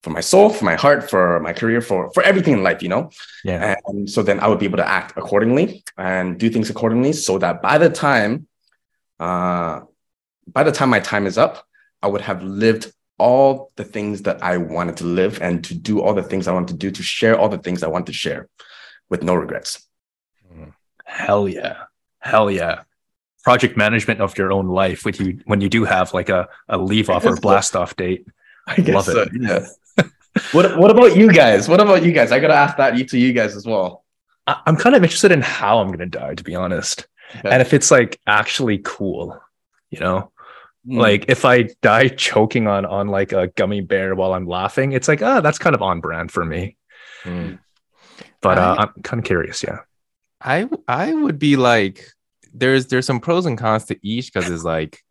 for 0.07 0.11
my 0.11 0.21
soul, 0.21 0.51
for 0.51 0.65
my 0.65 0.77
heart, 0.77 1.11
for 1.11 1.41
my 1.41 1.53
career, 1.53 1.81
for 1.81 2.01
for 2.15 2.23
everything 2.23 2.55
in 2.59 2.63
life, 2.63 2.81
you 2.81 2.89
know. 2.89 3.11
Yeah. 3.43 3.75
And 3.89 4.09
so 4.09 4.23
then 4.23 4.39
I 4.39 4.47
would 4.47 4.61
be 4.61 4.69
able 4.71 4.83
to 4.85 4.89
act 4.99 5.11
accordingly 5.17 5.83
and 5.99 6.39
do 6.39 6.49
things 6.49 6.71
accordingly, 6.71 7.13
so 7.13 7.39
that 7.39 7.61
by 7.61 7.77
the 7.77 7.91
time, 7.91 8.47
uh, 9.19 9.81
by 10.47 10.63
the 10.63 10.71
time 10.71 10.91
my 10.91 11.01
time 11.01 11.27
is 11.27 11.37
up, 11.37 11.55
I 12.05 12.07
would 12.07 12.21
have 12.21 12.41
lived 12.45 12.85
all 13.19 13.73
the 13.75 13.83
things 13.83 14.23
that 14.23 14.39
I 14.45 14.59
wanted 14.59 14.97
to 14.99 15.07
live 15.21 15.43
and 15.43 15.65
to 15.65 15.75
do 15.75 16.01
all 16.01 16.15
the 16.15 16.29
things 16.31 16.47
I 16.47 16.53
want 16.53 16.69
to 16.69 16.75
do, 16.85 16.89
to 16.93 17.03
share 17.03 17.37
all 17.37 17.49
the 17.49 17.63
things 17.67 17.83
I 17.83 17.89
want 17.89 18.07
to 18.07 18.13
share, 18.13 18.49
with 19.11 19.25
no 19.25 19.35
regrets. 19.35 19.89
Hell 21.05 21.49
yeah, 21.49 21.77
hell 22.21 22.49
yeah. 22.49 22.77
project 23.43 23.77
management 23.77 24.21
of 24.21 24.39
your 24.39 24.51
own 24.53 24.69
life 24.69 25.05
when 25.05 25.15
you 25.19 25.29
when 25.51 25.61
you 25.61 25.69
do 25.69 25.83
have 25.85 26.15
like 26.15 26.31
a, 26.39 26.47
a 26.69 26.79
leave 26.79 27.11
off 27.11 27.25
or 27.27 27.35
blast 27.47 27.75
off 27.75 27.97
date. 27.97 28.23
I 28.69 28.77
guess 28.77 28.95
Love 28.95 29.05
so, 29.05 29.23
it. 29.23 29.31
yeah. 29.41 29.67
What 30.53 30.79
What 30.79 30.91
about 30.91 31.17
you 31.17 31.33
guys? 31.33 31.69
What 31.69 31.81
about 31.81 32.05
you 32.05 32.13
guys? 32.13 32.33
I 32.33 32.39
gotta 32.41 32.55
ask 32.55 32.77
that 32.77 32.97
to 33.09 33.19
you 33.19 33.33
guys 33.33 33.57
as 33.57 33.67
well. 33.67 34.05
I, 34.47 34.61
I'm 34.67 34.77
kind 34.77 34.95
of 34.97 35.03
interested 35.03 35.33
in 35.33 35.43
how 35.43 35.79
I'm 35.79 35.91
gonna 35.91 36.07
die, 36.07 36.35
to 36.35 36.45
be 36.45 36.55
honest. 36.55 37.07
Okay. 37.39 37.49
And 37.51 37.61
if 37.61 37.75
it's 37.75 37.91
like 37.91 38.19
actually 38.27 38.79
cool, 38.85 39.41
you 39.91 40.01
know, 40.01 40.33
Hmm. 40.87 40.99
like 40.99 41.25
if 41.29 41.45
I 41.45 41.69
die 41.83 42.07
choking 42.09 42.69
on 42.69 42.87
on 42.87 43.09
like 43.09 43.33
a 43.33 43.49
gummy 43.49 43.81
bear 43.81 44.15
while 44.15 44.33
I'm 44.35 44.47
laughing, 44.47 44.93
it's 44.93 45.09
like, 45.09 45.21
ah, 45.21 45.41
that's 45.41 45.59
kind 45.59 45.75
of 45.75 45.83
on 45.83 46.01
brand 46.01 46.31
for 46.31 46.45
me. 46.45 46.77
Mm. 47.25 47.59
But 48.41 48.59
uh, 48.59 48.77
I- 48.79 48.83
I'm 48.83 49.03
kind 49.03 49.19
of 49.19 49.25
curious, 49.25 49.65
yeah. 49.65 49.81
I 50.41 50.69
I 50.87 51.13
would 51.13 51.41
be 51.41 51.57
like 51.57 52.07
there's 52.55 52.87
there's 52.87 53.05
some 53.07 53.19
pros 53.19 53.47
and 53.47 53.59
cons 53.59 53.87
to 53.87 53.99
each 54.01 54.33
because 54.33 54.49
it's 54.49 54.63
like 54.63 55.03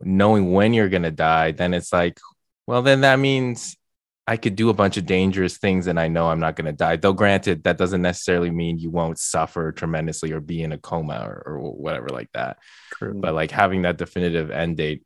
knowing 0.00 0.52
when 0.52 0.74
you're 0.74 0.88
gonna 0.88 1.12
die, 1.12 1.52
then 1.52 1.72
it's 1.72 1.92
like, 1.92 2.18
well, 2.66 2.82
then 2.82 3.02
that 3.02 3.20
means 3.20 3.76
I 4.26 4.36
could 4.36 4.54
do 4.54 4.68
a 4.68 4.74
bunch 4.74 4.96
of 4.96 5.06
dangerous 5.06 5.58
things 5.58 5.88
and 5.88 5.98
I 5.98 6.08
know 6.08 6.28
I'm 6.28 6.38
not 6.38 6.54
gonna 6.54 6.72
die. 6.72 6.96
Though 6.96 7.12
granted, 7.12 7.64
that 7.64 7.78
doesn't 7.78 8.02
necessarily 8.02 8.50
mean 8.50 8.78
you 8.78 8.90
won't 8.90 9.18
suffer 9.18 9.72
tremendously 9.72 10.32
or 10.32 10.40
be 10.40 10.62
in 10.62 10.72
a 10.72 10.78
coma 10.78 11.24
or, 11.26 11.42
or 11.44 11.72
whatever 11.72 12.08
like 12.08 12.30
that. 12.34 12.58
But 13.20 13.34
like 13.34 13.50
having 13.50 13.82
that 13.82 13.98
definitive 13.98 14.50
end 14.50 14.76
date. 14.76 15.02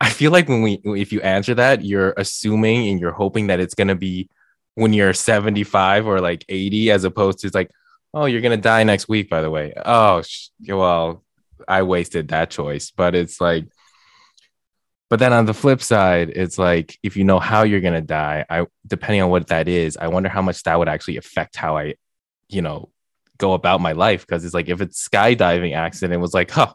I 0.00 0.10
feel 0.10 0.32
like 0.32 0.48
when 0.48 0.62
we 0.62 0.80
if 0.84 1.12
you 1.12 1.20
answer 1.22 1.54
that, 1.54 1.84
you're 1.84 2.14
assuming 2.16 2.88
and 2.88 3.00
you're 3.00 3.12
hoping 3.12 3.46
that 3.46 3.60
it's 3.60 3.74
gonna 3.74 3.94
be 3.94 4.28
when 4.74 4.92
you're 4.92 5.12
75 5.14 6.06
or 6.06 6.20
like 6.20 6.44
80, 6.48 6.90
as 6.90 7.04
opposed 7.04 7.40
to 7.40 7.46
it's 7.46 7.54
like, 7.54 7.70
oh, 8.12 8.26
you're 8.26 8.40
gonna 8.42 8.56
die 8.56 8.84
next 8.84 9.08
week, 9.08 9.30
by 9.30 9.40
the 9.40 9.50
way. 9.50 9.72
Oh, 9.76 10.22
sh- 10.22 10.48
well, 10.68 11.24
I 11.66 11.82
wasted 11.82 12.28
that 12.28 12.50
choice. 12.50 12.90
But 12.90 13.14
it's 13.14 13.40
like, 13.40 13.66
but 15.10 15.18
then 15.18 15.32
on 15.32 15.44
the 15.44 15.52
flip 15.54 15.82
side, 15.82 16.30
it's 16.30 16.56
like 16.58 16.96
if 17.02 17.16
you 17.16 17.24
know 17.24 17.38
how 17.40 17.64
you're 17.64 17.80
gonna 17.80 18.00
die, 18.00 18.46
I 18.48 18.64
depending 18.86 19.20
on 19.22 19.30
what 19.30 19.48
that 19.48 19.68
is, 19.68 19.96
I 19.96 20.08
wonder 20.08 20.28
how 20.30 20.40
much 20.42 20.62
that 20.62 20.78
would 20.78 20.88
actually 20.88 21.18
affect 21.18 21.56
how 21.56 21.76
I, 21.76 21.94
you 22.48 22.62
know, 22.62 22.90
go 23.36 23.52
about 23.52 23.80
my 23.80 23.92
life. 23.92 24.26
Because 24.26 24.44
it's 24.44 24.54
like 24.54 24.68
if 24.68 24.80
it's 24.80 25.06
skydiving 25.06 25.74
accident, 25.76 26.14
it 26.14 26.18
was 26.18 26.32
like, 26.32 26.50
huh, 26.50 26.72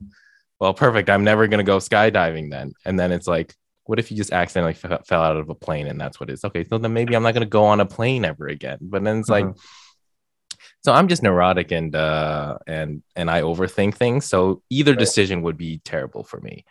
well, 0.59 0.73
perfect. 0.73 1.09
I'm 1.09 1.23
never 1.23 1.47
gonna 1.47 1.63
go 1.63 1.77
skydiving 1.77 2.51
then. 2.51 2.73
And 2.85 2.99
then 2.99 3.11
it's 3.11 3.27
like, 3.27 3.55
what 3.85 3.99
if 3.99 4.11
you 4.11 4.17
just 4.17 4.33
accidentally 4.33 4.75
f- 4.83 5.05
fell 5.07 5.21
out 5.21 5.37
of 5.37 5.49
a 5.49 5.55
plane 5.55 5.87
and 5.87 5.99
that's 5.99 6.19
what 6.19 6.29
it 6.29 6.33
is? 6.33 6.43
Okay, 6.43 6.63
so 6.65 6.77
then 6.77 6.91
maybe 6.93 7.15
I'm 7.15 7.23
not 7.23 7.33
gonna 7.33 7.45
go 7.45 7.65
on 7.65 7.79
a 7.79 7.85
plane 7.85 8.25
ever 8.25 8.47
again. 8.47 8.79
But 8.81 9.03
then 9.03 9.19
it's 9.19 9.29
like, 9.29 9.45
so 10.83 10.91
I'm 10.91 11.07
just 11.07 11.23
neurotic 11.23 11.71
and 11.71 11.95
uh 11.95 12.57
and 12.67 13.01
and 13.15 13.29
I 13.31 13.41
overthink 13.41 13.95
things. 13.95 14.25
So 14.25 14.61
either 14.69 14.91
Right. 14.91 14.99
decision 14.99 15.41
would 15.43 15.57
be 15.57 15.79
terrible 15.85 16.23
for 16.23 16.39
me. 16.41 16.65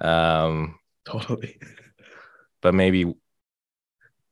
Um, 0.00 0.78
totally. 1.10 1.58
but 2.60 2.74
maybe 2.74 3.14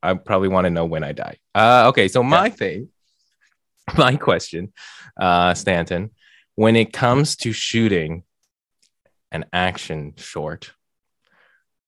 I 0.03 0.15
probably 0.15 0.49
want 0.49 0.65
to 0.65 0.71
know 0.71 0.85
when 0.85 1.05
I 1.05 1.13
die. 1.13 1.37
Uh, 1.55 1.87
okay, 1.89 2.09
so 2.09 2.23
my 2.23 2.51
thing, 2.51 2.89
my 3.97 4.17
question, 4.17 4.73
uh, 5.21 5.55
Stanton, 5.55 6.11
when 6.55 6.77
it 6.77 6.93
comes 6.93 7.37
to 7.37 7.53
shooting 7.53 8.25
an 9.31 9.45
action 9.53 10.15
short, 10.17 10.73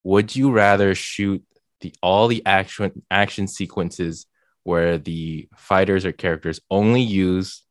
would 0.03 0.35
you 0.35 0.51
rather 0.51 0.95
shoot 0.95 1.43
the 1.81 1.93
all 2.01 2.27
the 2.27 2.45
action 2.45 3.03
action 3.11 3.47
sequences 3.47 4.27
where 4.63 4.97
the 4.97 5.47
fighters 5.55 6.05
or 6.05 6.11
characters 6.11 6.59
only 6.71 7.01
use 7.01 7.63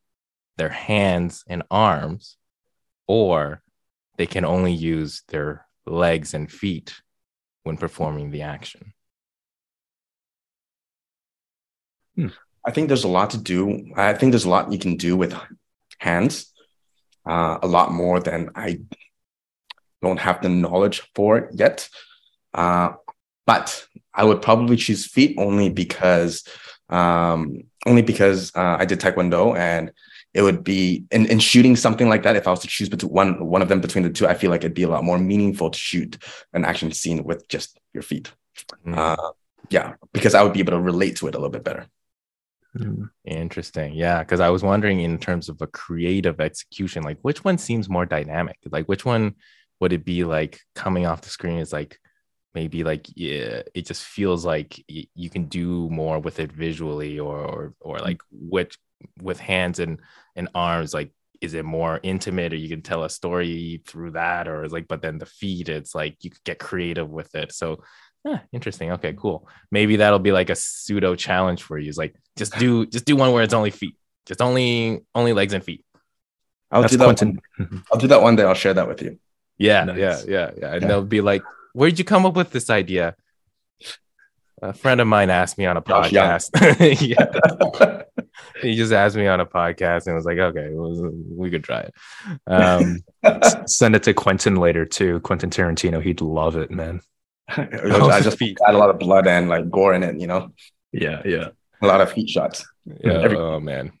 their 0.57 0.69
hands 0.69 1.43
and 1.47 1.63
arms, 1.71 2.37
or 3.07 3.61
they 4.17 4.25
can 4.25 4.45
only 4.45 4.73
use 4.73 5.23
their 5.29 5.65
legs 5.85 6.33
and 6.33 6.51
feet 6.51 7.01
when 7.65 7.77
performing 7.77 8.31
the 8.31 8.43
action? 8.43 8.93
I 12.65 12.71
think 12.71 12.87
there's 12.87 13.03
a 13.03 13.09
lot 13.09 13.31
to 13.31 13.37
do. 13.37 13.91
I 13.95 14.13
think 14.13 14.31
there's 14.31 14.45
a 14.45 14.49
lot 14.49 14.71
you 14.71 14.79
can 14.79 14.95
do 14.95 15.17
with 15.17 15.35
hands, 15.99 16.53
uh, 17.25 17.57
a 17.61 17.67
lot 17.67 17.91
more 17.91 18.19
than 18.19 18.51
I 18.55 18.79
don't 20.01 20.19
have 20.19 20.41
the 20.41 20.49
knowledge 20.49 21.01
for 21.13 21.49
yet. 21.53 21.89
Uh, 22.53 22.93
but 23.45 23.85
I 24.13 24.23
would 24.23 24.41
probably 24.41 24.77
choose 24.77 25.05
feet 25.05 25.35
only 25.37 25.69
because, 25.69 26.47
um, 26.89 27.63
only 27.85 28.01
because 28.01 28.51
uh, 28.55 28.77
I 28.79 28.85
did 28.85 28.99
taekwondo, 28.99 29.57
and 29.57 29.91
it 30.35 30.41
would 30.43 30.63
be 30.63 31.05
in, 31.11 31.25
in 31.27 31.39
shooting 31.39 31.75
something 31.75 32.09
like 32.09 32.23
that. 32.23 32.35
If 32.35 32.47
I 32.47 32.51
was 32.51 32.59
to 32.61 32.67
choose 32.67 32.89
between 32.89 33.11
one 33.11 33.45
one 33.47 33.61
of 33.63 33.69
them 33.69 33.81
between 33.81 34.03
the 34.03 34.11
two, 34.11 34.27
I 34.27 34.35
feel 34.35 34.51
like 34.51 34.61
it'd 34.63 34.75
be 34.75 34.83
a 34.83 34.89
lot 34.89 35.03
more 35.03 35.17
meaningful 35.17 35.69
to 35.71 35.79
shoot 35.79 36.17
an 36.53 36.65
action 36.65 36.91
scene 36.91 37.23
with 37.23 37.47
just 37.47 37.79
your 37.93 38.03
feet. 38.03 38.31
Mm, 38.85 38.97
Uh, 38.97 39.31
yeah, 39.69 39.95
because 40.13 40.35
I 40.35 40.43
would 40.43 40.53
be 40.53 40.59
able 40.59 40.73
to 40.73 40.81
relate 40.81 41.15
to 41.17 41.27
it 41.27 41.35
a 41.35 41.37
little 41.39 41.49
bit 41.51 41.63
better. 41.63 41.87
Mm. 42.77 43.09
Interesting. 43.25 43.93
Yeah. 43.93 44.23
Cause 44.23 44.41
I 44.41 44.49
was 44.49 44.63
wondering 44.63 44.99
in 44.99 45.17
terms 45.17 45.47
of 45.49 45.61
a 45.61 45.67
creative 45.67 46.41
execution, 46.41 47.03
like 47.03 47.17
which 47.21 47.43
one 47.43 47.57
seems 47.57 47.89
more 47.89 48.05
dynamic? 48.05 48.57
Like 48.69 48.87
which 48.87 49.05
one 49.05 49.35
would 49.79 49.93
it 49.93 50.03
be 50.05 50.23
like 50.25 50.59
coming 50.75 51.05
off 51.05 51.21
the 51.21 51.29
screen 51.29 51.59
is 51.59 51.71
like 51.71 51.97
maybe 52.53 52.83
like 52.83 53.07
yeah, 53.15 53.61
it 53.73 53.85
just 53.85 54.03
feels 54.03 54.45
like 54.45 54.83
y- 54.89 55.07
you 55.15 55.29
can 55.29 55.45
do 55.45 55.89
more 55.89 56.19
with 56.19 56.39
it 56.39 56.51
visually 56.51 57.19
or 57.19 57.37
or, 57.37 57.73
or 57.79 57.99
like 57.99 58.19
with 58.31 58.71
with 59.21 59.39
hands 59.39 59.79
and 59.79 59.99
and 60.35 60.49
arms 60.55 60.93
like 60.93 61.11
is 61.41 61.53
it 61.53 61.65
more 61.65 61.99
intimate 62.03 62.53
or 62.53 62.55
you 62.55 62.69
can 62.69 62.81
tell 62.81 63.03
a 63.03 63.09
story 63.09 63.81
through 63.85 64.11
that 64.11 64.47
or 64.47 64.63
is 64.63 64.71
like 64.71 64.87
but 64.87 65.01
then 65.01 65.17
the 65.17 65.25
feet 65.25 65.69
it's 65.69 65.93
like 65.93 66.15
you 66.23 66.29
could 66.29 66.43
get 66.43 66.59
creative 66.59 67.09
with 67.09 67.33
it 67.35 67.51
so 67.53 67.83
yeah, 68.23 68.39
interesting 68.51 68.91
okay 68.93 69.13
cool 69.13 69.47
maybe 69.71 69.97
that'll 69.97 70.17
be 70.19 70.31
like 70.31 70.49
a 70.49 70.55
pseudo 70.55 71.13
challenge 71.15 71.61
for 71.61 71.77
you 71.77 71.89
it's 71.89 71.97
like 71.97 72.15
just 72.37 72.57
do 72.57 72.85
just 72.95 73.05
do 73.05 73.15
one 73.15 73.31
where 73.33 73.43
it's 73.43 73.53
only 73.53 73.69
feet 73.71 73.95
just 74.25 74.41
only 74.41 75.01
only 75.13 75.33
legs 75.33 75.53
and 75.53 75.63
feet 75.63 75.83
I'll 76.71 76.81
That's 76.81 76.93
do 76.93 76.97
that. 76.97 77.05
Quentin. 77.05 77.39
One, 77.57 77.83
I'll 77.93 77.99
do 77.99 78.07
that 78.07 78.21
one 78.23 78.35
day. 78.35 78.43
I'll 78.43 78.55
share 78.55 78.73
that 78.73 78.87
with 78.87 79.01
you. 79.03 79.19
yeah 79.59 79.83
Nice. 79.83 79.97
yeah 79.97 80.21
yeah 80.27 80.51
yeah 80.57 80.73
and 80.73 80.81
Yeah. 80.81 80.87
they'll 80.87 81.03
be 81.05 81.21
like 81.21 81.43
where'd 81.73 81.99
you 81.99 82.05
come 82.05 82.25
up 82.25 82.35
with 82.35 82.51
this 82.51 82.69
idea 82.71 83.15
a 84.61 84.73
friend 84.73 84.99
of 85.01 85.07
mine 85.07 85.29
asked 85.29 85.57
me 85.59 85.65
on 85.67 85.77
a 85.77 85.81
podcast 85.81 86.49
yeah 87.07 88.01
he 88.61 88.75
just 88.75 88.91
asked 88.93 89.15
me 89.15 89.27
on 89.27 89.39
a 89.39 89.45
podcast 89.45 90.07
and 90.07 90.15
was 90.15 90.25
like 90.25 90.37
okay 90.37 90.69
we 90.73 91.49
could 91.49 91.63
try 91.63 91.81
it 91.81 91.93
um 92.47 92.99
Send 93.67 93.95
it 93.95 94.03
to 94.03 94.13
Quentin 94.13 94.55
later 94.55 94.85
too. 94.85 95.19
Quentin 95.21 95.49
Tarantino, 95.49 96.01
he'd 96.01 96.21
love 96.21 96.55
it, 96.57 96.69
man. 96.69 97.01
I 97.49 98.21
just 98.21 98.39
add 98.41 98.75
a 98.75 98.77
lot 98.77 98.89
of 98.91 98.99
blood 98.99 99.25
and 99.27 99.49
like 99.49 99.69
gore 99.69 99.93
in 99.93 100.03
it. 100.03 100.19
You 100.19 100.27
know, 100.27 100.51
Yeah, 100.91 101.21
yeah. 101.25 101.47
a 101.81 101.87
lot 101.87 102.01
of 102.01 102.11
heat 102.11 102.29
shots. 102.29 102.65
Yeah, 102.85 103.21
Every- 103.21 103.37
oh 103.37 103.59
man. 103.59 103.93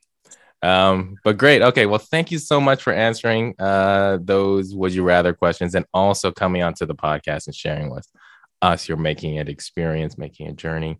Um, 0.61 1.15
but 1.23 1.37
great. 1.37 1.61
Okay, 1.61 1.85
well, 1.85 1.99
thank 1.99 2.31
you 2.31 2.37
so 2.39 2.59
much 2.61 2.81
for 2.83 2.93
answering 2.93 3.55
uh 3.59 4.19
those 4.21 4.73
would 4.75 4.93
you 4.93 5.03
rather 5.03 5.33
questions 5.33 5.73
and 5.75 5.85
also 5.93 6.31
coming 6.31 6.61
onto 6.63 6.85
the 6.85 6.95
podcast 6.95 7.47
and 7.47 7.55
sharing 7.55 7.89
with 7.91 8.07
us 8.61 8.87
your 8.87 8.97
making 8.97 9.35
it 9.35 9.49
experience, 9.49 10.17
making 10.17 10.47
a 10.47 10.53
journey. 10.53 10.99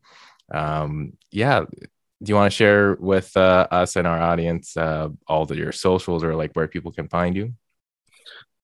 Um, 0.52 1.14
yeah. 1.32 1.66
Do 2.24 2.30
you 2.30 2.36
want 2.36 2.52
to 2.52 2.56
share 2.56 2.96
with 2.96 3.36
uh, 3.36 3.68
us 3.72 3.96
and 3.96 4.08
our 4.08 4.20
audience 4.20 4.78
uh, 4.78 5.10
all 5.28 5.46
the, 5.46 5.56
your 5.56 5.72
socials 5.72 6.24
or 6.24 6.36
like 6.36 6.54
where 6.54 6.68
people 6.68 6.92
can 6.92 7.08
find 7.08 7.36
you? 7.36 7.54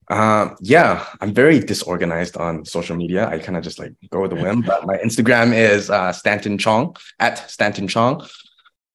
Uh, 0.10 0.56
yeah, 0.62 1.06
I'm 1.22 1.34
very 1.34 1.60
disorganized 1.60 2.36
on 2.36 2.66
social 2.66 2.95
media. 2.95 3.28
I 3.28 3.39
kind 3.39 3.58
of 3.58 3.64
just 3.64 3.80
like 3.80 3.93
go 4.10 4.22
with 4.22 4.32
the 4.32 4.38
whim. 4.38 4.62
But 4.62 4.86
my 4.86 4.97
Instagram 4.97 5.54
is 5.54 5.89
uh, 5.89 6.12
Stanton 6.12 6.58
Chong 6.58 6.95
at 7.20 7.49
Stanton 7.49 7.88
Chong. 7.88 8.22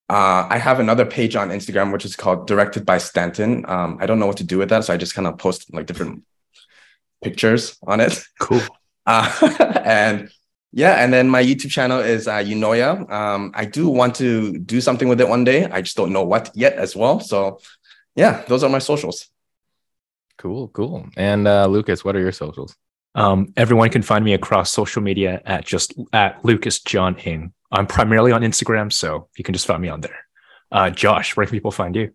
Uh, 0.09 0.47
I 0.49 0.59
have 0.59 0.79
another 0.79 1.05
page 1.05 1.35
on 1.35 1.49
Instagram 1.49 1.93
which 1.93 2.05
is 2.05 2.17
called 2.17 2.47
Directed 2.47 2.85
by 2.85 2.99
Stanton. 2.99 3.65
Um, 3.67 3.99
I 4.01 4.07
don't 4.07 4.19
know 4.19 4.27
what 4.27 4.37
to 4.37 4.45
do 4.45 4.59
with 4.59 4.69
that, 4.69 4.85
so 4.85 4.95
I 4.95 4.97
just 4.97 5.15
kind 5.15 5.27
of 5.27 5.39
post 5.39 5.73
like 5.73 5.87
different 5.87 6.23
pictures 7.23 7.79
on 7.87 8.01
it. 8.01 8.23
Cool. 8.39 8.63
Uh, 9.09 9.31
and 9.85 10.29
yeah, 10.73 11.03
and 11.03 11.13
then 11.13 11.29
my 11.29 11.43
YouTube 11.43 11.71
channel 11.71 12.01
is 12.01 12.29
uh, 12.29 12.37
Unoya. 12.37 13.11
Um, 13.11 13.53
I 13.55 13.65
do 13.65 13.89
want 13.89 14.15
to 14.17 14.59
do 14.59 14.81
something 14.81 15.09
with 15.09 15.21
it 15.21 15.29
one 15.29 15.45
day. 15.45 15.65
I 15.65 15.83
just 15.83 15.97
don't 15.97 16.13
know 16.13 16.25
what 16.25 16.51
yet 16.55 16.75
as 16.75 16.95
well. 16.95 17.21
So 17.21 17.61
yeah, 18.15 18.43
those 18.49 18.63
are 18.63 18.71
my 18.71 18.79
socials. 18.79 19.29
Cool, 20.39 20.69
cool. 20.69 21.07
And 21.17 21.49
uh, 21.49 21.67
Lucas, 21.67 22.05
what 22.05 22.17
are 22.17 22.21
your 22.21 22.33
socials? 22.33 22.77
Um, 23.15 23.53
everyone 23.57 23.89
can 23.89 24.03
find 24.03 24.25
me 24.25 24.35
across 24.35 24.71
social 24.71 25.03
media 25.03 25.41
at 25.47 25.65
just 25.65 25.95
at 26.13 26.45
Lucas 26.45 26.81
John 26.81 27.17
Ing. 27.19 27.53
I'm 27.73 27.87
primarily 27.87 28.33
on 28.33 28.43
Instagram, 28.43 28.93
so 28.93 29.29
you 29.37 29.45
can 29.45 29.55
just 29.55 29.67
find 29.67 29.81
me 29.81 29.89
on 29.89 30.03
there. 30.03 30.19
Uh, 30.71 30.91
Josh, 30.91 31.37
where 31.37 31.47
can 31.47 31.53
people 31.53 31.71
find 31.71 31.97
you? 31.97 32.13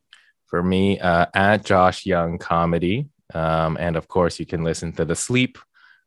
for 0.52 0.62
me 0.62 1.00
uh, 1.00 1.26
at 1.34 1.66
Josh 1.66 2.06
Young 2.06 2.38
Comedy. 2.38 3.08
Um, 3.34 3.78
and 3.80 3.96
of 3.96 4.08
course, 4.10 4.40
you 4.40 4.46
can 4.46 4.64
listen 4.64 4.92
to 4.94 5.06
the 5.06 5.16
Sleep 5.16 5.58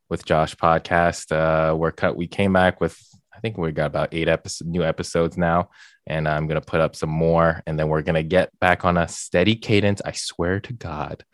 with 0.08 0.24
Josh 0.24 0.54
podcast. 0.54 1.32
Uh, 1.32 1.74
we're 1.76 1.92
cut. 1.92 2.16
We 2.16 2.26
came 2.26 2.52
back 2.52 2.80
with 2.80 2.98
I 3.34 3.40
think 3.40 3.58
we 3.58 3.72
got 3.72 3.86
about 3.86 4.10
eight 4.14 4.28
episodes, 4.28 4.70
new 4.70 4.84
episodes 4.84 5.36
now, 5.36 5.70
and 6.06 6.28
I'm 6.28 6.46
gonna 6.46 6.60
put 6.60 6.80
up 6.80 6.94
some 6.94 7.10
more, 7.10 7.62
and 7.66 7.78
then 7.78 7.88
we're 7.88 8.02
gonna 8.02 8.22
get 8.22 8.50
back 8.60 8.84
on 8.84 8.96
a 8.96 9.08
steady 9.08 9.56
cadence. 9.56 10.00
I 10.04 10.12
swear 10.12 10.60
to 10.60 10.72
God, 10.72 11.24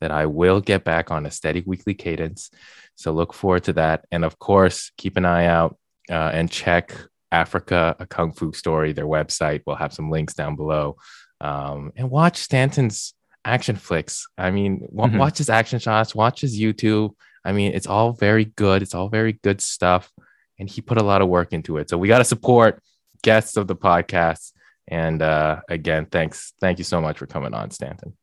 that 0.00 0.10
I 0.10 0.26
will 0.26 0.60
get 0.60 0.84
back 0.84 1.10
on 1.10 1.24
a 1.24 1.30
steady 1.30 1.62
weekly 1.66 1.94
cadence. 1.94 2.50
So 2.94 3.12
look 3.12 3.32
forward 3.32 3.64
to 3.64 3.72
that. 3.74 4.04
And 4.12 4.24
of 4.24 4.38
course, 4.38 4.92
keep 4.98 5.16
an 5.16 5.24
eye 5.24 5.46
out 5.46 5.78
uh, 6.10 6.30
and 6.34 6.50
check 6.50 6.94
Africa, 7.32 7.96
a 7.98 8.06
Kung 8.06 8.32
Fu 8.32 8.52
story, 8.52 8.92
their 8.92 9.06
website. 9.06 9.62
We'll 9.66 9.76
have 9.76 9.92
some 9.94 10.10
links 10.10 10.34
down 10.34 10.56
below. 10.56 10.96
Um, 11.40 11.92
and 11.96 12.10
watch 12.10 12.36
Stanton's 12.38 13.14
action 13.44 13.76
flicks. 13.76 14.26
I 14.38 14.50
mean, 14.50 14.86
w- 14.94 15.14
Mhm. 15.14 15.18
watch 15.18 15.38
his 15.38 15.50
action 15.50 15.78
shots, 15.78 16.14
watch 16.14 16.40
his 16.42 16.58
YouTube. 16.58 17.10
I 17.46 17.52
mean, 17.52 17.72
it's 17.72 17.86
all 17.86 18.12
very 18.12 18.44
good. 18.44 18.82
It's 18.82 18.94
all 18.94 19.08
very 19.08 19.32
good 19.32 19.60
stuff. 19.60 20.12
And 20.58 20.68
he 20.68 20.80
put 20.80 20.98
a 20.98 21.02
lot 21.02 21.22
of 21.22 21.28
work 21.28 21.52
into 21.52 21.76
it. 21.78 21.88
So 21.88 21.96
we 21.96 22.08
got 22.08 22.18
to 22.18 22.24
support 22.24 22.82
guests 23.22 23.56
of 23.56 23.66
the 23.68 23.76
podcast. 23.76 24.52
And 24.88 25.22
uh, 25.22 25.60
again, 25.68 26.06
thanks. 26.06 26.52
Thank 26.60 26.78
you 26.78 26.84
so 26.84 27.00
much 27.00 27.18
for 27.18 27.26
coming 27.26 27.54
on, 27.54 27.70
Stanton. 27.70 28.14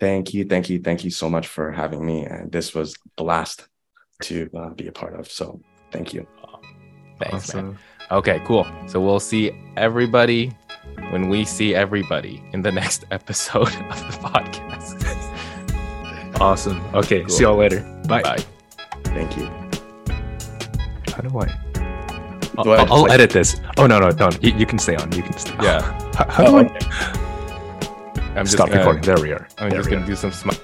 Thank 0.00 0.34
you, 0.34 0.44
thank 0.44 0.68
you, 0.68 0.80
thank 0.80 1.04
you 1.04 1.10
so 1.10 1.30
much 1.30 1.46
for 1.46 1.70
having 1.70 2.04
me. 2.04 2.24
And 2.24 2.50
this 2.50 2.74
was 2.74 2.94
a 2.94 3.22
blast 3.22 3.68
to 4.22 4.50
uh, 4.56 4.70
be 4.70 4.88
a 4.88 4.92
part 4.92 5.14
of. 5.14 5.30
So 5.30 5.60
thank 5.92 6.12
you. 6.12 6.26
Thanks, 7.20 7.54
man. 7.54 7.64
Awesome. 7.64 7.78
Okay, 8.10 8.42
cool. 8.44 8.66
So 8.88 9.00
we'll 9.00 9.20
see 9.20 9.52
everybody 9.76 10.52
when 11.10 11.28
we 11.28 11.44
see 11.44 11.74
everybody 11.74 12.42
in 12.52 12.62
the 12.62 12.72
next 12.80 13.04
episode 13.12 13.68
of 13.68 13.98
the 14.10 14.18
podcast. 14.20 15.12
Awesome. 16.40 16.80
Okay. 16.94 17.20
Cool. 17.20 17.28
See 17.28 17.44
y'all 17.44 17.56
later. 17.56 17.80
Bye. 18.08 18.22
Bye. 18.22 18.44
Thank 19.14 19.36
you. 19.36 19.46
How 21.14 21.20
do 21.22 21.38
I? 21.38 21.58
I'll, 22.58 22.64
Do 22.64 22.70
I 22.72 22.84
I'll 22.84 23.02
like- 23.02 23.12
edit 23.12 23.30
this. 23.30 23.60
Oh 23.78 23.86
no, 23.86 23.98
no, 23.98 24.10
don't. 24.10 24.42
You, 24.42 24.52
you 24.56 24.66
can 24.66 24.78
stay 24.78 24.96
on. 24.96 25.10
You 25.12 25.22
can 25.22 25.36
stay. 25.36 25.54
Yeah. 25.62 25.80
How, 26.14 26.28
how 26.30 26.44
do 26.44 26.50
Oh, 26.50 26.58
I 26.58 26.64
okay. 26.64 26.78
I'm 28.38 28.44
just 28.44 28.52
stop 28.52 28.68
gonna, 28.68 28.78
recording? 28.80 29.02
There 29.02 29.20
we 29.20 29.32
are. 29.32 29.46
I'm 29.58 29.70
There 29.70 29.78
just 29.78 29.90
gonna 29.90 30.02
are. 30.02 30.06
do 30.06 30.16
some 30.16 30.32
smile. 30.32 30.56